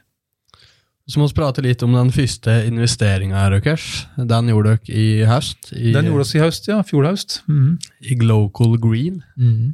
Så 1.04 1.20
må 1.20 1.28
vi 1.28 1.36
prate 1.36 1.64
litt 1.66 1.82
om 1.84 1.96
den 1.98 2.14
første 2.16 2.54
investeringa 2.64 3.42
deres. 3.52 4.06
Den 4.16 4.52
gjorde 4.54 4.78
dere 4.78 4.96
i 4.96 5.08
høst? 5.28 5.74
I, 5.76 5.92
den 5.92 6.08
gjorde 6.08 6.24
oss 6.24 6.36
i 6.38 6.40
høst, 6.40 6.70
ja. 6.72 6.78
Fjor 6.88 7.10
høst. 7.10 7.42
Mm. 7.52 7.74
I 8.08 8.16
Glocal 8.22 8.78
Green. 8.80 9.18
Mm. 9.36 9.74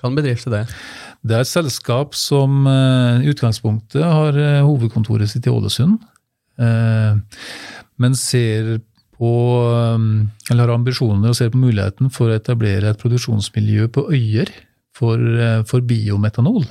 Kan 0.00 0.16
bedrifte 0.16 0.50
det? 0.54 0.62
Det 1.20 1.36
er 1.36 1.44
et 1.44 1.50
selskap 1.50 2.16
som 2.16 2.64
eh, 2.66 3.20
i 3.22 3.28
utgangspunktet 3.30 4.00
har 4.02 4.38
uh, 4.38 4.64
hovedkontoret 4.64 5.30
sitt 5.30 5.46
i 5.46 5.52
Ålesund. 5.52 6.00
Uh, 6.56 7.20
men 8.00 8.16
ser 8.18 8.78
på 9.22 9.30
Eller 10.50 10.64
har 10.64 10.72
ambisjoner 10.74 11.30
og 11.30 11.36
ser 11.38 11.52
på 11.52 11.60
muligheten 11.60 12.08
for 12.10 12.26
å 12.26 12.34
etablere 12.34 12.90
et 12.90 12.98
produksjonsmiljø 12.98 13.84
på 13.94 14.02
Øyer 14.10 14.50
for, 14.98 15.20
for 15.68 15.84
biometanol. 15.86 16.64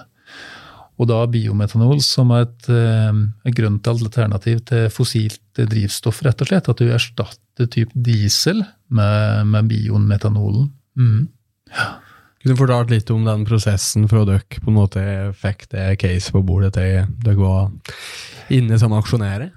Og 1.02 1.10
da 1.10 1.24
biometanol 1.26 1.98
som 2.06 2.30
et, 2.36 2.70
eh, 2.70 3.22
et 3.50 3.58
grønt 3.58 3.88
alternativ 3.90 4.62
til 4.70 4.90
fossilt 4.94 5.42
drivstoff, 5.58 6.22
rett 6.22 6.44
og 6.44 6.52
slett. 6.52 6.70
At 6.70 6.78
du 6.78 6.92
erstatter 6.94 7.70
type 7.72 7.96
diesel 7.96 8.62
med, 8.94 9.48
med 9.50 9.72
biometanolen. 9.72 10.70
Mm. 10.98 11.26
Ja. 11.74 11.90
Kunne 12.42 12.56
du 12.56 12.60
fortalt 12.60 12.94
litt 12.94 13.10
om 13.14 13.26
den 13.26 13.44
prosessen 13.46 14.08
fra 14.10 14.24
dere 14.26 14.42
på 14.42 14.72
en 14.72 14.78
måte 14.78 15.02
fikk 15.38 15.68
det 15.74 16.00
case 16.02 16.34
på 16.34 16.42
bordet 16.46 16.74
til 16.74 17.04
dere 17.22 17.38
var 17.38 17.68
inne 18.54 18.80
som 18.82 18.96
aksjonærer? 18.98 19.52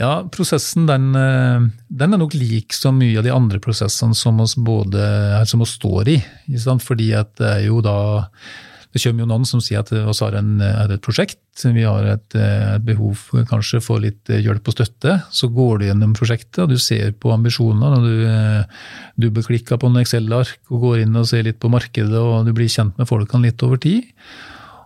Ja, 0.00 0.24
prosessen 0.32 0.88
den, 0.88 1.12
eh, 1.14 1.66
den, 1.88 2.14
er 2.14 2.18
nok 2.18 2.34
lik 2.34 2.74
så 2.74 2.90
mye 2.90 3.20
av 3.20 3.26
de 3.26 3.30
andre 3.30 3.60
prosessene 3.62 4.16
som 4.16 4.40
oss 4.42 4.56
både 4.56 5.04
som 5.46 5.62
oss 5.62 5.76
står 5.78 6.10
i. 6.16 6.16
Fordi 6.82 7.12
at 7.14 7.36
det 7.38 7.50
er 7.50 7.66
jo 7.68 7.78
da 7.84 7.98
det 8.94 9.00
kommer 9.02 9.24
jo 9.24 9.26
noen 9.26 9.46
som 9.48 9.58
sier 9.58 9.80
at 9.82 9.90
vi 9.90 9.98
har 9.98 10.36
en, 10.38 10.52
et 10.62 11.02
prosjekt, 11.02 11.40
vi 11.66 11.82
har 11.82 12.06
et, 12.12 12.36
et, 12.38 12.84
behov 12.86 13.24
kanskje 13.50 13.80
for 13.82 13.98
litt 13.98 14.30
hjelp 14.30 14.70
og 14.70 14.76
støtte. 14.76 15.16
Så 15.34 15.48
går 15.50 15.80
du 15.80 15.86
gjennom 15.88 16.12
prosjektet 16.14 16.62
og 16.62 16.70
du 16.70 16.78
ser 16.78 17.10
på 17.18 17.32
ambisjonene. 17.34 17.90
og 17.90 18.06
Du, 18.06 19.26
du 19.26 19.28
beklikker 19.34 19.80
på 19.82 19.90
en 19.90 19.98
Excel-ark 19.98 20.70
og 20.70 20.86
går 20.86 21.02
inn 21.02 21.18
og 21.18 21.26
ser 21.26 21.42
litt 21.42 21.58
på 21.58 21.72
markedet 21.74 22.20
og 22.22 22.46
du 22.46 22.52
blir 22.54 22.70
kjent 22.70 22.94
med 23.00 23.10
folkene 23.10 23.48
litt 23.48 23.66
over 23.66 23.82
tid. 23.82 24.06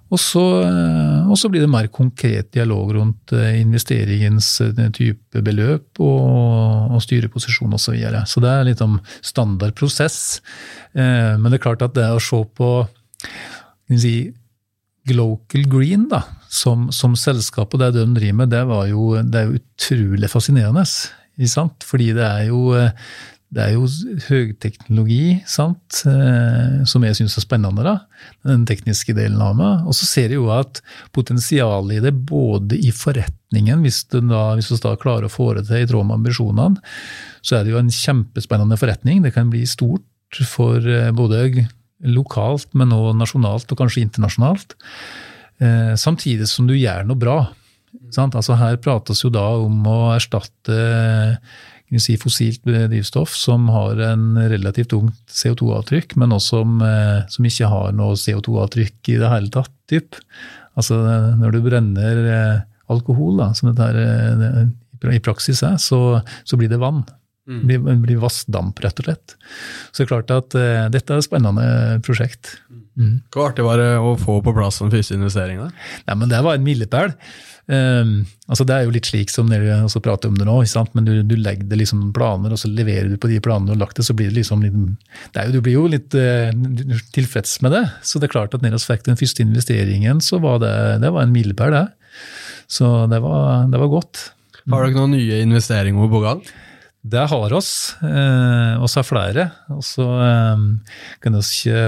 Og 0.09 0.17
så, 0.17 0.43
og 1.29 1.37
så, 1.37 1.51
blir 1.53 1.67
det 1.67 1.69
mer 1.69 1.91
konkret 1.93 2.49
dialog 2.57 2.95
rundt 2.97 3.35
investeringens 3.37 4.55
type 4.97 5.43
beløp 5.45 6.01
og, 6.01 6.95
og 6.97 7.03
styreposisjon 7.05 7.77
osv. 7.77 7.91
Så, 7.91 7.93
videre. 7.93 8.25
så 8.25 8.41
det 8.41 8.55
er 8.55 8.67
litt 8.71 8.81
om 8.85 8.97
standard 9.21 9.77
prosess. 9.77 10.41
Eh, 10.97 11.37
men 11.37 11.51
det 11.51 11.59
er 11.59 11.67
klart 11.67 11.85
at 11.85 11.97
det 11.99 12.09
å 12.09 12.25
se 12.25 12.41
på 12.57 12.71
si, 13.97 14.35
Glocal 15.09 15.65
Green 15.71 16.09
da, 16.11 16.23
som, 16.53 16.89
som 16.93 17.17
selskap 17.17 17.73
og 17.73 17.81
det 17.81 17.95
de 17.97 18.05
driver 18.17 18.43
med, 18.43 18.53
det, 18.53 18.65
jo, 18.91 19.09
det 19.23 19.41
er 19.41 19.49
jo 19.49 19.63
utrolig 19.63 20.31
fascinerende. 20.31 20.85
Sant? 21.49 21.87
Fordi 21.87 22.11
det 22.17 22.27
er 22.27 22.49
jo, 22.51 22.75
det 23.55 23.63
er 23.65 23.77
jo 23.77 23.87
høyteknologi 24.27 25.39
sant? 25.49 26.03
Eh, 26.09 26.83
som 26.89 27.07
jeg 27.07 27.17
syns 27.21 27.39
er 27.39 27.47
spennende. 27.47 27.85
da, 27.87 27.95
Den 28.49 28.67
tekniske 28.69 29.15
delen 29.17 29.41
av 29.45 29.55
meg. 29.57 29.87
Og 29.87 29.97
så 29.97 30.09
ser 30.09 30.35
jeg 30.35 30.41
jo 30.41 30.51
at 30.53 30.83
potensialet 31.17 31.99
i 31.99 32.03
det, 32.09 32.15
både 32.29 32.77
i 32.77 32.93
forretningen, 32.93 33.87
hvis 33.87 34.03
du 34.11 34.21
da, 34.27 34.51
hvis 34.59 34.73
du 34.73 34.77
da 34.83 34.97
klarer 35.01 35.29
å 35.29 35.33
få 35.33 35.53
det 35.57 35.69
til 35.71 35.87
i 35.87 35.89
tråd 35.89 36.11
med 36.11 36.21
ambisjonene, 36.21 36.85
så 37.41 37.57
er 37.57 37.65
det 37.65 37.77
jo 37.77 37.81
en 37.81 37.95
kjempespennende 37.95 38.77
forretning. 38.81 39.23
Det 39.25 39.33
kan 39.37 39.49
bli 39.53 39.65
stort 39.69 40.43
for 40.45 40.83
eh, 40.83 41.13
både 41.17 41.69
lokalt, 42.07 42.71
men 42.79 42.95
også 42.95 43.17
nasjonalt 43.19 43.73
og 43.73 43.81
kanskje 43.81 44.05
internasjonalt. 44.05 44.77
Eh, 45.59 45.95
samtidig 45.99 46.47
som 46.51 46.69
du 46.69 46.77
gjør 46.77 47.07
noe 47.09 47.19
bra. 47.19 47.39
Altså 48.15 48.57
Her 48.61 48.79
prates 48.81 49.25
jo 49.25 49.31
da 49.33 49.45
om 49.59 49.83
å 49.89 49.99
erstatte 50.15 50.77
si, 51.99 52.19
fossilt 52.21 52.63
drivstoff 52.69 53.33
som 53.35 53.67
har 53.73 54.01
en 54.11 54.37
relativt 54.53 54.93
ungt 54.97 55.19
CO2-avtrykk, 55.33 56.15
men 56.21 56.37
også 56.37 56.63
som, 56.63 56.81
eh, 56.85 57.27
som, 57.33 57.49
ikke 57.49 57.73
har 57.73 57.93
noe 57.97 58.19
CO2-avtrykk 58.21 59.15
i 59.15 59.21
det 59.23 59.33
hele 59.35 59.51
tatt. 59.51 59.73
Typ. 59.89 60.19
Altså 60.77 61.01
Når 61.41 61.55
du 61.55 61.63
brenner 61.65 62.25
eh, 62.29 62.59
alkohol, 62.93 63.39
da, 63.41 63.53
som 63.57 63.73
dette 63.73 63.89
her, 63.89 64.69
i 65.09 65.23
praksis 65.23 65.63
er, 65.63 65.79
så, 65.79 66.21
så 66.45 66.59
blir 66.59 66.71
det 66.71 66.81
vann. 66.83 67.05
Mm. 67.49 67.61
Blir, 67.65 68.01
blir 68.05 68.21
vassdamp, 68.21 68.81
rett 68.85 68.99
og 69.01 69.09
slett. 69.09 69.37
Så 69.91 70.03
det 70.03 70.07
er 70.07 70.11
klart 70.11 70.33
at 70.35 70.57
uh, 70.59 70.87
dette 70.93 71.15
er 71.15 71.23
et 71.23 71.27
spennende 71.27 71.69
prosjekt. 72.05 72.59
Mm. 72.99 73.21
Hvor 73.33 73.49
artig 73.49 73.65
var 73.65 73.81
det 73.81 73.93
å 74.03 74.17
få 74.21 74.41
på 74.45 74.53
plass 74.57 74.83
den 74.83 74.93
første 74.93 75.17
investeringa? 75.17 75.71
Det 76.05 76.43
var 76.45 76.59
en 76.59 76.67
milepæl. 76.67 77.15
Um, 77.69 78.23
altså 78.49 78.65
det 78.65 78.75
er 78.75 78.87
jo 78.87 78.93
litt 78.95 79.09
slik 79.11 79.29
som 79.29 79.51
dere 79.53 79.83
også 79.85 80.01
prater 80.01 80.31
om 80.31 80.39
det 80.39 80.47
nå, 80.49 80.55
men 80.97 81.05
du, 81.05 81.19
du 81.21 81.35
legger 81.37 81.77
liksom 81.77 82.07
planer, 82.17 82.55
og 82.55 82.61
så 82.61 82.71
leverer 82.73 83.11
du 83.13 83.19
på 83.21 83.29
de 83.29 83.43
planene 83.45 83.69
du 83.69 83.75
har 83.75 83.83
lagt 83.83 84.01
det, 84.01 84.07
så 84.09 84.17
blir 84.17 84.31
det 84.31 84.39
liksom 84.39 84.65
litt 84.65 84.79
det 85.35 85.45
jo, 85.45 85.53
Du 85.53 85.61
blir 85.67 85.77
jo 85.77 85.85
litt 85.93 86.17
uh, 86.17 86.49
tilfreds 87.17 87.59
med 87.65 87.77
det. 87.77 87.85
Så 88.03 88.21
det 88.21 88.29
er 88.29 88.37
klart 88.39 88.57
at 88.57 88.65
når 88.65 88.77
vi 88.77 88.85
fikk 88.87 89.05
den 89.09 89.21
første 89.21 89.45
investeringen, 89.45 90.25
så 90.25 90.41
var 90.45 90.61
det, 90.65 90.75
det 91.05 91.13
var 91.13 91.25
en 91.25 91.35
milepæl, 91.35 91.77
det. 91.77 91.87
Så 92.69 93.07
det 93.09 93.21
var, 93.25 93.69
det 93.73 93.81
var 93.81 93.93
godt. 93.93 94.31
Har 94.69 94.85
dere 94.85 94.99
noen 94.99 95.15
nye 95.17 95.45
investeringer 95.45 96.11
på 96.13 96.25
gang? 96.25 96.43
Det 97.03 97.27
har 97.31 97.53
oss. 97.55 97.97
Eh, 98.03 98.83
oss 98.83 98.97
har 98.99 99.07
flere. 99.07 99.51
Og 99.75 99.85
så 99.87 100.07
eh, 100.25 100.65
kan 101.23 101.39
vi 101.39 101.45
ikke 101.45 101.85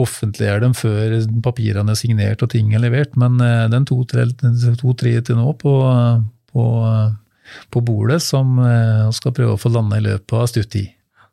offentliggjøre 0.00 0.62
dem 0.62 0.76
før 0.76 1.16
papirene 1.42 1.94
er 1.94 1.98
signert 1.98 2.44
og 2.44 2.52
ting 2.52 2.74
er 2.74 2.84
levert, 2.84 3.16
men 3.18 3.40
eh, 3.42 3.66
er 3.66 3.88
to-tre 3.88 4.28
to, 4.78 4.94
til 4.94 5.38
nå 5.38 5.54
på, 5.58 5.74
på, 6.52 6.66
på 7.74 7.82
bordet 7.86 8.20
som 8.22 8.60
eh, 8.62 9.08
vi 9.08 9.18
skal 9.18 9.34
prøve 9.36 9.56
å 9.56 9.60
få 9.60 9.72
landa 9.74 9.98
i 9.98 10.06
løpet 10.06 10.36
av 10.38 10.46
stutt 10.52 10.70
tid. 10.76 10.92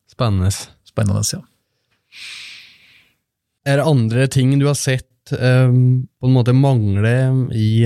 Spennende. 0.09 0.49
Spennende, 0.87 1.21
ja. 1.35 1.43
Er 3.67 3.77
det 3.77 3.85
andre 3.91 4.25
ting 4.31 4.55
du 4.57 4.65
har 4.65 4.77
sett 4.79 5.33
um, 5.35 6.07
på 6.07 6.29
en 6.29 6.33
måte 6.33 6.55
mangle 6.55 7.11
i 7.51 7.83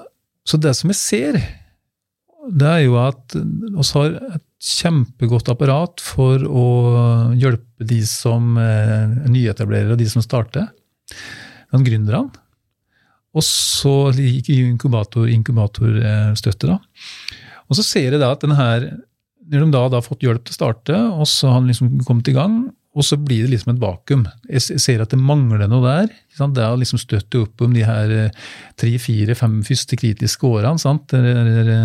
så, 0.46 0.58
det 0.60 0.74
som 0.78 0.92
jeg 0.92 0.98
ser, 0.98 1.40
det 2.50 2.68
er 2.68 2.84
jo 2.86 2.96
at 3.00 3.36
vi 3.36 3.84
har 3.94 4.16
et 4.36 4.46
kjempegodt 4.60 5.48
apparat 5.52 6.02
for 6.04 6.42
å 6.44 6.66
hjelpe 7.38 7.86
de 7.88 8.00
som 8.08 8.56
er 8.60 9.06
eh, 9.08 9.28
nyetablerere 9.32 9.98
de 10.00 10.08
som 10.10 10.24
starter. 10.24 10.68
De 11.70 11.82
gründerne. 11.86 12.28
Og 13.30 13.44
så 13.46 14.10
inkubator, 14.18 15.28
inkubatorstøtte. 15.30 16.66
da. 16.66 16.78
Og 17.70 17.78
så 17.78 17.84
ser 17.86 18.16
jeg 18.16 18.20
da 18.20 18.32
at 18.34 18.42
denne, 18.42 18.66
når 19.46 19.64
de 19.64 19.70
da 19.70 19.84
har 19.86 20.02
fått 20.02 20.26
hjelp 20.26 20.42
til 20.44 20.56
å 20.56 20.58
starte, 20.58 20.96
og 21.14 21.28
så 21.30 21.52
har 21.52 21.60
han 21.60 21.70
liksom 21.70 22.00
kommet 22.08 22.28
i 22.32 22.34
gang, 22.34 22.64
og 23.00 23.06
så 23.06 23.16
blir 23.16 23.46
det 23.46 23.54
liksom 23.54 23.72
et 23.72 23.80
vakuum. 23.80 24.26
Jeg 24.50 24.80
ser 24.82 25.00
at 25.00 25.14
det 25.14 25.18
mangler 25.20 25.64
noe 25.70 25.80
der. 25.86 26.10
Sant? 26.36 26.52
Det 26.56 26.66
har 26.66 26.76
liksom 26.76 27.00
støtte 27.00 27.40
opp 27.46 27.62
om 27.64 27.72
de 27.72 27.84
her 27.86 28.12
eh, 28.12 28.48
tre, 28.80 28.92
fire, 29.00 29.36
fem 29.38 29.54
første 29.64 29.96
kritiske 29.96 30.44
årene. 30.44 30.80
Sant? 30.82 31.14
Jeg 31.16 31.78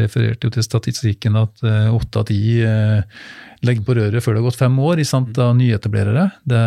refererte 0.00 0.48
jo 0.48 0.54
til 0.56 0.66
statistikken 0.66 1.38
at 1.38 1.62
eh, 1.62 1.86
åtte 1.94 2.22
av 2.22 2.26
ti 2.32 2.40
eh, 2.66 3.22
legger 3.66 3.86
på 3.86 3.96
røret 4.00 4.24
før 4.24 4.34
det 4.34 4.42
har 4.42 4.48
gått 4.48 4.60
fem 4.64 4.78
år 4.90 5.04
sant? 5.06 5.38
av 5.38 5.54
nyetablerere. 5.60 6.28
Det, 6.42 6.62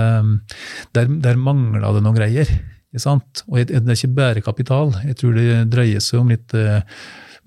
der, 0.95 1.15
der 1.27 1.43
mangla 1.49 1.91
det 1.97 2.05
noen 2.05 2.19
greier. 2.21 2.55
Sant? 2.95 3.43
Og 3.51 3.59
det 3.59 3.83
er 3.83 3.97
ikke 3.97 4.15
bare 4.15 4.45
kapital. 4.45 4.95
Jeg 5.03 5.19
tror 5.19 5.35
det 5.35 5.65
dreier 5.75 5.99
seg 6.01 6.23
om 6.23 6.31
litt 6.31 6.55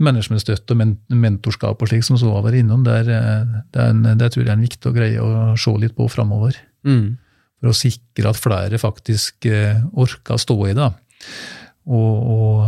managementstøtte 0.00 0.74
og 0.74 1.18
mentorskap 1.18 1.82
og 1.82 1.90
slik 1.90 2.04
som 2.06 2.18
så 2.20 2.30
var 2.32 2.54
innom, 2.56 2.84
der, 2.86 3.08
det, 3.74 3.82
en, 3.82 4.04
det, 4.18 4.30
tror 4.32 4.46
jeg 4.46 4.54
er 4.54 4.62
viktig 4.62 4.88
å 4.88 4.94
greie 4.94 5.24
å 5.24 5.56
se 5.60 5.74
litt 5.80 5.96
på 5.98 6.08
framover. 6.12 6.56
Mm. 6.88 7.18
For 7.60 7.72
å 7.72 7.76
sikre 7.76 8.32
at 8.32 8.40
flere 8.40 8.80
faktisk 8.80 9.46
eh, 9.50 9.82
orker 9.92 10.38
å 10.38 10.40
stå 10.40 10.56
i 10.70 10.76
det. 10.78 10.88
Og, 11.92 12.32
og, 12.32 12.64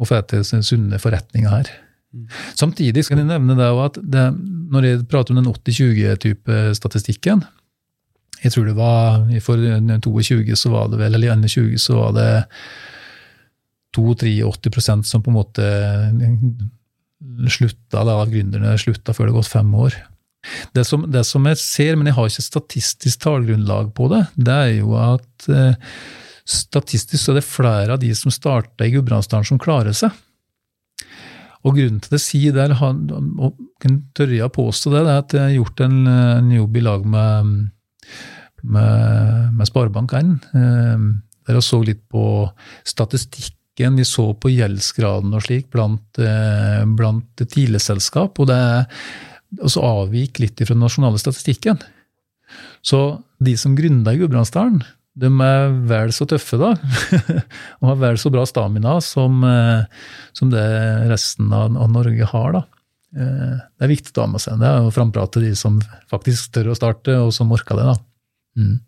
og 0.00 0.08
få 0.08 0.20
til 0.28 0.44
sunne 0.44 1.00
forretninger 1.00 1.52
her. 1.52 1.70
Mm. 2.10 2.26
Samtidig 2.58 3.06
skal 3.06 3.22
jeg 3.22 3.30
nevne 3.30 3.56
det 3.58 3.70
at 3.84 3.98
det, 4.02 4.26
når 4.74 4.86
jeg 4.88 5.08
prater 5.10 5.34
om 5.34 5.38
den 5.40 5.50
80-20-type 5.50 6.56
statistikken 6.74 7.44
Jeg 8.42 8.50
tror 8.50 8.66
det 8.66 8.74
var 8.74 9.20
for 9.44 9.60
22 9.62 10.56
så 10.58 10.72
var 10.72 10.88
det 10.90 10.98
vel, 10.98 11.14
eller 11.14 11.36
21 11.46 11.78
så 11.78 12.00
var 12.00 12.16
det 12.16 12.30
82-83% 13.96 15.08
som 15.08 15.22
på 15.24 15.32
en 15.32 15.38
måte 15.38 15.66
slutta, 17.50 18.04
da 18.06 18.22
gründerne 18.28 18.78
slutta 18.80 19.14
før 19.14 19.28
det 19.28 19.34
har 19.34 19.40
gått 19.40 19.52
fem 19.52 19.74
år. 19.76 19.98
Det 20.72 20.86
som, 20.88 21.04
det 21.12 21.26
som, 21.28 21.44
jeg 21.50 21.60
ser, 21.60 21.98
men 21.98 22.08
jeg 22.08 22.16
har 22.16 22.30
ikke 22.30 22.46
statistisk 22.46 23.20
tallgrunnlag 23.26 23.92
på 23.96 24.08
det, 24.12 24.22
det 24.40 24.56
er 24.56 24.72
jo 24.78 24.94
at 24.96 25.48
eh, 25.52 25.92
statistisk 26.48 27.20
så 27.20 27.34
er 27.34 27.40
det 27.40 27.46
flere 27.46 27.94
av 27.94 28.00
de 28.00 28.12
som 28.16 28.32
starta 28.32 28.86
i 28.86 28.94
Gudbrandsdalen, 28.94 29.46
som 29.46 29.60
klarer 29.60 29.96
seg. 29.96 30.16
Og 31.60 31.76
grunnen 31.76 32.00
til 32.00 32.14
det 32.14 32.22
sier 32.24 32.56
der, 32.56 32.72
og 32.72 33.58
tørre 34.16 34.38
jeg 34.38 34.54
påstå 34.56 34.94
det, 34.94 35.04
det 35.04 35.12
er 35.12 35.24
at 35.26 35.34
jeg 35.36 35.44
har 35.44 35.56
gjort 35.58 35.82
en, 35.84 35.98
en 36.08 36.52
jobb 36.56 36.78
i 36.80 36.84
lag 36.86 37.04
med, 37.04 37.50
med, 38.62 39.50
med 39.58 39.68
Sparebank1, 39.68 40.30
eh, 40.56 41.08
der 41.44 41.58
jeg 41.58 41.66
så 41.68 41.82
litt 41.84 42.06
på 42.08 42.24
statistikk 42.88 43.52
statistikken 43.80 43.96
vi 43.96 44.04
så 44.04 44.34
på 44.34 44.50
gjeldsgraden 44.52 45.34
og 45.34 45.42
slik 45.42 45.70
blant, 45.70 46.18
eh, 46.18 46.84
blant 46.84 47.36
tidligselskap, 47.36 48.38
og 48.38 48.46
det 48.46 48.86
også 49.60 49.80
avvik 49.82 50.38
litt 50.40 50.58
fra 50.60 50.74
den 50.74 50.82
nasjonale 50.82 51.18
statistikken. 51.18 51.78
Så 52.82 53.22
de 53.40 53.56
som 53.56 53.76
gründa 53.76 54.12
i 54.12 54.18
Gudbrandsdalen, 54.18 54.82
de 55.16 55.26
er 55.26 55.72
vel 55.88 56.12
så 56.12 56.26
tøffe, 56.26 56.58
da, 56.58 56.74
og 57.80 57.88
har 57.88 57.96
vel 57.96 58.18
så 58.18 58.30
bra 58.30 58.44
stamina 58.46 59.00
som, 59.00 59.42
eh, 59.44 59.84
som 60.32 60.50
det 60.50 61.08
resten 61.10 61.50
av, 61.52 61.72
Norge 61.90 62.24
har. 62.24 62.52
da. 62.52 62.62
Eh, 63.16 63.56
det 63.78 63.84
er 63.84 63.94
viktig 63.94 64.14
å 64.16 64.26
ha 64.26 64.30
med 64.30 64.40
seg. 64.40 64.60
Det 64.60 64.68
er 64.68 64.84
å 64.86 64.92
framprate 64.92 65.40
de 65.40 65.54
som 65.56 65.80
faktisk 66.10 66.52
tør 66.52 66.72
å 66.72 66.76
starte, 66.78 67.16
og 67.18 67.32
som 67.32 67.50
orker 67.50 67.76
det. 67.76 67.88
da. 67.90 67.96
Mm. 68.56 68.78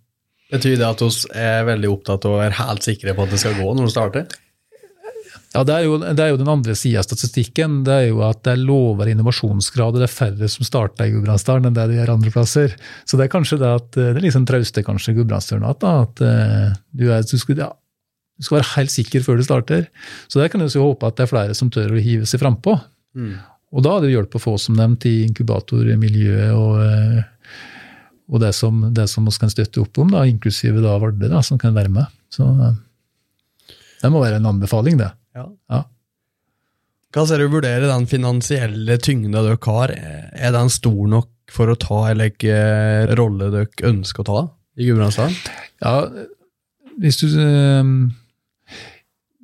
Betyr 0.53 0.77
det 0.77 0.87
at 0.87 1.01
vi 1.01 1.11
er 1.41 1.65
veldig 1.65 1.91
opptatt 1.91 2.25
og 2.29 2.43
er 2.45 2.59
helt 2.61 2.85
sikre 2.85 3.15
på 3.17 3.25
at 3.25 3.33
det 3.33 3.41
skal 3.41 3.57
gå 3.57 3.73
når 3.73 3.89
vi 3.89 3.95
starter? 3.95 4.41
Ja, 5.53 5.63
det 5.69 5.75
er, 5.75 5.83
jo, 5.85 5.99
det 6.01 6.23
er 6.25 6.31
jo 6.33 6.39
den 6.41 6.49
andre 6.49 6.75
sida 6.79 7.03
av 7.03 7.05
statistikken. 7.05 7.83
Det 7.85 7.93
er 7.93 8.07
jo 8.09 8.23
at 8.25 8.41
det 8.47 8.55
er 8.55 8.63
lavere 8.63 9.13
innovasjonsgrad, 9.13 9.93
og 9.93 10.01
det 10.01 10.07
er 10.07 10.15
færre 10.15 10.49
som 10.49 10.65
starter 10.65 11.11
i 11.11 11.13
Gudbrandsdalen 11.13 11.69
enn 11.69 11.77
det 11.77 11.85
de 11.91 11.99
gjør 11.99 12.15
andre 12.15 12.33
plasser. 12.33 12.77
Så 13.05 13.21
det 13.21 13.27
er 13.27 13.35
kanskje 13.35 13.59
det 13.61 13.69
at 13.69 13.91
det 13.99 14.07
er 14.15 14.25
liksom 14.25 14.47
trauste 14.49 14.85
kanskje 14.87 15.15
Gudbrandsdølen 15.19 15.69
at, 15.69 15.85
at 15.85 16.25
eh, 16.25 16.73
du, 16.97 17.05
er, 17.13 17.27
du, 17.29 17.37
skal, 17.37 17.61
ja, 17.61 17.69
du, 17.69 18.47
skal, 18.47 18.63
være 18.63 18.71
helt 18.79 18.97
sikker 18.97 19.29
før 19.29 19.37
du 19.37 19.45
starter. 19.45 19.87
Så 20.33 20.41
det 20.41 20.49
kan 20.55 20.65
du 20.65 20.73
jo 20.73 20.89
håpe 20.89 21.13
at 21.13 21.21
det 21.21 21.27
er 21.27 21.35
flere 21.35 21.61
som 21.61 21.73
tør 21.75 21.99
å 21.99 22.01
hive 22.01 22.29
seg 22.29 22.41
frampå. 22.41 22.79
Mm. 23.13 23.37
Og 23.77 23.85
da 23.85 23.95
er 23.95 24.01
det 24.01 24.13
jo 24.13 24.19
hjelp 24.23 24.41
å 24.41 24.45
få, 24.49 24.57
som 24.61 24.81
nevnt, 24.81 25.05
i 25.09 25.19
inkubatormiljøet 25.29 26.57
og, 26.57 26.81
eh, 26.81 27.57
og 28.33 28.41
det 28.41 28.55
som, 28.57 28.87
det 28.97 29.05
som 29.13 29.29
vi 29.29 29.37
kan 29.37 29.53
støtte 29.53 29.85
opp 29.85 30.01
om, 30.01 30.17
da, 30.17 30.25
inklusive 30.25 30.81
da 30.81 30.97
Vardø, 30.97 31.29
da, 31.29 31.45
som 31.45 31.61
kan 31.61 31.77
være 31.77 31.93
med. 31.93 32.09
Så 32.33 32.49
eh, 32.49 32.79
det 34.01 34.11
må 34.13 34.25
være 34.25 34.41
en 34.41 34.55
anbefaling, 34.57 34.97
det. 34.97 35.13
Ja. 35.37 35.49
ja. 35.73 35.83
Hva 37.13 37.27
ser 37.29 37.43
du 37.43 37.53
vurdere 37.53 37.91
den 37.91 38.09
finansielle 38.09 38.97
tyngda 39.01 39.43
dere 39.45 39.61
har? 39.67 39.93
Er 39.93 40.55
den 40.55 40.73
stor 40.73 41.05
nok 41.13 41.29
for 41.53 41.69
å 41.69 41.77
ta 41.77 42.07
eller 42.09 42.33
ikke 42.33 42.57
rolle 43.19 43.51
dere 43.53 43.91
ønsker 43.91 44.25
å 44.25 44.29
ta 44.31 44.43
i 44.81 44.89
Gudbrandsdalen? 44.89 45.37
Ja, 45.85 45.97
hvis 47.03 47.21
du 47.21 47.29
ehm, 47.41 48.13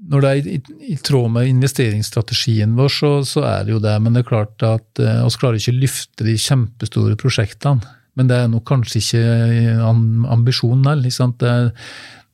Når 0.09 0.25
det 0.25 0.31
er 0.31 0.49
i, 0.49 0.59
i, 0.95 0.97
tråd 1.05 1.33
med 1.35 1.51
investeringsstrategien 1.51 2.77
vår, 2.79 2.93
så, 2.93 3.11
så, 3.29 3.45
er 3.45 3.67
det 3.67 3.75
jo 3.75 3.81
det. 3.85 3.97
Men 4.01 4.17
det 4.17 4.23
er 4.23 4.31
klart 4.31 4.65
at 4.65 5.01
vi 5.01 5.05
uh, 5.05 5.41
klarer 5.41 5.61
ikke 5.61 5.75
å 5.75 5.81
løfte 5.83 6.25
de 6.25 6.37
kjempestore 6.41 7.19
prosjektene. 7.21 7.97
Men 8.17 8.31
det 8.31 8.39
er 8.39 8.49
nok 8.51 8.65
kanskje 8.67 9.03
ikke 9.03 9.91
ambisjonen 10.33 10.89
heller. 10.89 11.35
Det, 11.43 11.53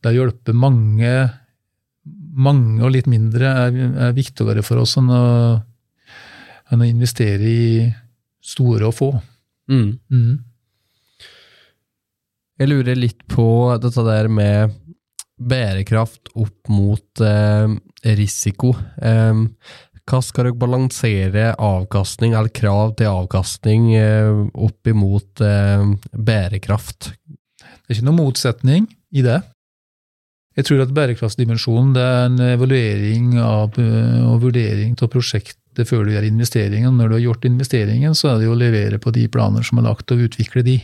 det 0.07 0.13
hjelper 0.15 0.57
mange 0.57 1.11
mange 2.35 2.83
og 2.85 2.93
litt 2.95 3.09
mindre 3.11 3.53
er, 3.67 3.77
er 4.09 4.17
viktigere 4.17 4.65
for 4.67 4.83
oss 4.83 4.97
enn 5.01 5.11
å, 5.13 5.25
enn 6.73 6.83
å, 6.83 6.89
investere 6.89 7.49
i 7.49 7.87
store 8.45 8.89
og 8.91 8.97
få. 8.97 9.11
Mm. 9.71 9.89
Mm. 10.13 10.35
Jeg 12.61 12.71
lurer 12.71 12.99
litt 12.99 13.25
på 13.31 13.47
dette 13.83 14.05
der 14.07 14.29
med 14.31 14.75
bærekraft 15.35 16.31
opp 16.39 16.71
mot 16.71 17.25
eh, 17.25 17.73
risiko. 18.15 18.75
Eh, 19.03 19.43
hva 20.05 20.21
skal 20.21 20.51
dere 20.51 20.61
balansere 20.61 21.47
avkastning, 21.57 22.35
eller 22.37 22.53
krav 22.55 22.93
til 22.99 23.09
avkastning, 23.09 23.89
eh, 23.97 24.45
opp 24.53 24.91
imot 24.91 25.41
eh, 25.45 25.87
bærekraft? 26.13 27.15
Det 27.25 27.89
er 27.89 27.97
ikke 27.99 28.09
noen 28.11 28.21
motsetning 28.21 28.89
i 29.15 29.25
det. 29.25 29.41
Jeg 30.55 30.69
tror 30.69 30.85
at 30.85 30.95
bærekraftsdimensjonen 30.95 31.97
er 31.99 32.19
en 32.29 32.43
evaluering 32.47 33.35
av, 33.43 33.79
eh, 33.81 34.21
og 34.23 34.45
vurdering 34.47 34.95
av 35.03 35.11
prosjektet 35.11 35.89
før 35.89 36.05
du 36.07 36.13
gjør 36.15 36.29
investeringen. 36.29 36.95
Når 36.95 37.09
du 37.09 37.15
har 37.17 37.25
gjort 37.25 37.49
investeringen, 37.49 38.15
så 38.15 38.31
er 38.31 38.39
det 38.39 38.47
jo 38.47 38.55
å 38.55 38.61
levere 38.61 39.01
på 39.03 39.11
de 39.15 39.27
planer 39.27 39.67
som 39.67 39.81
er 39.81 39.89
lagt, 39.89 40.13
og 40.13 40.29
utvikle 40.29 40.63
de. 40.63 40.83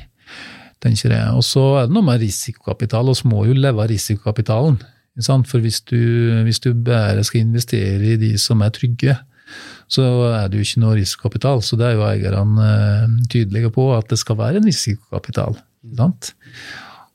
tenker 0.80 1.12
jeg. 1.12 1.28
Og 1.36 1.44
så 1.44 1.60
er 1.76 1.86
det 1.86 1.92
noe 1.92 2.06
med 2.06 2.22
risikokapital, 2.22 3.10
så 3.12 3.28
må 3.28 3.44
jo 3.44 3.52
leve 3.52 3.82
av 3.82 3.90
risikokapitalen. 3.90 4.78
For 5.20 5.60
hvis 5.60 5.82
du, 5.84 6.40
hvis 6.46 6.60
du 6.64 6.72
bare 6.72 7.22
skal 7.22 7.42
investere 7.42 8.14
i 8.14 8.16
de 8.16 8.38
som 8.38 8.62
er 8.62 8.70
trygge, 8.70 9.18
så 9.90 10.02
er 10.32 10.48
det 10.48 10.56
jo 10.56 10.64
ikke 10.64 10.80
noe 10.80 10.96
risikokapital. 10.96 11.60
Så 11.62 11.76
det 11.76 11.86
er 11.86 11.98
jo 11.98 12.06
eierne 12.06 12.64
eh, 12.64 13.18
tydelige 13.28 13.70
på, 13.74 13.90
at 13.92 14.08
det 14.08 14.18
skal 14.18 14.38
være 14.38 14.62
en 14.62 14.70
risikokapital. 14.70 15.58
Sant? 15.98 16.32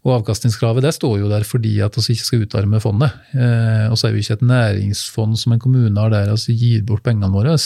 Og 0.06 0.20
avkastningskravet 0.20 0.86
det 0.86 0.94
står 0.94 1.18
jo 1.24 1.30
der 1.32 1.46
fordi 1.48 1.80
at 1.82 1.98
vi 1.98 2.14
ikke 2.14 2.28
skal 2.28 2.46
utarme 2.46 2.80
fondet. 2.84 3.16
Eh, 3.34 3.88
og 3.90 3.98
så 3.98 4.08
er 4.08 4.14
vi 4.14 4.22
ikke 4.22 4.38
et 4.38 4.46
næringsfond 4.46 5.40
som 5.42 5.56
en 5.56 5.62
kommune 5.64 5.98
har 5.98 6.14
der 6.14 6.30
vi 6.46 6.58
gir 6.60 6.86
bort 6.86 7.04
pengene 7.06 7.32
våre. 7.34 7.58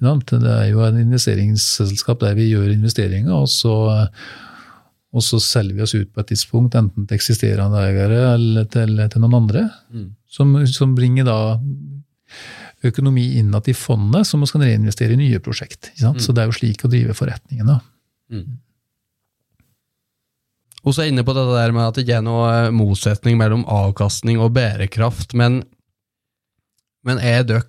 Det 0.00 0.40
er 0.40 0.70
jo 0.70 0.82
en 0.86 0.98
investeringsselskap 1.00 2.20
der 2.24 2.36
vi 2.36 2.50
gjør 2.50 2.72
investeringer, 2.72 3.32
og 3.32 3.48
så, 3.48 3.74
og 5.12 5.24
så 5.24 5.40
selger 5.40 5.76
vi 5.76 5.84
oss 5.84 5.94
ut 5.96 6.12
på 6.12 6.20
et 6.20 6.32
tidspunkt, 6.32 6.76
enten 6.76 7.06
til 7.06 7.16
eksisterende 7.16 7.80
eiere 7.80 8.34
eller 8.34 8.68
til, 8.72 8.96
til 9.12 9.24
noen 9.24 9.38
andre, 9.40 9.66
mm. 9.92 10.10
som, 10.28 10.52
som, 10.68 10.92
bringer 10.96 11.28
da 11.28 11.38
økonomi 12.84 13.38
innad 13.40 13.68
i 13.68 13.76
fondet, 13.76 14.28
som 14.28 14.44
vi 14.44 14.52
kan 14.52 14.64
reinvestere 14.64 15.16
i 15.16 15.20
nye 15.20 15.40
prosjekt. 15.44 15.92
Mm. 16.00 16.20
Så 16.20 16.32
det 16.32 16.44
er 16.44 16.52
jo 16.52 16.58
slik 16.58 16.84
å 16.84 16.92
drive 16.92 17.16
forretningen. 17.16 17.72
da. 17.72 17.80
Mm. 18.32 18.60
Og 20.86 20.94
så 20.94 21.02
er 21.02 21.08
jeg 21.08 21.16
inne 21.16 21.26
på 21.26 21.34
det 21.34 21.44
der 21.50 21.74
med 21.74 21.88
at 21.88 21.98
det 21.98 22.06
ikke 22.06 22.20
er 22.20 22.26
noe 22.26 22.46
eh, 22.54 22.72
motsetning 22.74 23.38
mellom 23.40 23.66
avkastning 23.66 24.38
og 24.38 24.54
bærekraft, 24.54 25.34
men, 25.38 25.64
men 27.06 27.18
er 27.18 27.42
dere 27.46 27.66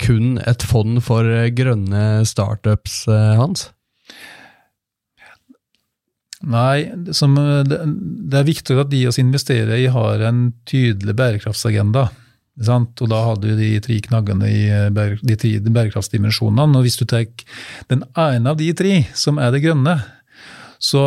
kun 0.00 0.38
et 0.40 0.64
fond 0.64 1.02
for 1.04 1.28
eh, 1.28 1.50
grønne 1.52 2.24
startups, 2.28 3.02
eh, 3.12 3.34
Hans? 3.36 3.68
Nei, 6.44 6.90
som, 7.16 7.36
det, 7.68 7.78
det, 7.84 8.36
er 8.36 8.48
viktig 8.48 8.76
at 8.80 8.90
de 8.92 9.04
vi 9.06 9.22
investerer 9.22 9.78
i, 9.78 9.86
har 9.92 10.24
en 10.28 10.50
tydelig 10.68 11.14
bærekraftsagenda. 11.16 12.08
Og 12.68 13.08
da 13.10 13.20
hadde 13.30 13.48
vi 13.48 13.54
de 13.56 13.80
tre 13.82 13.96
knaggene 14.04 14.50
i 14.52 14.66
de 15.24 15.36
tre 15.40 15.54
bærekraftsdimensjonene. 15.64 16.76
Og 16.76 16.84
hvis 16.84 17.00
du 17.00 17.06
tar 17.08 17.24
den 17.88 18.04
ene 18.12 18.52
av 18.52 18.60
de 18.60 18.68
tre, 18.76 19.00
som 19.16 19.40
er 19.40 19.56
det 19.56 19.64
grønne, 19.64 19.96
så, 20.84 21.02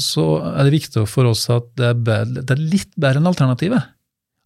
så, 0.00 0.26
er 0.54 0.66
det 0.66 0.76
viktig 0.78 1.04
for 1.10 1.28
oss 1.28 1.44
at 1.52 1.66
det 1.76 1.90
er, 1.90 1.98
bedre, 2.08 2.44
det 2.44 2.54
er 2.54 2.62
litt 2.72 2.92
bedre 2.96 3.20
enn 3.20 3.28
alternativet. 3.28 3.90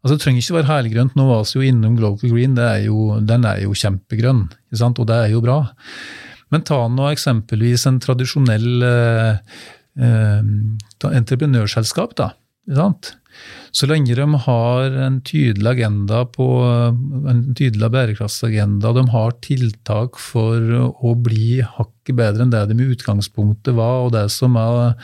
Altså, 0.02 0.16
Det 0.16 0.24
trenger 0.24 0.42
ikke 0.42 0.58
være 0.58 0.70
helgrønt. 0.70 1.14
Nå 1.16 1.28
var 1.28 1.46
vi 1.46 1.60
jo 1.60 1.68
innom 1.68 1.96
Global 1.96 2.32
Green, 2.32 2.58
er 2.58 2.82
jo, 2.88 3.20
den 3.24 3.46
er 3.48 3.62
jo 3.62 3.76
kjempegrønn, 3.78 4.46
og 4.82 5.06
det 5.08 5.16
er 5.16 5.30
jo 5.32 5.42
bra. 5.44 5.60
Men 6.52 6.66
ta 6.66 6.82
nå 6.92 7.06
eksempelvis 7.10 7.86
en 7.88 8.00
tradisjonell 8.02 8.84
eh, 8.86 9.54
eh, 9.96 10.50
entreprenørselskap. 11.08 12.16
da? 12.20 12.32
Så 13.74 13.88
lenge 13.90 14.14
de 14.14 14.38
har 14.44 14.96
en 15.02 15.16
tydelig 15.26 15.66
agenda 15.72 16.20
på 16.30 16.46
en 16.62 17.40
tydelig 17.58 17.88
bærekraftsagenda, 17.90 18.92
de 18.94 19.02
har 19.10 19.34
tiltak 19.42 20.20
for 20.22 20.94
å 20.94 21.14
bli 21.18 21.58
hakket 21.58 22.14
bedre 22.14 22.44
enn 22.44 22.52
det 22.52 22.60
de 22.70 22.76
i 22.84 22.92
utgangspunktet 22.94 23.74
var, 23.74 24.04
og 24.04 24.12
det 24.14 24.28
som 24.30 24.54
er 24.60 24.94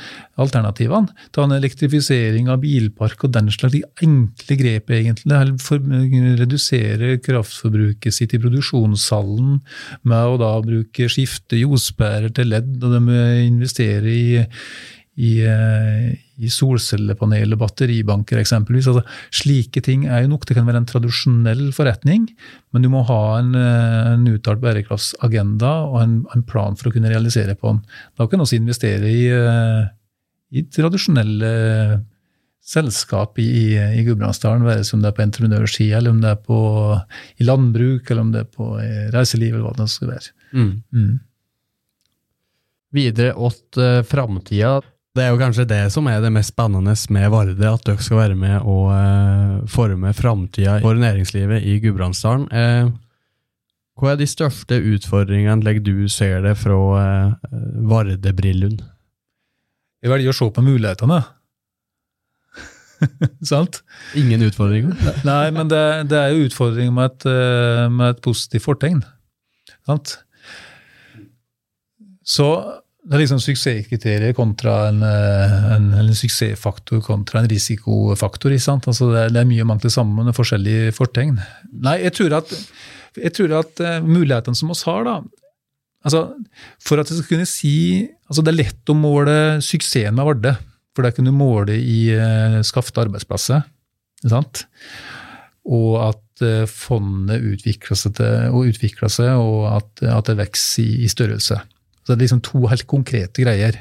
alternativene. 0.40 1.10
Ta 1.34 1.48
en 1.48 1.56
elektrifisering 1.56 2.50
av 2.52 2.60
bilpark 2.62 3.26
og 3.26 3.34
den 3.34 3.50
slags 3.50 3.74
de 3.74 3.82
enkle 4.06 4.58
grep, 4.60 4.94
egentlig. 4.94 5.40
For, 5.64 5.82
redusere 6.38 7.16
kraftforbruket 7.24 8.14
sitt 8.14 8.36
i 8.36 8.42
produksjonshallen 8.42 9.58
med 10.06 10.30
å 10.30 10.38
da 10.38 10.54
bruke 10.62 11.10
skifte 11.10 11.58
ljospærer 11.58 12.30
til 12.38 12.54
ledd, 12.54 12.76
og 12.84 12.94
de 12.94 13.20
investerer 13.48 14.10
i 14.14 14.24
i, 15.20 15.30
eh, 15.44 16.12
i 16.40 16.50
solcellepanel 16.50 17.52
og 17.54 17.60
batteribanker 17.60 18.40
eksempelvis. 18.40 18.88
Altså, 18.90 19.04
slike 19.42 19.82
ting 19.84 20.06
er 20.08 20.24
jo 20.24 20.32
nok. 20.32 20.46
Det 20.48 20.56
kan 20.56 20.68
være 20.68 20.80
en 20.82 20.88
tradisjonell 20.88 21.66
forretning, 21.76 22.28
men 22.72 22.84
du 22.84 22.90
må 22.92 23.04
ha 23.08 23.22
en, 23.40 23.54
eh, 23.58 24.12
en 24.14 24.28
uttalt 24.32 24.62
bærekraftsagenda 24.64 25.72
og 25.90 26.00
en, 26.02 26.14
en, 26.34 26.44
plan 26.50 26.78
for 26.78 26.88
å 26.88 26.94
kunne 26.94 27.12
realisere 27.12 27.54
på 27.54 27.74
den. 27.74 27.82
Da 28.16 28.26
kan 28.26 28.40
du 28.40 28.46
også 28.46 28.60
investere 28.60 29.10
i, 29.10 29.26
eh, 29.28 29.90
i 30.56 30.64
tradisjonelle 30.72 31.52
selskap 32.70 33.38
i, 33.42 33.76
i 33.76 34.04
Gudbrandsdalen, 34.06 34.64
være 34.64 34.84
som 34.86 35.02
det 35.02 35.10
er 35.10 35.16
på 35.16 35.24
entreprenørsida, 35.24 35.98
eller 35.98 36.14
om 36.14 36.20
det 36.22 36.32
er 36.32 36.44
på, 36.44 36.60
i 37.40 37.46
landbruk, 37.48 38.10
eller 38.10 38.22
om 38.24 38.30
det 38.34 38.44
er 38.44 38.52
på 38.52 38.76
reiseliv, 39.14 39.56
eller 39.56 39.66
hva 39.66 39.74
det 39.78 39.88
skal 39.90 40.12
være. 40.12 40.32
Mm. 40.54 40.72
Mm. 40.94 41.18
Videre 42.94 43.34
åt 43.38 43.78
uh, 43.78 44.02
framtida. 44.06 44.80
Det 45.20 45.26
er 45.26 45.34
jo 45.34 45.40
kanskje 45.42 45.66
det 45.68 45.82
som 45.92 46.06
er 46.08 46.22
det 46.24 46.30
mest 46.32 46.54
spennende 46.54 46.94
med 47.12 47.26
Varde, 47.28 47.52
at 47.68 47.82
dere 47.84 48.00
skal 48.00 48.22
være 48.22 48.36
med 48.40 48.62
og 48.64 48.86
eh, 48.94 49.58
forme 49.68 50.14
framtida 50.16 50.78
for 50.80 50.96
næringslivet 50.96 51.66
i 51.68 51.74
Gudbrandsdalen. 51.82 52.46
Eh, 52.48 52.88
hva 54.00 54.14
er 54.14 54.16
de 54.16 54.30
største 54.30 54.78
utfordringene 54.94 55.76
du 55.84 56.08
ser 56.08 56.40
det 56.46 56.54
fra 56.56 56.80
eh, 57.02 57.52
Varde-brillen? 57.92 58.80
Jeg 60.00 60.14
velger 60.14 60.32
å 60.32 60.38
se 60.40 60.50
på 60.56 60.64
mulighetene. 60.64 61.20
Sant? 63.52 63.82
Ingen 64.16 64.48
utfordringer? 64.48 64.96
Nei, 65.28 65.50
men 65.52 65.68
det, 65.68 65.84
det, 66.08 66.16
er 66.16 66.32
jo 66.32 66.48
utfordringer 66.48 66.96
med 66.96 67.12
et, 67.12 67.32
med 67.92 68.14
et 68.14 68.24
positivt 68.24 68.70
fortegn. 68.70 69.04
Sant? 69.84 70.16
Så 72.24 72.54
det 73.10 73.16
er 73.16 73.24
liksom 73.24 73.40
suksesskriterier 73.42 74.34
kontra 74.38 74.74
en, 74.86 75.00
eh, 75.02 75.54
en, 75.74 75.88
en, 75.98 76.10
suksessfaktor 76.14 77.00
kontra 77.02 77.40
en 77.40 77.48
risikofaktor. 77.50 78.52
ikke 78.54 78.62
sant? 78.62 78.86
Altså 78.86 79.08
det, 79.10 79.24
er, 79.24 79.32
det 79.34 79.40
er 79.40 79.48
mye 79.50 79.66
mangt 79.66 79.82
det 79.82 79.90
samme 79.90 80.22
med 80.28 80.36
forskjellige 80.36 80.92
fortegn. 80.94 81.40
Nei, 81.82 81.96
jeg 82.04 82.14
tror 82.20 82.36
at, 82.38 82.52
jeg 83.18 83.34
tror 83.34 83.56
at 83.58 83.82
uh, 83.82 83.96
mulighetene 84.06 84.54
som 84.54 84.70
oss 84.70 84.84
har, 84.86 85.02
da 85.08 85.18
altså 86.06 86.20
For 86.80 87.02
at 87.02 87.10
jeg 87.10 87.18
skal 87.18 87.28
kunne 87.34 87.48
si 87.50 87.72
altså 88.30 88.40
Det 88.46 88.52
er 88.54 88.56
lett 88.56 88.88
å 88.88 88.94
måle 88.96 89.34
suksessen 89.60 90.14
med 90.16 90.28
Vardø. 90.30 90.54
For 90.94 91.04
det 91.04 91.12
kan 91.16 91.26
du 91.26 91.34
måle 91.34 91.74
i 91.82 91.98
uh, 92.14 92.60
skapte 92.62 93.02
arbeidsplasser. 93.02 93.66
ikke 94.22 94.34
sant? 94.36 94.64
Og 95.66 95.98
at 96.06 96.46
uh, 96.46 96.62
fondet 96.70 97.42
utvikler 97.42 97.98
seg, 97.98 98.14
til, 98.22 98.54
og, 98.54 98.70
utvikler 98.70 99.10
seg, 99.10 99.34
og 99.34 99.66
at, 99.74 100.06
at 100.06 100.30
det 100.30 100.38
vokser 100.44 100.86
i, 100.86 101.04
i 101.08 101.10
størrelse. 101.10 101.58
Så 102.10 102.16
det 102.16 102.24
er 102.24 102.26
liksom 102.26 102.42
to 102.42 102.64
helt 102.66 102.88
konkrete 102.90 103.44
greier. 103.44 103.76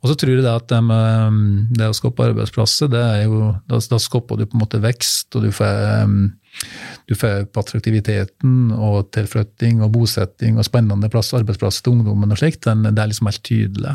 Og 0.00 0.08
så 0.08 0.14
tror 0.16 0.32
jeg 0.32 0.42
det 0.42 0.50
at 0.50 0.70
det, 0.72 0.78
med, 0.82 1.36
det 1.76 1.90
å 1.92 1.94
skape 1.94 2.24
arbeidsplasser, 2.30 2.88
det 2.90 3.02
er 3.02 3.20
jo, 3.26 3.50
da, 3.68 3.76
da 3.92 3.98
skaper 4.00 4.40
du 4.40 4.46
på 4.48 4.56
en 4.56 4.62
måte 4.64 4.80
vekst, 4.82 5.28
og 5.36 5.44
du 5.44 5.52
får, 5.52 6.08
du 7.06 7.14
får 7.18 7.44
på 7.52 7.62
attraktiviteten 7.62 8.72
og 8.72 9.12
tilflytting 9.12 9.84
og 9.84 9.92
bosetting 9.98 10.56
og 10.56 10.66
spennende 10.66 11.12
plass, 11.12 11.34
arbeidsplasser 11.36 11.84
til 11.84 11.98
ungdommen 11.98 12.32
og 12.32 12.40
slikt. 12.40 12.64
Det 12.64 12.96
er 12.96 13.12
liksom 13.12 13.28
helt 13.28 13.44
tydelig. 13.46 13.94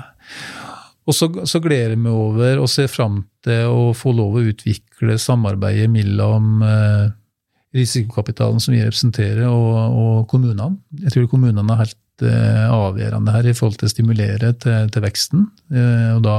Og 1.09 1.17
så, 1.17 1.31
så 1.49 1.63
gleder 1.63 1.97
jeg 1.97 2.03
meg 2.05 2.13
over 2.13 2.61
og 2.61 2.69
ser 2.69 2.93
fram 2.93 3.23
til 3.43 3.73
å 3.73 3.91
få 3.97 4.13
lov 4.13 4.37
å 4.37 4.47
utvikle 4.53 5.17
samarbeidet 5.19 5.89
mellom 5.89 6.63
eh, 6.67 7.05
risikokapitalen 7.75 8.61
som 8.61 8.77
vi 8.77 8.85
representerer, 8.85 9.47
og, 9.49 9.97
og 9.97 10.27
kommunene. 10.29 10.75
Jeg 11.03 11.15
tror 11.17 11.31
kommunene 11.31 11.73
er 11.73 11.87
helt 11.87 11.99
Eh, 12.25 12.67
avgjørende 12.73 13.33
her 13.33 13.45
i 13.45 13.53
forhold 13.53 13.77
til 13.77 13.85
å 13.85 13.91
stimulere 13.91 14.53
til, 14.57 14.87
til 14.93 15.03
veksten. 15.03 15.43
Eh, 15.69 16.13
og 16.15 16.23
da 16.25 16.37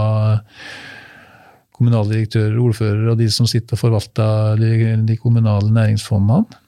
kommunaldirektører, 1.78 2.56
ordførere 2.58 3.12
og 3.12 3.20
de 3.20 3.28
som 3.30 3.46
sitter 3.46 3.76
og 3.76 3.82
forvalter 3.84 4.58
de, 4.58 5.18
kommunale 5.22 5.70
næringsfondene. 5.70 6.64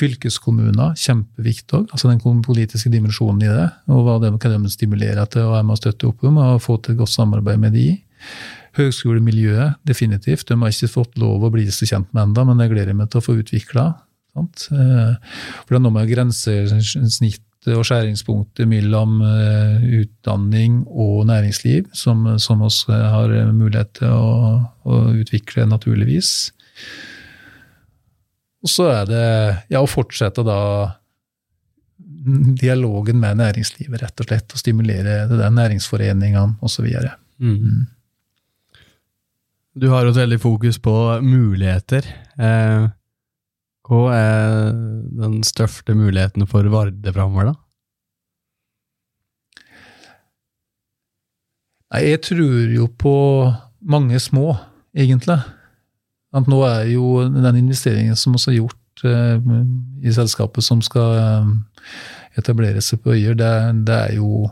Fylkeskommuner, 0.00 0.96
kjempeviktig. 0.98 1.84
Altså 1.92 2.10
den 2.10 2.42
politiske 2.42 2.90
dimensjonen 2.90 3.44
i 3.44 3.52
det. 3.52 3.68
Og 3.92 4.06
hva 4.06 4.16
de 4.22 4.32
kan 4.42 4.56
de 4.56 4.72
stimulere 4.72 5.26
til 5.30 5.46
og 5.46 5.58
er 5.58 5.66
med 5.68 5.76
å 5.76 5.82
støtte 5.82 6.08
opp 6.08 6.24
om, 6.26 6.40
og 6.40 6.62
få 6.64 6.80
til 6.80 6.96
et 6.96 7.02
godt 7.02 7.12
samarbeid 7.14 7.60
med 7.62 7.76
de. 7.76 7.90
Høgskolemiljøet, 8.80 9.78
definitivt. 9.86 10.48
De 10.48 10.58
har 10.58 10.72
ikke 10.72 10.90
fått 10.90 11.20
lov 11.20 11.44
å 11.44 11.52
bli 11.52 11.68
så 11.70 11.86
kjent 11.86 12.10
med 12.16 12.30
ennå, 12.30 12.48
men 12.48 12.64
det 12.64 12.70
gleder 12.72 12.94
jeg 12.94 12.98
meg 12.98 13.12
til 13.12 13.20
å 13.20 13.26
få 13.28 13.36
utvikla. 13.44 13.86
Eh, 14.40 15.14
for 15.20 15.70
det 15.70 15.78
er 15.78 15.84
noe 15.84 15.94
med 15.94 16.10
grensesnitt 16.10 17.44
og 17.68 17.84
skjæringspunktet 17.84 18.68
mellom 18.68 19.18
eh, 19.26 19.82
utdanning 20.00 20.80
og 20.88 21.26
næringsliv, 21.28 21.90
som, 21.92 22.24
som 22.40 22.62
oss 22.64 22.86
har 22.88 23.32
mulighet 23.52 23.92
til 24.00 24.14
å, 24.14 24.54
å, 24.88 25.00
utvikle 25.20 25.66
naturligvis. 25.68 26.32
Og 28.64 28.72
så 28.72 28.88
er 28.92 29.10
det 29.10 29.26
ja, 29.72 29.80
å 29.80 29.88
fortsette 29.88 30.44
da 30.44 30.60
dialogen 32.60 33.20
med 33.20 33.40
næringslivet, 33.40 34.02
rett 34.02 34.20
og 34.20 34.28
slett. 34.28 34.52
Og 34.52 34.60
stimulere 34.60 35.24
det 35.30 35.38
der 35.40 35.56
næringsforeningene 35.56 36.60
osv. 36.64 36.88
Mm. 37.38 37.56
mm. 37.56 37.80
Du 39.80 39.86
har 39.92 40.06
et 40.06 40.16
veldig 40.16 40.40
fokus 40.42 40.80
på 40.82 40.92
muligheter. 41.22 42.06
Eh, 42.36 42.88
hva 43.90 44.14
er 44.14 44.70
den 45.18 45.40
største 45.42 45.96
muligheten 45.98 46.46
for 46.46 46.66
Varde 46.70 47.14
framover, 47.14 47.50
da? 47.50 47.56
Nei, 51.90 52.04
jeg 52.12 52.20
tror 52.22 52.70
jo 52.70 52.86
på 53.02 53.14
mange 53.82 54.20
små, 54.22 54.52
egentlig. 54.94 55.40
At 56.30 56.46
nå 56.46 56.60
er 56.68 56.84
jo 56.92 57.24
den 57.26 57.64
investeringen 57.64 58.14
som 58.18 58.36
også 58.38 58.52
er 58.52 58.60
gjort 58.60 59.02
eh, 59.10 59.50
i 60.06 60.14
selskapet 60.14 60.62
som 60.62 60.78
skal 60.86 61.16
eh, 61.18 61.50
etablere 62.38 62.82
seg 62.84 63.02
på 63.02 63.16
øyer, 63.16 63.34
det, 63.34 63.50
det, 63.88 63.96
er 63.96 64.16
jo 64.20 64.46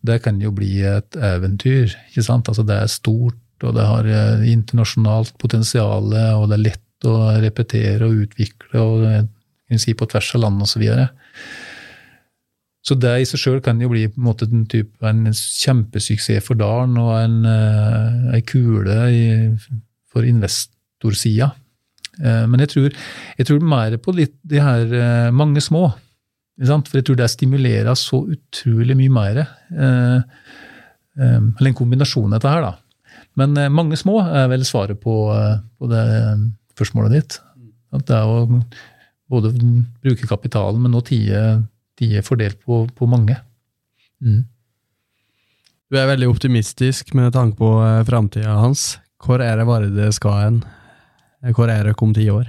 Det 0.00 0.22
kan 0.24 0.40
jo 0.40 0.50
bli 0.50 0.80
et 0.80 1.16
eventyr. 1.16 1.92
ikke 2.08 2.24
sant? 2.24 2.48
Altså 2.48 2.64
Det 2.64 2.74
er 2.80 2.88
stort, 2.88 3.36
og 3.62 3.76
det 3.76 3.84
har 3.84 4.08
eh, 4.08 4.48
internasjonalt 4.48 5.36
potensial, 5.38 6.08
og 6.08 6.48
det 6.48 6.56
er 6.56 6.64
lett 6.70 6.87
å 7.06 7.16
repetere 7.42 8.06
og 8.06 8.24
utvikle 8.24 8.82
og 8.82 9.04
si, 9.76 9.94
på 9.94 10.08
tvers 10.08 10.34
av 10.36 10.44
land 10.44 10.64
osv. 10.64 10.82
Så, 10.82 11.06
så 12.88 12.96
det 12.98 13.14
i 13.20 13.28
seg 13.28 13.42
sjøl 13.42 13.60
kan 13.64 13.80
jo 13.82 13.90
bli 13.92 14.06
på 14.08 14.20
en 14.20 14.28
måte 14.30 14.48
den 14.48 14.64
type, 14.70 14.96
en 15.06 15.28
kjempesuksess 15.34 16.46
for 16.46 16.58
dalen 16.58 16.96
og 17.02 17.12
en, 17.18 17.38
uh, 17.44 18.34
en 18.34 18.44
kule 18.48 18.98
i, 19.12 19.22
for 20.08 20.26
investorsida. 20.26 21.52
Uh, 22.18 22.44
men 22.50 22.64
jeg 22.64 22.74
tror, 22.74 23.00
jeg 23.38 23.50
tror, 23.50 23.70
mer 23.76 23.98
på 24.02 24.16
litt 24.16 24.36
de 24.48 24.62
her 24.64 25.30
mange 25.36 25.62
små. 25.64 25.90
For 26.58 26.98
jeg 26.98 27.06
tror 27.06 27.18
det 27.20 27.30
stimulerer 27.30 27.94
så 27.94 28.24
utrolig 28.32 28.96
mye 28.98 29.12
mer. 29.14 29.36
Eller 31.14 31.68
en 31.70 31.76
kombinasjon 31.78 32.32
av 32.32 32.40
dette 32.40 32.50
her, 32.50 32.64
da. 32.64 32.72
Men 33.38 33.54
mange 33.70 33.94
små 33.94 34.16
er 34.26 34.48
vel 34.50 34.64
svaret 34.66 34.98
på, 34.98 35.14
på 35.78 35.90
det 35.92 36.02
spørsmålet 36.78 37.18
ditt. 37.18 37.40
At 37.92 38.06
det 38.08 38.16
er 38.16 38.30
å 38.30 38.62
både 39.28 39.52
bruke 40.00 40.28
kapitalen, 40.30 40.80
men 40.84 40.94
nå 40.94 41.02
tie 41.04 42.22
fordelt 42.24 42.62
på, 42.64 42.86
på 42.94 43.10
mange. 43.10 43.36
Mm. 44.24 44.46
Du 45.88 45.96
er 45.96 46.08
veldig 46.10 46.28
optimistisk 46.28 47.14
med 47.16 47.32
tanke 47.36 47.56
på 47.60 47.70
eh, 47.80 48.04
framtida 48.08 48.58
hans. 48.60 48.98
Hvor 49.24 49.40
er 49.42 49.56
det 49.58 49.66
Varde 49.68 50.10
skal 50.14 50.40
hen? 50.42 50.58
Hvor 51.56 51.70
er 51.72 51.88
det 51.88 51.96
om 52.04 52.12
ti 52.14 52.26
år? 52.32 52.48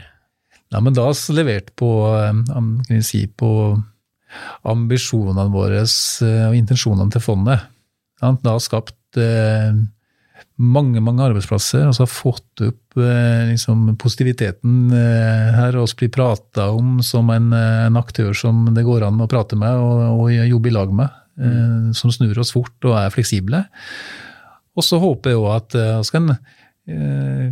Nei, 0.70 0.82
men 0.86 0.94
da 0.94 1.08
har 1.08 1.16
vi 1.16 1.38
levert 1.38 1.72
på, 1.80 1.90
eh, 2.20 2.34
kan 2.52 2.74
vi 2.90 3.00
si, 3.06 3.24
på 3.28 3.52
ambisjonene 4.70 5.48
våre 5.54 5.86
eh, 5.86 6.46
og 6.50 6.58
intensjonene 6.58 7.16
til 7.16 7.24
fondet. 7.24 7.64
Da 8.20 8.36
har 8.52 8.60
skapt 8.60 9.18
mange 10.60 11.02
mange 11.04 11.24
arbeidsplasser. 11.26 11.86
altså 11.88 12.06
har 12.06 12.12
fått 12.12 12.64
opp 12.66 13.00
eh, 13.00 13.52
liksom, 13.52 13.86
positiviteten 14.02 14.94
eh, 14.96 15.50
her 15.56 15.78
og 15.80 15.92
blir 16.00 16.12
prata 16.14 16.70
om 16.76 17.00
som 17.06 17.30
en, 17.34 17.52
eh, 17.56 17.86
en, 17.88 18.00
aktør 18.00 18.34
som 18.38 18.68
det 18.76 18.86
går 18.88 19.08
an 19.08 19.22
å 19.22 19.30
prate 19.32 19.60
med 19.60 19.80
og, 19.80 20.24
og 20.24 20.34
jobbe 20.34 20.72
i 20.72 20.76
lag 20.76 20.94
med. 21.02 21.20
eh, 21.40 21.92
som 21.96 22.12
snur 22.12 22.40
oss 22.40 22.54
fort 22.56 22.90
og 22.90 22.98
er 23.00 23.14
fleksible. 23.14 23.64
Og 24.76 24.86
så 24.86 25.00
håper 25.02 25.34
jeg 25.34 25.40
òg 25.40 25.52
at 25.56 25.78
vi 25.80 26.12
kan 26.16 26.34
eh, 26.36 27.48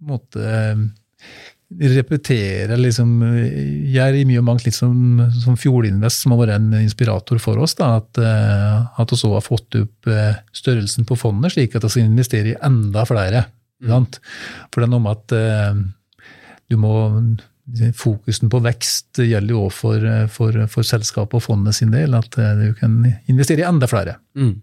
måtte 0.00 0.50
repetere 1.70 2.74
liksom, 2.80 3.10
Jeg 3.86 4.02
er 4.02 4.16
i 4.18 4.24
mye 4.26 4.40
og 4.40 4.46
mangt 4.48 4.64
litt 4.66 4.74
som, 4.74 5.20
som 5.38 5.58
Fjordinvest, 5.60 6.24
som 6.24 6.34
har 6.34 6.42
vært 6.42 6.56
en 6.56 6.72
inspirator 6.80 7.38
for 7.42 7.60
oss. 7.62 7.76
Da, 7.78 7.92
at, 8.00 8.18
at 8.18 9.12
vi 9.12 9.16
også 9.16 9.30
har 9.36 9.46
fått 9.46 9.78
opp 9.78 10.10
størrelsen 10.56 11.06
på 11.06 11.18
fondet, 11.20 11.54
slik 11.54 11.76
at 11.78 11.86
vi 11.86 11.92
skal 11.94 12.08
investere 12.08 12.54
i 12.54 12.58
enda 12.66 13.06
flere. 13.06 13.44
Mm. 13.80 14.08
For 14.68 14.80
det 14.80 14.88
er 14.88 14.92
noe 14.92 15.04
med 15.06 15.22
at 15.22 15.38
du 16.70 16.76
må 16.80 16.92
Fokusen 17.94 18.50
på 18.50 18.58
vekst 18.64 19.20
gjelder 19.22 19.54
jo 19.54 19.60
òg 19.68 19.74
for, 19.76 20.06
for, 20.34 20.56
for 20.72 20.82
selskapet 20.82 21.36
og 21.38 21.44
fondet 21.44 21.76
sin 21.76 21.92
del, 21.94 22.16
at 22.18 22.34
du 22.34 22.72
kan 22.80 22.96
investere 23.30 23.62
i 23.62 23.68
enda 23.68 23.86
flere. 23.86 24.16
Mm. 24.34 24.56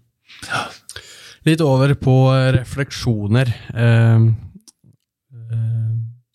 Litt 1.47 1.63
over 1.63 1.93
på 1.99 2.15
refleksjoner. 2.57 3.51
Eh, 3.73 3.87
eh, 3.87 4.27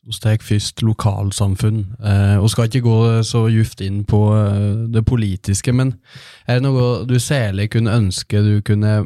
vi 0.02 0.18
tar 0.18 0.42
først 0.42 0.82
lokalsamfunn. 0.82 1.82
Eh, 2.02 2.36
og 2.42 2.50
skal 2.50 2.68
ikke 2.68 2.84
gå 2.86 2.98
så 3.26 3.46
djupt 3.52 3.82
inn 3.84 4.02
på 4.08 4.22
eh, 4.34 4.88
det 4.92 5.04
politiske, 5.06 5.72
men 5.72 5.94
er 6.46 6.58
det 6.58 6.66
noe 6.66 7.04
du 7.06 7.18
særlig 7.22 7.70
kunne 7.74 7.94
ønske 8.02 8.42
du 8.42 8.56
kunne 8.66 9.04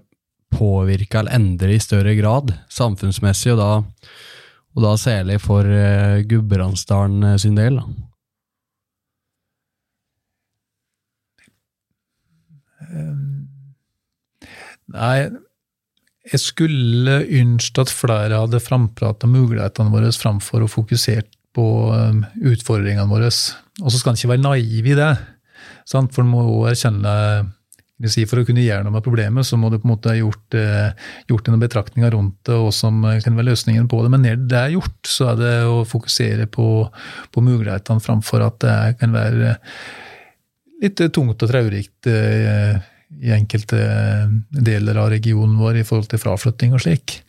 påvirke 0.56 1.20
eller 1.20 1.36
endre 1.36 1.74
i 1.74 1.82
større 1.82 2.14
grad, 2.16 2.54
samfunnsmessig, 2.72 3.52
og 3.56 3.60
da 3.60 3.70
og 4.76 4.82
da 4.84 4.90
særlig 5.00 5.38
for 5.40 5.64
uh, 5.64 6.20
Gudbrandsdalen 6.28 7.38
sin 7.40 7.56
del. 7.56 7.78
Um, 12.92 13.48
nei, 14.92 15.30
jeg 16.26 16.42
skulle 16.42 17.20
ønske 17.38 17.84
at 17.84 17.92
flere 17.92 18.40
hadde 18.42 18.62
framprata 18.62 19.28
mulighetene 19.30 19.92
våre 19.92 20.10
framfor 20.14 20.64
å 20.64 20.70
fokusere 20.70 21.26
på 21.56 21.66
um, 21.92 22.24
utfordringene 22.50 23.08
våre. 23.10 23.30
Og 23.30 23.92
så 23.92 24.00
skal 24.00 24.12
en 24.12 24.18
ikke 24.20 24.32
være 24.34 24.44
naiv 24.44 24.88
i 24.90 24.96
det, 24.98 25.12
sant? 25.88 26.12
for 26.14 26.24
en 26.24 26.32
må 26.34 26.42
erkjenne 26.70 27.14
Si, 28.04 28.26
for 28.28 28.42
å 28.42 28.44
kunne 28.44 28.60
gjøre 28.60 28.84
noe 28.84 28.92
med 28.92 29.04
problemet, 29.06 29.46
så 29.48 29.56
må 29.56 29.70
du 29.72 29.78
på 29.80 29.86
en 29.88 29.94
måte 29.94 30.10
ha 30.10 30.18
gjort, 30.18 30.52
eh, 30.52 30.90
gjort 31.30 31.46
noen 31.48 31.62
betraktninger 31.62 32.10
rundt 32.12 32.34
det, 32.44 32.52
og 32.52 32.68
som 32.76 32.98
eh, 33.08 33.22
kan 33.24 33.38
være 33.38 33.48
løsningen 33.48 33.86
på 33.88 34.02
det. 34.04 34.10
Men 34.12 34.20
når 34.26 34.42
det 34.50 34.58
er 34.60 34.74
gjort, 34.74 34.98
så 35.08 35.30
er 35.30 35.38
det 35.40 35.54
å 35.64 35.78
fokusere 35.88 36.44
på, 36.52 36.66
på 37.32 37.44
mulighetene 37.46 38.04
framfor 38.04 38.44
at 38.44 38.58
det 38.66 38.76
kan 39.00 39.16
være 39.16 39.54
litt 40.84 41.00
tungt 41.08 41.40
og 41.40 41.48
traurikt 41.48 42.10
eh, 42.12 42.76
i 43.22 43.30
enkelte 43.34 43.78
deler 44.50 44.98
av 44.98 45.12
regionen 45.12 45.58
vår 45.60 45.80
i 45.80 45.84
forhold 45.86 46.10
til 46.10 46.20
fraflytting 46.20 46.74
og 46.74 46.82
slik. 46.82 47.20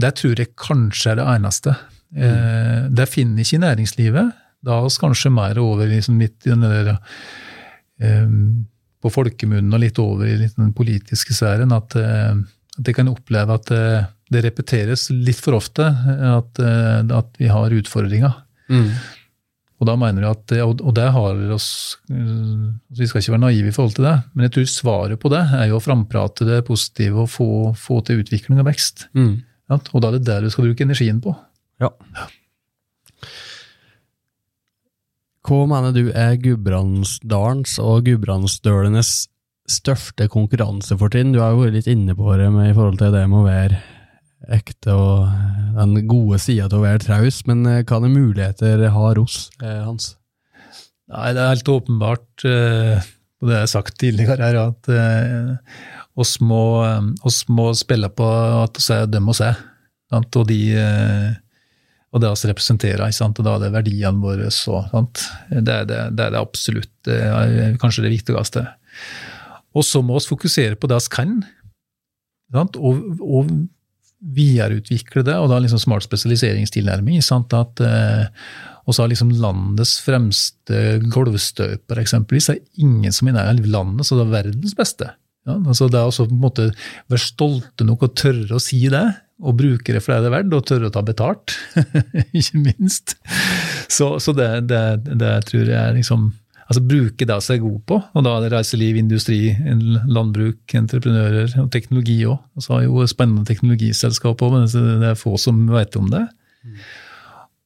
Det 0.00 0.12
tror 0.20 0.38
jeg 0.38 0.52
kanskje 0.60 1.14
er 1.14 1.20
det 1.20 1.28
eneste. 1.36 1.74
Mm. 2.12 2.92
Det 2.92 3.08
finner 3.08 3.40
ikke 3.40 3.62
næringslivet. 3.62 4.34
Da 4.62 4.76
er 4.76 4.84
vi 4.84 5.00
kanskje 5.00 5.32
mer 5.32 5.58
over 5.62 5.88
liksom 5.88 6.18
midt 6.20 6.46
i 6.46 6.52
den 6.52 6.66
der 6.66 6.92
på 9.02 9.10
folkemunnen 9.10 9.74
og 9.74 9.82
litt 9.82 9.98
over 10.02 10.28
i 10.28 10.38
den 10.44 10.72
politiske 10.76 11.34
sfæren, 11.34 11.74
at, 11.74 11.96
eh, 11.98 12.36
at 12.78 12.88
jeg 12.88 12.98
kan 12.98 13.10
oppleve 13.10 13.58
at 13.58 13.72
eh, 13.74 14.04
det 14.32 14.44
repeteres 14.46 15.08
litt 15.12 15.40
for 15.42 15.58
ofte 15.58 15.84
at, 15.84 16.62
eh, 16.62 17.02
at 17.18 17.34
vi 17.40 17.50
har 17.50 17.74
utfordringer. 17.80 18.38
Mm. 18.70 18.92
Og 19.82 19.88
da 19.88 19.96
mener 19.98 20.22
jeg 20.22 20.36
at, 20.38 20.52
og 20.78 20.92
det 20.94 21.08
har 21.10 21.38
oss, 21.50 21.68
altså 22.06 23.00
Vi 23.00 23.08
skal 23.10 23.18
ikke 23.18 23.32
være 23.34 23.42
naive 23.48 23.72
i 23.72 23.74
forhold 23.74 23.96
til 23.96 24.06
det, 24.06 24.14
men 24.30 24.46
jeg 24.46 24.54
tror 24.54 24.68
svaret 24.70 25.18
på 25.18 25.32
det 25.32 25.40
er 25.58 25.72
jo 25.72 25.80
å 25.80 25.82
framprate 25.82 26.46
det 26.46 26.60
positive 26.68 27.24
og 27.24 27.32
få, 27.32 27.48
få 27.74 27.98
til 28.06 28.22
utvikling 28.22 28.60
og 28.62 28.68
vekst. 28.70 29.08
Mm. 29.18 29.40
Ja, 29.72 29.80
og 29.80 30.04
da 30.04 30.12
er 30.12 30.20
det 30.20 30.28
der 30.28 30.46
du 30.46 30.52
skal 30.54 30.68
bruke 30.68 30.86
energien 30.86 31.18
på. 31.24 31.34
Ja. 31.82 31.90
Hva 35.42 35.64
mener 35.66 35.90
du 35.96 36.12
er 36.14 36.38
Gudbrandsdalens 36.38 37.74
og 37.82 38.06
gudbrandsdølenes 38.06 39.10
største 39.66 40.28
konkurransefortrinn? 40.30 41.34
Du 41.34 41.40
har 41.42 41.56
jo 41.56 41.64
vært 41.64 41.80
litt 41.80 41.90
inne 41.90 42.14
på 42.14 42.30
det 42.38 42.46
med 42.54 42.70
i 42.70 42.76
forhold 42.76 43.02
til 43.02 43.10
det 43.16 43.24
med 43.26 43.40
å 43.40 43.48
være 43.48 43.82
ekte 44.50 44.94
og 44.96 45.28
den 45.76 46.06
gode 46.10 46.38
sida 46.42 46.68
til 46.68 46.80
å 46.80 46.84
være 46.84 47.02
traus, 47.04 47.42
men 47.48 47.64
eh, 47.68 47.82
hva 47.86 48.00
er 48.00 48.12
muligheter 48.12 48.86
har 48.94 49.20
hos 49.20 49.46
eh, 49.62 49.82
Hans? 49.86 50.14
Nei, 51.12 51.32
Det 51.36 51.42
er 51.42 51.52
helt 51.52 51.72
åpenbart, 51.72 52.46
eh, 52.48 53.10
og 53.42 53.48
det 53.48 53.56
har 53.56 53.64
jeg 53.66 53.74
sagt 53.74 53.98
tidligere, 54.00 54.48
her, 54.48 54.58
at 54.70 54.90
oss 56.14 56.36
må, 56.40 56.62
oss 57.26 57.42
må 57.50 57.72
spille 57.74 58.10
på 58.12 58.26
at 58.62 58.78
vi 58.78 58.94
er 58.94 59.08
dem 59.10 59.30
oss 59.32 59.42
er. 59.44 59.58
Og 60.12 60.44
de 60.46 60.60
og 62.12 62.20
det 62.20 62.28
vi 62.28 62.48
representerer, 62.50 63.00
og 63.08 63.40
da 63.40 63.54
er 63.56 63.62
det 63.62 63.70
verdiene 63.72 64.20
våre. 64.20 64.50
Så, 64.52 64.82
det, 64.92 65.72
er 65.72 65.86
det, 65.88 66.00
det, 66.12 66.26
er 66.26 66.34
det 66.34 66.38
absolutt 66.38 66.92
det 67.08 67.18
er 67.24 67.78
kanskje 67.80 68.04
det 68.04 68.12
viktigste. 68.12 68.66
Og 69.72 69.86
så 69.88 70.02
må 70.04 70.18
vi 70.18 70.28
fokusere 70.28 70.76
på 70.76 70.90
det 70.92 71.00
vi 71.06 71.14
kan, 71.16 71.38
og, 72.52 73.00
og, 73.24 73.52
videreutvikle 74.22 75.24
det. 75.26 75.38
Og 75.38 75.50
da 75.50 75.60
liksom 75.62 75.82
smart 75.82 76.06
spesialiseringstilnærming. 76.06 77.22
Sant? 77.24 77.54
At 77.56 77.82
eh, 77.82 78.28
og 78.82 78.94
så 78.94 79.04
har 79.04 79.12
liksom 79.12 79.30
landets 79.38 79.98
fremste 80.02 80.78
gulvstøper, 81.12 82.00
eksempelvis, 82.02 82.48
er 82.50 82.62
ingen 82.82 83.14
som 83.14 83.30
er 83.30 83.38
i 83.52 83.70
landet, 83.70 84.06
så 84.06 84.18
det 84.18 84.26
er 84.26 84.32
verdens 84.32 84.74
beste. 84.78 85.12
Ja, 85.46 85.56
altså 85.58 85.88
det 85.90 85.98
er 85.98 86.06
også 86.06 86.28
på 86.30 86.36
en 86.36 86.42
måte 86.44 86.64
Være 87.10 87.18
stolte 87.18 87.82
nok 87.82 88.04
og 88.06 88.12
tørre 88.14 88.54
å 88.54 88.62
si 88.62 88.78
det, 88.92 89.02
og 89.42 89.56
bruke 89.58 89.90
det 89.90 90.02
for 90.04 90.14
det 90.14 90.22
det 90.22 90.28
er 90.30 90.36
verdt, 90.36 90.54
og 90.54 90.66
tørre 90.68 90.90
å 90.90 90.94
ta 90.94 91.02
betalt, 91.06 91.54
ikke 92.38 92.62
minst. 92.62 93.16
Så, 93.90 94.14
så 94.22 94.34
det, 94.38 94.50
det, 94.70 94.82
det, 95.10 95.32
tror 95.48 95.66
jeg 95.66 95.78
er 95.78 95.96
liksom 95.98 96.30
Altså 96.72 96.82
bruke 96.88 97.26
det 97.28 97.36
som 97.44 97.52
er 97.52 97.60
god 97.60 97.80
på, 97.90 97.96
og 98.00 98.24
da 98.24 98.30
er 98.32 98.44
det 98.46 98.50
reiseliv, 98.54 98.96
industri, 98.96 99.40
landbruk, 100.08 100.72
entreprenører 100.78 101.52
og 101.60 101.68
teknologi 101.74 102.22
òg. 102.24 102.38
Så 102.56 102.72
har 102.72 102.86
jo 102.86 103.04
spennende 103.10 103.44
teknologiselskap 103.44 104.40
òg, 104.40 104.54
men 104.54 104.64
det 105.02 105.10
er 105.10 105.18
få 105.20 105.34
som 105.40 105.66
vet 105.68 105.98
om 106.00 106.08
det. 106.14 106.22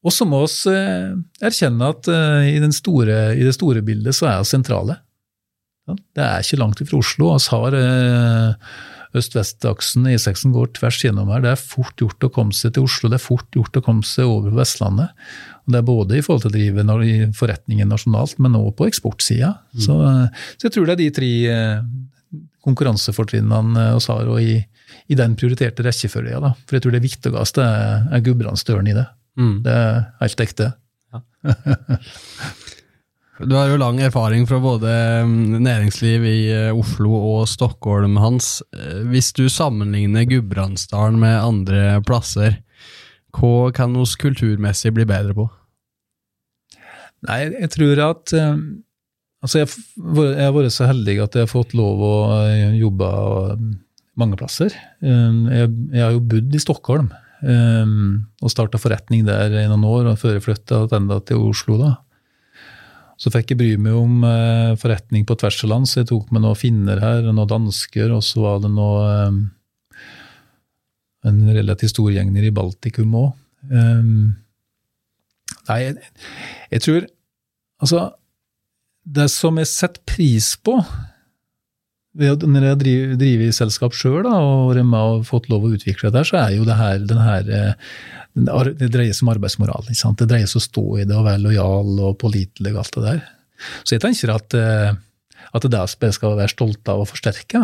Og 0.07 0.15
så 0.15 0.27
må 0.27 0.43
vi 0.43 0.75
eh, 0.75 1.15
erkjenne 1.47 1.93
at 1.95 2.11
eh, 2.11 2.51
i, 2.57 2.73
store, 2.75 3.21
i, 3.35 3.47
det 3.47 3.55
store 3.55 3.83
bildet 3.87 4.15
så 4.15 4.29
er 4.31 4.43
vi 4.43 4.51
sentrale. 4.51 4.99
Det 5.87 6.23
er 6.23 6.43
ikke 6.43 6.59
langt 6.59 6.83
fra 6.83 6.99
Oslo. 6.99 7.31
Vi 7.35 7.55
har 7.55 7.79
eh, 7.79 8.75
øst-vest-aksen, 9.21 10.07
E6 10.13 10.47
går 10.55 10.73
tvers 10.77 10.99
gjennom 11.05 11.31
her. 11.33 11.43
Det 11.45 11.53
er 11.53 11.61
fort 11.61 11.97
gjort 12.01 12.27
å 12.27 12.31
komme 12.33 12.57
seg 12.57 12.75
til 12.77 12.87
Oslo, 12.87 13.11
det 13.13 13.19
er 13.19 13.25
fort 13.25 13.57
gjort 13.57 13.79
å 13.79 13.83
komme 13.85 14.07
seg 14.07 14.29
over 14.31 14.53
på 14.53 14.61
Vestlandet. 14.61 15.27
Og 15.67 15.75
det 15.75 15.81
er 15.81 15.89
både 15.89 16.19
i 16.19 16.25
forhold 16.25 16.45
til 16.47 16.53
å 16.53 16.57
drive 16.57 17.31
forretningen 17.37 17.91
nasjonalt, 17.91 18.37
men 18.43 18.59
også 18.59 18.77
på 18.79 18.89
eksportsida. 18.91 19.53
Mm. 19.75 19.83
Så, 19.87 19.99
så, 20.55 20.67
jeg 20.69 20.77
tror 20.77 20.87
det 20.87 20.97
er 20.97 21.03
de 21.03 21.09
tre 21.17 21.33
eh, 21.53 22.43
konkurransefortrinnene 22.67 23.89
vi 23.97 24.07
har, 24.13 24.31
og 24.31 24.43
i, 24.43 24.61
i, 25.07 25.19
den 25.19 25.35
prioriterte 25.39 25.87
rekkefølga. 25.87 26.55
For 26.67 26.79
jeg 26.79 26.87
tror 26.87 26.97
det 26.97 27.05
viktigste 27.07 27.65
er, 27.65 28.07
er 28.13 28.25
Gudbrandsdøren 28.27 28.93
i 28.93 28.97
det. 28.97 29.09
Mm. 29.41 29.59
Det 29.67 29.75
er 29.75 29.99
helt 30.23 30.47
ekte. 30.47 30.71
Ja. 31.15 31.25
Du 33.37 33.53
har 33.53 33.69
jo 33.69 33.77
lang 33.77 33.99
erfaring 34.01 34.47
fra 34.49 34.57
både 34.65 34.91
mm, 35.29 35.59
næringsliv 35.61 36.23
i 36.25 36.39
eh, 36.55 36.73
Oslo 36.73 37.13
og 37.19 37.43
Stockholm, 37.51 38.17
Hans. 38.17 38.63
Eh, 38.73 39.03
hvis 39.11 39.29
du 39.37 39.45
sammenligner 39.53 40.25
Gudbrandsdalen 40.25 41.19
med 41.21 41.37
andre 41.37 41.99
plasser, 42.09 42.63
hva 43.37 43.69
kan 43.77 43.93
oss 44.01 44.15
kulturmessig 44.17 44.95
bli 44.97 45.05
bedre 45.09 45.37
på? 45.37 45.45
Nei, 47.29 47.43
jeg 47.59 47.73
tror 47.77 48.03
at 48.09 48.37
eh, 48.37 48.59
Altså, 49.45 49.61
jeg, 49.61 49.69
har 50.41 50.55
vært 50.57 50.73
så 50.75 50.89
heldig 50.89 51.19
at 51.23 51.37
jeg 51.37 51.45
har 51.45 51.51
fått 51.51 51.75
lov 51.77 52.01
å 52.03 52.15
jobbe 52.75 53.11
mange 54.19 54.35
plasser. 54.41 54.73
Jeg, 55.05 55.69
jeg 55.93 56.03
har 56.03 56.17
jo 56.17 56.23
bodd 56.33 56.57
i 56.57 56.63
Stockholm 56.65 57.13
og 57.45 58.51
starta 58.51 58.81
forretning 58.81 59.23
der 59.29 59.53
i 59.61 59.67
noen 59.69 59.85
år, 59.87 60.09
og 60.11 60.19
før 60.19 60.39
jeg 60.39 60.47
flytta 60.49 60.81
til 61.29 61.45
Oslo. 61.45 61.77
da. 61.79 61.93
Så 63.17 63.33
fikk 63.33 63.53
jeg 63.53 63.61
bry 63.61 63.71
meg 63.81 63.97
om 63.97 64.25
eh, 64.29 64.75
forretning 64.81 65.25
på 65.29 65.37
tvers 65.41 65.63
av 65.65 65.73
land, 65.73 65.89
så 65.89 66.03
jeg 66.03 66.11
tok 66.11 66.33
med 66.35 66.45
noen 66.45 66.59
finner 66.59 67.01
her, 67.01 67.25
noen 67.25 67.49
dansker, 67.49 68.13
og 68.13 68.25
så 68.25 68.45
var 68.45 68.61
det 68.65 68.73
noe 68.75 69.13
eh, 69.13 69.45
En 71.27 71.39
relativt 71.51 71.91
stor 71.91 72.13
gjeng 72.13 72.29
nede 72.31 72.53
i 72.53 72.55
Baltikum 72.55 73.15
òg. 73.19 73.33
Um, 73.67 74.37
nei, 75.67 75.79
jeg, 75.81 75.97
jeg, 76.71 76.83
tror 76.85 77.07
Altså, 77.83 78.03
det 79.03 79.27
som 79.33 79.59
jeg 79.59 79.67
setter 79.73 80.05
pris 80.07 80.53
på 80.63 80.77
når 82.17 82.65
jeg 82.71 82.79
driver, 82.81 83.17
driver 83.21 83.47
i 83.47 83.55
selskap 83.55 83.97
sjøl 83.97 84.27
og 84.29 84.77
har 84.77 85.25
fått 85.27 85.49
lov 85.53 85.67
å 85.67 85.73
utvikle 85.77 86.11
det, 86.11 86.15
der, 86.19 86.29
så 86.29 86.39
er 86.41 86.55
jo 86.57 86.67
det 86.67 86.77
her, 86.79 87.01
den 87.09 87.21
her 87.23 87.51
eh, 87.53 87.73
det 88.37 88.91
dreier 88.93 89.17
seg 89.17 89.27
om 89.27 89.33
arbeidsmoral. 89.33 89.87
Det 89.89 90.29
dreier 90.29 90.49
seg 90.49 90.59
om 90.59 90.63
å 90.63 90.67
stå 90.67 90.85
i 91.01 91.07
det 91.09 91.17
og 91.17 91.27
være 91.27 91.43
lojal 91.45 91.93
og 92.09 92.19
pålitelig 92.21 92.75
og 92.75 92.83
alt 92.83 92.99
det 92.99 93.05
der. 93.07 93.23
Så 93.83 93.97
jeg 93.97 94.05
tenker 94.05 94.35
at, 94.35 94.57
eh, 94.57 94.93
at 95.53 95.67
det 95.67 95.81
er 95.81 95.97
det 96.03 96.13
skal 96.17 96.37
være 96.37 96.53
stolte 96.53 96.93
av 96.93 97.05
å 97.05 97.09
forsterke. 97.09 97.63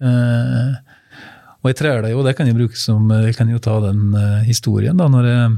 Eh, 0.00 0.72
og 1.58 1.70
jeg 1.72 1.78
det 2.04 2.12
jo, 2.14 2.24
det 2.24 2.36
kan 2.38 2.48
jeg 2.48 2.56
bruke 2.56 2.78
som, 2.78 3.10
jeg 3.26 3.36
kan 3.36 3.48
jo 3.50 3.58
ta 3.60 3.80
den 3.82 4.14
historien. 4.46 4.96
da, 4.96 5.08
når 5.10 5.26
Jeg, 5.26 5.54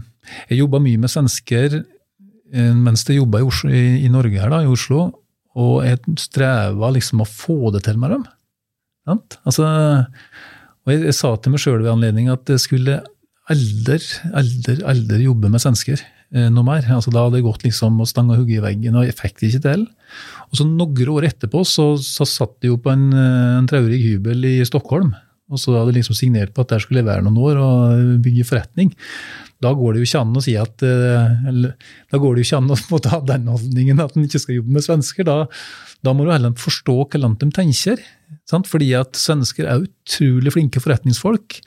jeg 0.49 0.63
jobba 0.63 0.81
mye 0.81 0.99
med 0.99 1.11
svensker 1.13 1.83
mens 2.51 3.05
jeg 3.07 3.21
jobba 3.21 3.45
i, 3.71 3.83
i, 4.03 4.09
Norge 4.11 4.41
her 4.41 4.51
da, 4.51 4.65
i 4.65 4.67
Oslo, 4.67 5.20
og 5.59 5.81
jeg 5.87 6.19
streva 6.21 6.93
liksom 6.95 7.25
å 7.25 7.29
få 7.29 7.73
det 7.75 7.85
til 7.87 7.99
med 8.01 8.15
dem. 8.15 8.27
Altså, 9.11 9.67
og 9.67 10.93
jeg, 10.93 11.03
jeg, 11.09 11.17
sa 11.17 11.33
til 11.37 11.55
meg 11.55 11.63
sjøl 11.63 11.81
ved 11.81 11.93
anledning 11.93 12.31
at 12.31 12.51
jeg 12.53 12.63
skulle 12.63 13.01
aldri, 13.51 13.99
aldri, 14.37 14.77
aldri 14.87 15.25
jobbe 15.25 15.51
med 15.51 15.63
svensker 15.63 15.99
eh, 15.99 16.47
noe 16.53 16.67
mer. 16.67 16.87
Altså, 16.95 17.11
da 17.15 17.25
hadde 17.27 17.41
jeg 17.41 17.49
gått 17.49 17.67
liksom 17.67 17.99
og 18.03 18.11
stanga 18.11 18.39
hodet 18.39 18.61
i 18.61 18.63
veggen, 18.63 18.99
og 19.01 19.09
jeg 19.09 19.19
fikk 19.19 19.41
det 19.41 19.51
ikke 19.51 19.65
til. 19.67 19.89
Og 20.51 20.61
så 20.61 20.69
Noen 20.69 21.15
år 21.17 21.27
etterpå 21.33 21.65
så, 21.67 21.93
så 21.99 22.29
satt 22.29 22.63
jeg 22.63 22.75
jo 22.75 22.79
på 22.85 22.93
en, 22.95 23.11
en 23.17 23.69
traurig 23.71 23.99
hybel 24.05 24.47
i 24.47 24.57
Stockholm 24.69 25.13
og 25.51 25.59
så 25.59 25.75
hadde 25.75 25.97
liksom 25.97 26.17
signert 26.17 26.53
på 26.55 26.63
at 26.63 26.73
der 26.73 26.83
skulle 26.83 27.03
jeg 27.03 27.09
være 27.09 27.25
noen 27.27 27.39
år 27.43 27.59
og 27.61 28.03
bygge 28.25 28.47
forretning. 28.47 28.93
Da 29.61 29.73
går 29.77 29.93
det 29.93 30.01
jo 30.01 30.09
ikke 30.09 30.23
an 30.23 30.39
å 30.39 30.43
si 30.45 30.55
at 30.57 30.85
eh, 30.87 31.49
eller, 31.51 31.75
da 32.09 32.21
går 32.23 32.37
det 32.37 32.45
jo 32.45 32.49
ikke 32.49 32.61
an 32.63 32.73
å 32.73 32.79
måtte 32.93 33.13
ha 33.13 33.19
den 33.33 33.51
holdningen 33.51 34.01
at 34.05 34.15
en 34.17 34.29
ikke 34.29 34.41
skal 34.41 34.61
jobbe 34.61 34.77
med 34.77 34.87
svensker. 34.87 35.27
Da, 35.29 35.37
da 36.07 36.15
må 36.17 36.25
du 36.25 36.33
heller 36.33 36.55
forstå 36.57 36.97
hvordan 37.03 37.37
de 37.43 37.51
tenker. 37.57 38.01
Sant? 38.49 38.71
Fordi 38.71 38.93
at 38.97 39.19
svensker 39.19 39.69
er 39.69 39.85
utrolig 39.85 40.55
flinke 40.55 40.83
forretningsfolk. 40.83 41.59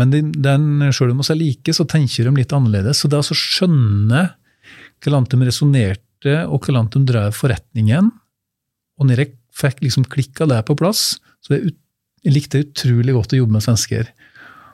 Men 0.00 0.14
den, 0.14 0.88
selv 0.94 1.12
om 1.12 1.20
vi 1.20 1.28
er 1.34 1.40
like, 1.40 1.76
så 1.76 1.86
tenker 1.90 2.30
de 2.30 2.34
litt 2.38 2.54
annerledes. 2.54 3.02
Så 3.02 3.10
det 3.10 3.20
å 3.20 3.36
skjønne 3.36 4.28
hvordan 5.04 5.28
de 5.28 5.44
resonnerte, 5.44 6.36
og 6.48 6.64
hvordan 6.64 6.88
de 6.94 7.02
drev 7.10 7.34
forretningen, 7.36 8.08
og 8.94 9.08
når 9.10 9.20
jeg 9.20 9.34
fikk 9.54 9.82
liksom 9.84 10.06
klikka 10.10 10.46
det 10.50 10.62
på 10.68 10.76
plass, 10.78 11.18
så 11.44 11.54
er 11.54 11.66
det 11.66 11.74
jeg 12.24 12.34
likte 12.34 12.64
utrolig 12.64 13.14
godt 13.16 13.34
å 13.36 13.42
jobbe 13.42 13.58
med 13.58 13.64
svensker, 13.64 14.08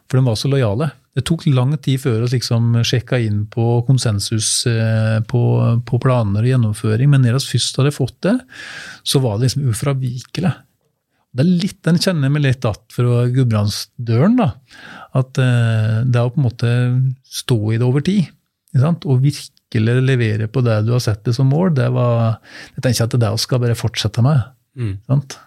for 0.06 0.18
de 0.18 0.26
var 0.26 0.38
så 0.38 0.50
lojale. 0.50 0.90
Det 1.14 1.24
tok 1.26 1.44
lang 1.50 1.74
tid 1.82 1.98
før 2.02 2.22
vi 2.22 2.36
liksom 2.36 2.78
sjekka 2.86 3.18
inn 3.18 3.42
på 3.50 3.80
konsensus 3.86 4.48
eh, 4.70 5.18
på, 5.26 5.42
på, 5.86 5.98
planer 6.02 6.46
og 6.46 6.50
gjennomføring, 6.52 7.10
men 7.10 7.26
når 7.26 7.40
vi 7.40 7.56
først 7.56 7.80
hadde 7.80 7.94
fått 7.94 8.18
det, 8.26 8.36
så 9.02 9.22
var 9.22 9.38
det 9.38 9.48
liksom 9.48 9.70
ufravikelig. 9.72 10.52
Det 11.30 11.44
er 11.44 11.50
litt, 11.50 11.78
Den 11.86 11.98
kjenner 12.02 12.30
meg 12.30 12.42
litt 12.42 12.64
att 12.66 12.94
fra 12.94 13.26
Gudbrandsdøren. 13.30 14.38
da, 14.38 14.52
At 15.14 15.34
det 15.38 15.50
det 16.10 16.22
å 16.22 16.30
på 16.30 16.40
en 16.40 16.46
måte 16.46 16.70
stå 17.26 17.58
i 17.72 17.78
det 17.78 17.86
over 17.86 18.06
tid, 18.06 18.30
og 18.80 19.22
virkelig 19.22 20.00
levere 20.06 20.46
på 20.46 20.62
det 20.62 20.80
du 20.86 20.92
har 20.94 21.02
sett 21.02 21.24
det 21.24 21.34
som 21.34 21.50
mål, 21.50 21.74
det 21.74 21.90
var, 21.90 22.38
jeg 22.74 22.82
tenker 22.82 23.04
at 23.04 23.14
det 23.14 23.18
er 23.18 23.26
det 23.26 23.34
vi 23.34 23.44
skal 23.44 23.62
bare 23.62 23.78
fortsette 23.78 24.22
med. 24.22 24.42
Mm. 24.78 24.98
sant? 25.06 25.38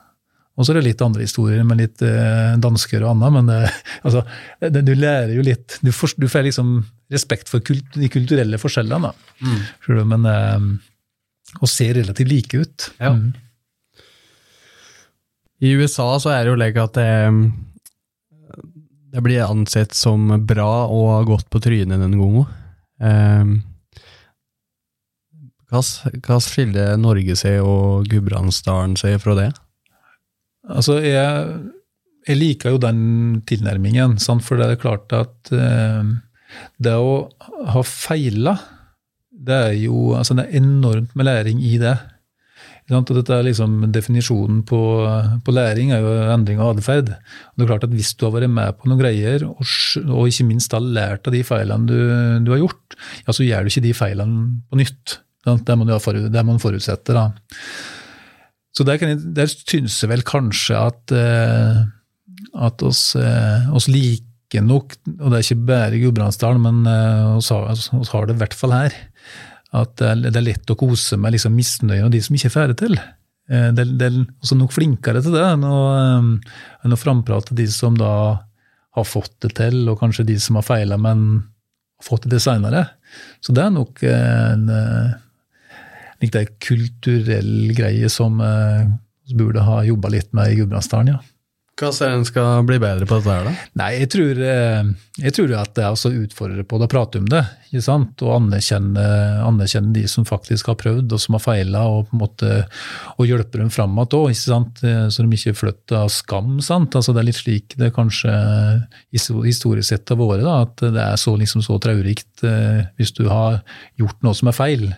Og 0.53 0.65
så 0.65 0.73
er 0.73 0.79
det 0.79 0.85
litt 0.91 1.01
andre 1.01 1.25
historier 1.25 1.63
med 1.65 1.79
litt 1.81 2.01
eh, 2.05 2.53
dansker 2.61 3.01
og 3.01 3.15
annet, 3.15 3.33
men 3.33 3.49
det, 3.49 3.59
altså, 4.05 4.21
det, 4.61 4.83
du 4.85 4.93
lærer 4.93 5.33
jo 5.33 5.45
litt 5.45 5.79
Du, 5.81 5.89
får, 5.95 6.13
du 6.21 6.27
får 6.29 6.45
liksom 6.49 6.75
respekt 7.13 7.49
for 7.49 7.63
kult, 7.65 7.87
de 7.97 8.09
kulturelle 8.13 8.59
forskjellene, 8.61 9.09
da. 9.09 9.33
Mm. 9.41 10.03
Men 10.13 10.29
eh, 10.29 10.67
Og 11.59 11.69
ser 11.69 11.97
relativt 11.97 12.29
like 12.29 12.61
ut. 12.61 12.89
Ja. 12.99 13.15
Mm. 13.17 13.33
I 15.63 15.73
USA 15.79 16.07
så 16.19 16.33
er 16.33 16.43
det 16.43 16.51
jo 16.51 16.59
legg 16.59 16.77
at 16.81 16.97
det, 16.97 17.09
det, 19.13 19.21
blir 19.23 19.45
ansett 19.45 19.93
som 19.95 20.27
bra 20.43 20.85
å 20.91 21.05
ha 21.13 21.21
gått 21.23 21.47
på 21.53 21.61
trynet 21.63 22.01
den 22.03 22.17
gangen. 22.19 22.49
Um, 22.99 23.53
hva 25.71 26.39
skiller 26.43 26.97
Norge 26.99 27.37
seg 27.39 27.63
og 27.63 28.09
Gudbrandsdalen 28.11 28.97
seg 28.99 29.21
fra 29.23 29.37
det? 29.39 29.47
Altså, 30.71 30.99
jeg, 31.03 31.57
jeg, 32.27 32.39
liker 32.39 32.75
jo 32.75 32.81
den 32.81 33.41
tilnærmingen, 33.49 34.15
sant? 34.23 34.45
for 34.45 34.59
det 34.59 34.69
er 34.69 34.79
klart 34.79 35.11
at 35.15 35.51
eh, 35.51 36.13
det 36.83 36.95
å 36.95 37.27
ha 37.73 37.83
feila, 37.87 38.55
det 39.43 39.59
er 39.69 39.77
jo 39.81 40.13
altså 40.15 40.37
det 40.37 40.47
er 40.47 40.61
enormt 40.61 41.15
med 41.19 41.27
læring 41.27 41.59
i 41.65 41.75
det. 41.81 41.97
Og 42.91 43.11
dette 43.15 43.31
er 43.31 43.45
liksom 43.47 43.77
Definisjonen 43.95 44.59
på, 44.67 44.79
på, 45.45 45.53
læring 45.55 45.93
er 45.95 46.03
jo 46.03 46.13
endring 46.33 46.59
av 46.59 46.73
atferd. 46.73 47.13
Det 47.13 47.63
er 47.63 47.69
klart 47.69 47.85
at 47.87 47.93
hvis 47.95 48.11
du 48.19 48.25
har 48.27 48.33
vært 48.35 48.51
med 48.51 48.75
på 48.75 48.89
noen 48.89 48.99
greier, 48.99 49.45
og, 49.47 49.63
og 50.03 50.27
ikke 50.27 50.47
minst 50.49 50.75
har 50.75 50.83
lært 50.83 51.29
av 51.29 51.35
de 51.35 51.43
feilene 51.47 51.87
du, 51.87 51.97
du, 52.43 52.51
har 52.51 52.63
gjort, 52.65 52.97
ja, 53.23 53.35
så 53.35 53.47
gjør 53.47 53.63
du 53.63 53.71
ikke 53.71 53.85
de 53.87 53.93
feilene 53.95 54.45
på 54.67 54.81
nytt. 54.83 55.17
Det 55.43 55.77
må, 55.79 55.87
du 55.87 55.95
for, 56.03 56.19
det 56.31 56.45
man 56.47 56.59
forutsette. 56.61 57.15
da. 57.15 57.29
Så 58.73 58.85
der, 58.87 59.01
jeg, 59.01 59.21
der 59.37 59.49
syns 59.51 59.99
jeg 60.01 60.09
vel 60.09 60.23
kanskje 60.25 60.77
at, 60.79 61.13
uh, 61.13 61.83
at 62.65 62.85
oss, 62.85 63.11
uh, 63.19 63.69
oss, 63.75 63.87
liker 63.91 64.65
nok, 64.65 64.95
og 65.19 65.27
det 65.29 65.39
er 65.39 65.43
ikke 65.45 65.67
bare 65.69 65.99
Gudbrandsdalen, 66.01 66.63
men 66.63 66.87
uh, 66.89 67.35
oss, 67.37 67.51
har, 67.53 67.69
har, 67.69 68.29
det 68.29 68.37
i 68.37 68.41
hvert 68.41 68.57
fall 68.57 68.73
her, 68.73 68.95
at 69.73 69.93
det 69.97 70.33
er, 70.33 70.45
lett 70.45 70.69
å 70.73 70.77
kose 70.77 71.17
med 71.21 71.35
liksom, 71.35 71.53
misnøye 71.57 72.05
og 72.05 72.13
de 72.13 72.21
som 72.21 72.37
ikke 72.37 72.53
får 72.53 72.73
det 72.73 72.79
til. 72.83 72.97
Det, 73.49 73.83
det, 73.99 74.05
er 74.07 74.19
også 74.39 74.55
nok 74.55 74.71
flinkere 74.71 75.19
til 75.19 75.33
det 75.35 75.41
enn 75.43 75.65
å, 75.67 75.79
enn 76.85 76.93
å 76.95 76.99
framprate 76.99 77.57
de 77.57 77.65
som 77.67 77.97
da 77.97 78.11
har 78.93 79.07
fått 79.09 79.33
det 79.43 79.49
til, 79.57 79.81
og 79.91 79.97
kanskje 79.99 80.27
de 80.29 80.37
som 80.39 80.59
har 80.59 80.65
feila, 80.67 80.99
men 81.01 81.41
fått 82.05 82.27
det 82.27 82.35
til 82.35 82.43
seinere. 82.45 82.85
Så 83.43 83.55
det 83.57 83.65
er 83.65 83.73
nok 83.73 84.05
en 84.07 84.69
det 86.31 86.41
er 86.41 86.55
kulturell 86.63 87.73
greie 87.75 88.09
som 88.11 88.39
vi 88.39 88.47
eh, 88.47 89.37
burde 89.39 89.65
ha 89.65 89.81
jobba 89.83 90.13
litt 90.13 90.31
med 90.35 90.53
i 90.53 90.59
Gudbrandsdalen, 90.61 91.15
ja. 91.15 91.21
Hva 91.73 91.87
ser 91.89 92.11
en 92.13 92.21
skal 92.21 92.61
bli 92.69 92.75
bedre 92.77 93.07
på 93.09 93.17
dette 93.17 93.33
her, 93.33 93.47
da? 93.47 93.51
Nei, 93.81 93.87
jeg 94.03 94.09
tror, 94.13 94.37
eh, 94.45 94.89
jeg 95.23 95.33
tror 95.33 95.53
at 95.57 95.71
det 95.73 95.81
er 95.87 95.95
å 95.97 96.11
utfordre 96.21 96.65
på 96.69 96.77
det, 96.77 96.87
prate 96.91 97.17
om 97.17 97.25
det. 97.25 97.41
ikke 97.71 97.81
sant? 97.81 98.21
Og 98.21 98.35
anerkjenne, 98.35 99.05
anerkjenne, 99.41 99.89
de 99.95 100.03
som 100.11 100.27
faktisk 100.27 100.69
har 100.69 100.77
prøvd 100.77 101.15
og 101.17 101.23
som 101.23 101.33
har 101.33 101.41
feila, 101.41 101.81
og 101.89 102.11
på 102.11 102.13
en 102.13 102.21
måte 102.21 102.51
og 103.17 103.25
hjelpe 103.25 103.57
dem 103.57 103.73
fram 103.73 103.97
igjen 103.97 104.19
òg, 104.19 104.29
eh, 104.29 105.07
så 105.09 105.25
de 105.25 105.39
ikke 105.39 105.57
flytter 105.63 105.97
av 106.03 106.13
skam. 106.13 106.59
sant? 106.61 106.93
Altså 106.93 107.11
Det 107.11 107.23
er 107.23 107.29
litt 107.31 107.41
slik 107.41 107.77
det 107.81 107.89
kanskje 107.97 108.35
historisk 109.09 109.89
sett 109.89 110.13
har 110.13 110.21
vært, 110.21 110.45
at 110.45 110.77
det 110.93 111.01
er 111.01 111.17
så, 111.17 111.33
liksom, 111.33 111.65
så 111.65 111.79
traurikt 111.81 112.45
hvis 112.97 113.17
du 113.17 113.25
har 113.29 113.63
gjort 113.97 114.21
noe 114.21 114.37
som 114.37 114.53
er 114.53 114.61
feil. 114.61 114.91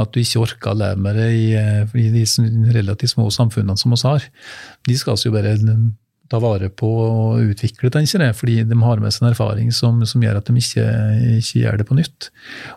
At 0.00 0.12
du 0.14 0.20
ikke 0.20 0.42
orker 0.42 0.72
å 0.72 0.78
leve 0.78 1.00
med 1.00 1.18
det 1.20 1.30
i, 1.36 1.48
eh, 1.58 1.94
i 1.94 2.08
de 2.14 2.24
relativt 2.74 3.14
små 3.14 3.28
samfunnene 3.30 3.78
som 3.78 3.92
oss 3.92 4.06
har. 4.06 4.24
De 4.88 4.96
skal 4.96 5.18
vi 5.18 5.28
jo 5.28 5.34
bare 5.34 5.56
ta 6.30 6.38
vare 6.38 6.68
på 6.70 6.88
og 7.02 7.42
utvikle, 7.42 7.90
tenker 7.90 8.22
jeg, 8.22 8.36
fordi 8.38 8.56
de 8.68 8.76
har 8.84 9.00
med 9.02 9.10
seg 9.10 9.24
en 9.24 9.32
erfaring 9.32 9.72
som, 9.74 9.98
som 10.06 10.22
gjør 10.22 10.38
at 10.38 10.46
de 10.46 10.54
ikke, 10.60 10.84
ikke, 11.40 11.62
gjør 11.64 11.80
det 11.80 11.86
på 11.88 11.96
nytt. 11.98 12.28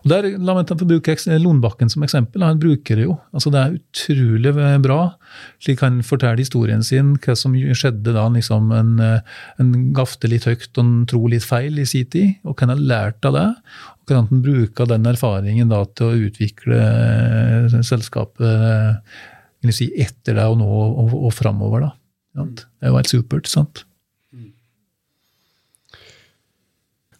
Og 0.01 0.09
der, 0.09 0.29
La 0.41 0.55
meg 0.57 0.71
få 0.71 0.87
bruke 0.89 1.15
som 1.93 2.05
eksempel. 2.05 2.45
Han 2.45 2.61
bruker 2.61 2.97
det 2.97 3.05
jo. 3.05 3.17
Altså, 3.31 3.51
det 3.53 3.61
er 3.61 3.77
utrolig 3.77 4.53
bra. 4.81 4.99
Slik 5.61 5.83
han 5.85 6.01
forteller 6.05 6.41
historien 6.41 6.83
sin, 6.85 7.13
hva 7.21 7.37
som 7.37 7.53
skjedde 7.53 8.15
da 8.15 8.25
liksom 8.33 8.73
en, 8.73 8.93
en 9.61 9.73
gafte 9.93 10.31
litt 10.31 10.47
høyt 10.49 10.71
og 10.73 10.83
en 10.83 10.93
tro 11.09 11.25
litt 11.29 11.45
feil 11.45 11.77
i 11.77 11.85
sin 11.89 12.09
tid, 12.09 12.39
og 12.43 12.55
hva 12.55 12.65
han 12.65 12.73
har 12.73 12.85
lært 12.93 13.29
av 13.29 13.37
det. 13.37 13.47
Og 14.01 14.09
hvordan 14.09 14.29
han 14.31 14.45
bruker 14.49 14.89
den 14.89 15.11
erfaringen 15.13 15.69
da 15.71 15.83
til 15.93 16.09
å 16.09 16.21
utvikle 16.27 16.79
eh, 16.81 17.81
selskapet 17.85 19.13
si, 19.71 19.93
etter 19.93 20.41
det 20.41 20.47
og 20.49 20.57
nå 20.59 20.67
og, 20.67 21.13
og 21.21 21.35
framover. 21.37 21.85
da. 21.85 21.97
Det 22.33 22.87
er 22.87 22.91
jo 22.91 22.97
helt 22.97 23.11
supert. 23.11 23.49
sant? 23.51 23.83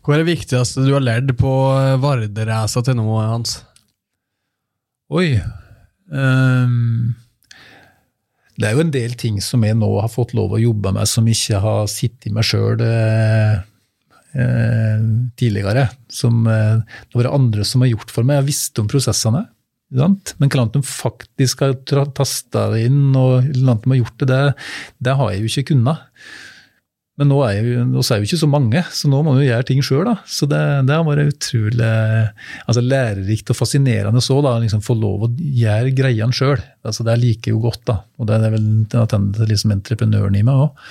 Hva 0.04 0.18
er 0.18 0.24
det 0.24 0.34
viktigste 0.34 0.84
du 0.84 0.92
har 0.92 1.04
lært 1.04 1.30
på 1.40 1.52
eh, 1.78 1.96
Vardereisa 2.02 2.82
til 2.84 2.98
nå, 3.00 3.06
Hans? 3.24 3.62
Oi 5.14 5.38
um, 6.12 7.14
Det 8.58 8.68
er 8.68 8.76
jo 8.76 8.84
en 8.84 8.92
del 8.92 9.14
ting 9.20 9.38
som 9.44 9.64
jeg 9.64 9.78
nå 9.80 9.88
har 10.02 10.12
fått 10.12 10.34
lov 10.36 10.58
å 10.58 10.62
jobbe 10.62 10.92
med, 10.98 11.08
som 11.08 11.30
ikke 11.30 11.62
har 11.64 11.88
sittet 11.92 12.28
i 12.28 12.34
meg 12.36 12.48
sjøl 12.50 12.84
eh, 12.84 13.62
eh, 14.36 15.08
tidligere. 15.40 15.88
Som 16.12 16.44
eh, 16.52 16.84
det 16.84 17.22
var 17.22 17.32
andre 17.32 17.64
som 17.68 17.86
har 17.86 17.94
gjort 17.94 18.12
for 18.12 18.28
meg. 18.28 18.42
Jeg 18.42 18.50
visste 18.52 18.84
om 18.84 18.92
prosessene. 18.92 19.46
Men 19.94 20.50
hvordan 20.50 20.72
de 20.74 20.82
faktisk 20.88 21.62
har 21.66 21.76
tasta 22.16 22.70
det 22.74 22.88
inn, 22.88 23.12
og 23.16 23.44
hvordan 23.52 23.84
de 23.84 23.94
har 23.94 24.02
gjort 24.02 24.24
det, 24.24 24.32
det, 24.32 24.42
det 25.06 25.20
har 25.20 25.32
jeg 25.34 25.44
jo 25.44 25.52
ikke 25.52 25.70
kunnet. 25.74 26.10
Men 27.22 27.30
nå 27.30 27.36
er, 27.46 27.60
jo, 27.62 27.82
nå 27.86 28.02
er 28.02 28.22
jo 28.22 28.26
ikke 28.26 28.40
så 28.42 28.48
mange, 28.50 28.82
så 28.90 29.10
nå 29.10 29.20
må 29.26 29.36
vi 29.38 29.46
gjøre 29.46 29.68
ting 29.70 29.84
sjøl. 29.86 30.08
Så 30.26 30.48
det, 30.50 30.62
det, 30.88 30.96
har 30.98 31.06
vært 31.06 31.36
utrolig 31.36 31.90
altså 32.66 32.82
lærerikt 32.82 33.52
og 33.54 33.60
fascinerende 33.60 34.24
så, 34.24 34.40
da, 34.42 34.56
liksom 34.64 34.82
få 34.82 34.96
lov 34.98 35.28
å 35.28 35.30
gjøre 35.38 35.94
greiene 35.94 36.34
sjøl. 36.34 36.58
Altså 36.82 37.06
det 37.06 37.20
liker 37.22 37.54
jo 37.54 37.62
godt, 37.68 37.84
da. 37.92 38.00
Og 38.18 38.30
det 38.30 38.40
er 38.40 38.56
vel 38.56 38.66
den 38.90 39.30
liksom 39.46 39.76
entreprenøren 39.76 40.40
i 40.40 40.42
meg 40.48 40.66
òg. 40.66 40.90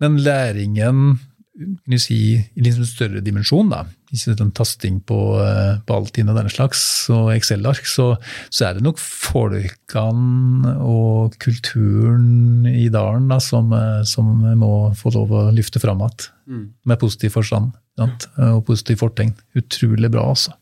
Men 0.00 0.22
læringen 0.22 1.18
kan 1.60 2.00
si, 2.00 2.18
i 2.40 2.64
litt 2.64 2.78
større 2.88 3.20
dimensjon, 3.24 3.70
da, 3.72 3.84
ikke 4.10 4.34
sånn 4.38 4.52
tasting 4.56 5.00
på, 5.06 5.18
eh, 5.44 5.74
på 5.86 5.96
Altinn 5.96 6.30
og 6.32 6.38
denne 6.38 6.52
slags, 6.52 6.82
og 7.12 7.32
Excel-ark, 7.34 7.86
så, 7.88 8.14
så, 8.48 8.66
er 8.66 8.78
det 8.78 8.84
nok 8.86 9.00
folkene 9.00 10.74
og 10.80 11.36
kulturen 11.42 12.66
i 12.70 12.88
dalen 12.92 13.28
da, 13.30 13.40
som, 13.44 13.72
eh, 13.76 14.00
som 14.08 14.30
må 14.60 14.74
få 14.98 15.12
lov 15.16 15.34
å 15.36 15.48
lyfte 15.54 15.82
fram 15.82 16.02
igjen. 16.04 16.30
Mm. 16.50 16.64
Med 16.90 16.98
positiv 16.98 17.36
forstand 17.36 17.76
sant? 18.00 18.24
og 18.40 18.64
positiv 18.66 19.02
fortegn. 19.04 19.36
Utrolig 19.60 20.08
bra, 20.10 20.24
altså. 20.32 20.56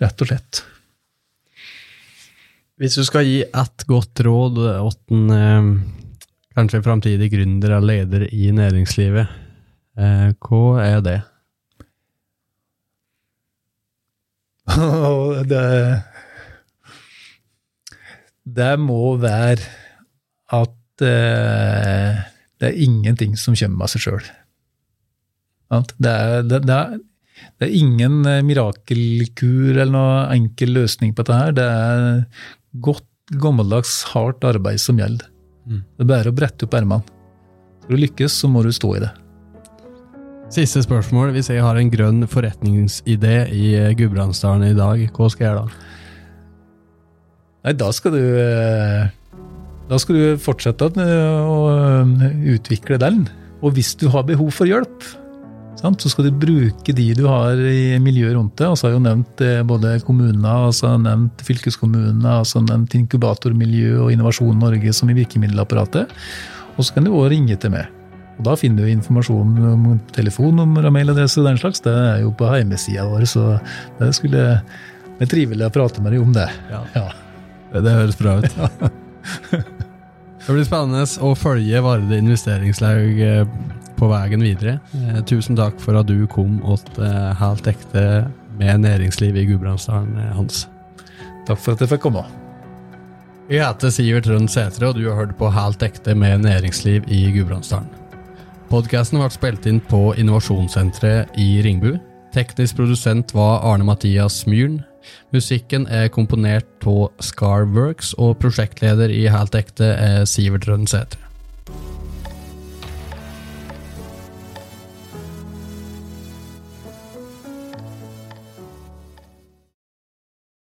Rett 0.00 0.22
og 0.22 0.28
slett. 0.30 0.60
Hvis 2.80 2.96
du 2.96 3.04
skal 3.04 3.26
gi 3.26 3.40
ett 3.44 3.82
godt 3.88 4.22
råd 4.24 4.60
åtten, 4.80 5.26
en 5.28 5.70
eh, 5.76 5.98
kanskje 6.56 6.82
framtidig 6.84 7.28
gründer 7.32 7.74
eller 7.76 8.00
leder 8.00 8.28
i 8.32 8.48
næringslivet, 8.56 9.49
eh, 10.00 10.30
hva 10.40 10.62
er 10.82 11.04
det? 11.04 11.18
det 15.50 15.66
Det 18.44 18.72
må 18.80 19.16
være 19.20 19.66
at 20.56 21.04
eh, 21.06 22.22
det 22.60 22.68
er 22.68 22.82
ingenting 22.84 23.36
som 23.40 23.56
kommer 23.56 23.86
av 23.86 23.92
seg 23.92 24.04
sjøl. 24.04 24.24
Det, 25.70 26.14
det, 26.50 26.58
det, 26.66 26.80
det, 27.60 27.68
er 27.68 27.76
ingen 27.78 28.24
mirakelkur 28.44 29.70
eller 29.76 29.92
noe 29.94 30.24
enkel 30.34 30.74
løsning 30.80 31.14
på 31.14 31.22
dette. 31.22 31.38
her. 31.38 31.54
Det 31.56 31.68
er 31.70 32.02
godt, 32.84 33.06
gammeldags, 33.40 34.02
hardt 34.10 34.44
arbeid 34.44 34.82
som 34.82 34.98
gjelder. 34.98 35.30
Mm. 35.70 35.82
Det 35.86 36.04
er 36.04 36.10
bare 36.10 36.32
å 36.32 36.36
brette 36.36 36.66
opp 36.66 36.74
ermene. 36.74 37.18
For 37.84 37.94
å 37.94 38.02
lykkes, 38.02 38.42
så 38.42 38.50
må 38.50 38.64
du 38.66 38.72
stå 38.74 38.96
i 38.98 39.04
det. 39.06 39.12
Siste 40.50 40.82
spørsmål. 40.82 41.30
Hvis 41.36 41.46
jeg 41.52 41.62
har 41.62 41.78
en 41.78 41.90
grønn 41.92 42.24
forretningsidé 42.26 43.36
i 43.54 43.68
eh, 43.78 43.92
Gudbrandsdalen 43.94 44.72
i 44.72 44.74
dag, 44.74 45.04
hva 45.14 45.28
skal 45.30 45.44
jeg 45.44 45.52
gjøre 45.52 45.62
da? 45.62 45.86
Nei, 47.60 47.74
da 47.78 47.90
skal 47.94 48.16
du 48.16 48.24
eh, 48.40 49.04
Da 49.90 49.98
skal 50.00 50.16
du 50.16 50.40
fortsette 50.42 50.88
å 50.90 51.60
utvikle 52.50 52.98
den. 52.98 53.28
Og 53.62 53.76
hvis 53.76 53.92
du 54.00 54.08
har 54.10 54.26
behov 54.26 54.50
for 54.56 54.66
hjelp, 54.66 55.06
så 55.80 56.10
skal 56.12 56.26
du 56.26 56.40
bruke 56.42 56.92
de 56.92 57.06
du 57.16 57.22
har 57.30 57.54
i 57.56 57.94
miljøet 58.02 58.34
rundt 58.34 58.58
deg. 58.58 58.72
Og 58.72 58.76
så 58.78 58.88
har 58.88 58.94
jeg 58.94 58.98
jo 58.98 59.06
nevnt 59.06 59.44
eh, 59.46 59.62
både 59.62 59.94
kommuner, 60.02 60.66
og 60.66 60.74
så 60.74 60.88
har 60.88 60.98
jeg 60.98 61.06
nevnt 61.06 61.46
fylkeskommunene, 61.46 62.40
og 62.40 62.42
så 62.42 62.58
har 62.58 62.66
jeg 62.66 62.72
nevnt 62.72 62.98
inkubatormiljø 63.04 63.94
og 64.02 64.10
Innovasjon 64.16 64.58
Norge 64.66 64.98
som 64.98 65.14
i 65.14 65.18
virkemiddelapparatet. 65.22 66.10
Og 66.74 66.82
så 66.82 66.98
kan 66.98 67.06
du 67.06 67.14
òg 67.14 67.30
ringe 67.36 67.54
til 67.60 67.78
meg. 67.78 67.99
Og 68.40 68.46
Da 68.46 68.54
finner 68.56 68.86
du 68.86 68.88
informasjon 68.94 69.56
om 69.68 69.82
telefonnummer 70.16 70.86
og 70.88 70.94
mailadresse 70.96 71.42
og 71.42 71.50
den 71.50 71.60
slags. 71.60 71.82
Det 71.84 71.92
er 71.92 72.22
jo 72.22 72.32
på 72.32 72.48
hjemmesida 72.48 73.04
vår, 73.04 73.26
så 73.28 73.58
det 73.98 74.14
skulle 74.16 74.46
det 75.20 75.26
er 75.26 75.32
trivelig 75.34 75.66
å 75.66 75.72
prate 75.74 76.00
med 76.00 76.14
deg 76.14 76.22
om 76.24 76.30
det. 76.32 76.46
Ja. 76.70 76.78
ja. 76.94 77.02
Det, 77.74 77.82
det, 77.84 77.92
høres 77.92 78.16
bra 78.16 78.38
ut. 78.40 78.54
det 79.52 80.54
blir 80.54 80.64
spennende 80.64 81.04
å 81.20 81.34
følge 81.36 81.82
Varde 81.84 82.20
investeringslaug 82.22 83.20
eh, 83.26 83.52
på 84.00 84.08
veien 84.08 84.46
videre. 84.48 84.78
Eh, 84.96 85.20
tusen 85.28 85.60
takk 85.60 85.76
for 85.84 86.00
at 86.00 86.08
du 86.08 86.24
kom 86.32 86.56
til 86.64 87.04
eh, 87.04 87.28
Helt 87.36 87.68
ekte 87.68 88.06
med 88.56 88.86
næringsliv 88.86 89.36
i 89.36 89.44
Gudbrandsdalen, 89.52 90.16
Hans. 90.38 90.64
Takk 91.44 91.60
for 91.60 91.76
at 91.76 91.84
jeg 91.84 91.92
fikk 91.92 92.06
komme. 92.08 92.24
Jeg 93.52 93.60
heter 93.60 93.92
Sivert 93.92 94.32
Rønn 94.32 94.48
Sætre, 94.48 94.88
og 94.88 94.96
du 94.96 95.04
har 95.10 95.20
hørt 95.20 95.36
på 95.36 95.52
Helt 95.52 95.84
ekte 95.84 96.16
med 96.16 96.48
næringsliv 96.48 97.12
i 97.12 97.26
Gudbrandsdalen. 97.36 97.99
Podkasten 98.70 99.18
ble 99.18 99.26
spilt 99.34 99.64
inn 99.66 99.80
på 99.90 100.12
Innovasjonssenteret 100.14 101.34
i 101.42 101.58
Ringbu. 101.66 101.96
Teknisk 102.30 102.76
produsent 102.78 103.32
var 103.34 103.64
Arne 103.66 103.82
Mathias 103.88 104.44
Myhren. 104.46 104.76
Musikken 105.34 105.88
er 105.90 106.06
komponert 106.14 106.86
av 106.86 107.08
Scarworks, 107.18 108.12
og 108.14 108.36
prosjektleder 108.38 109.10
i 109.10 109.24
Helt 109.26 109.58
ekte 109.58 109.90
er 109.96 110.22
Sivert 110.30 110.70
Rønn 110.70 110.86
Sætre. 110.86 111.29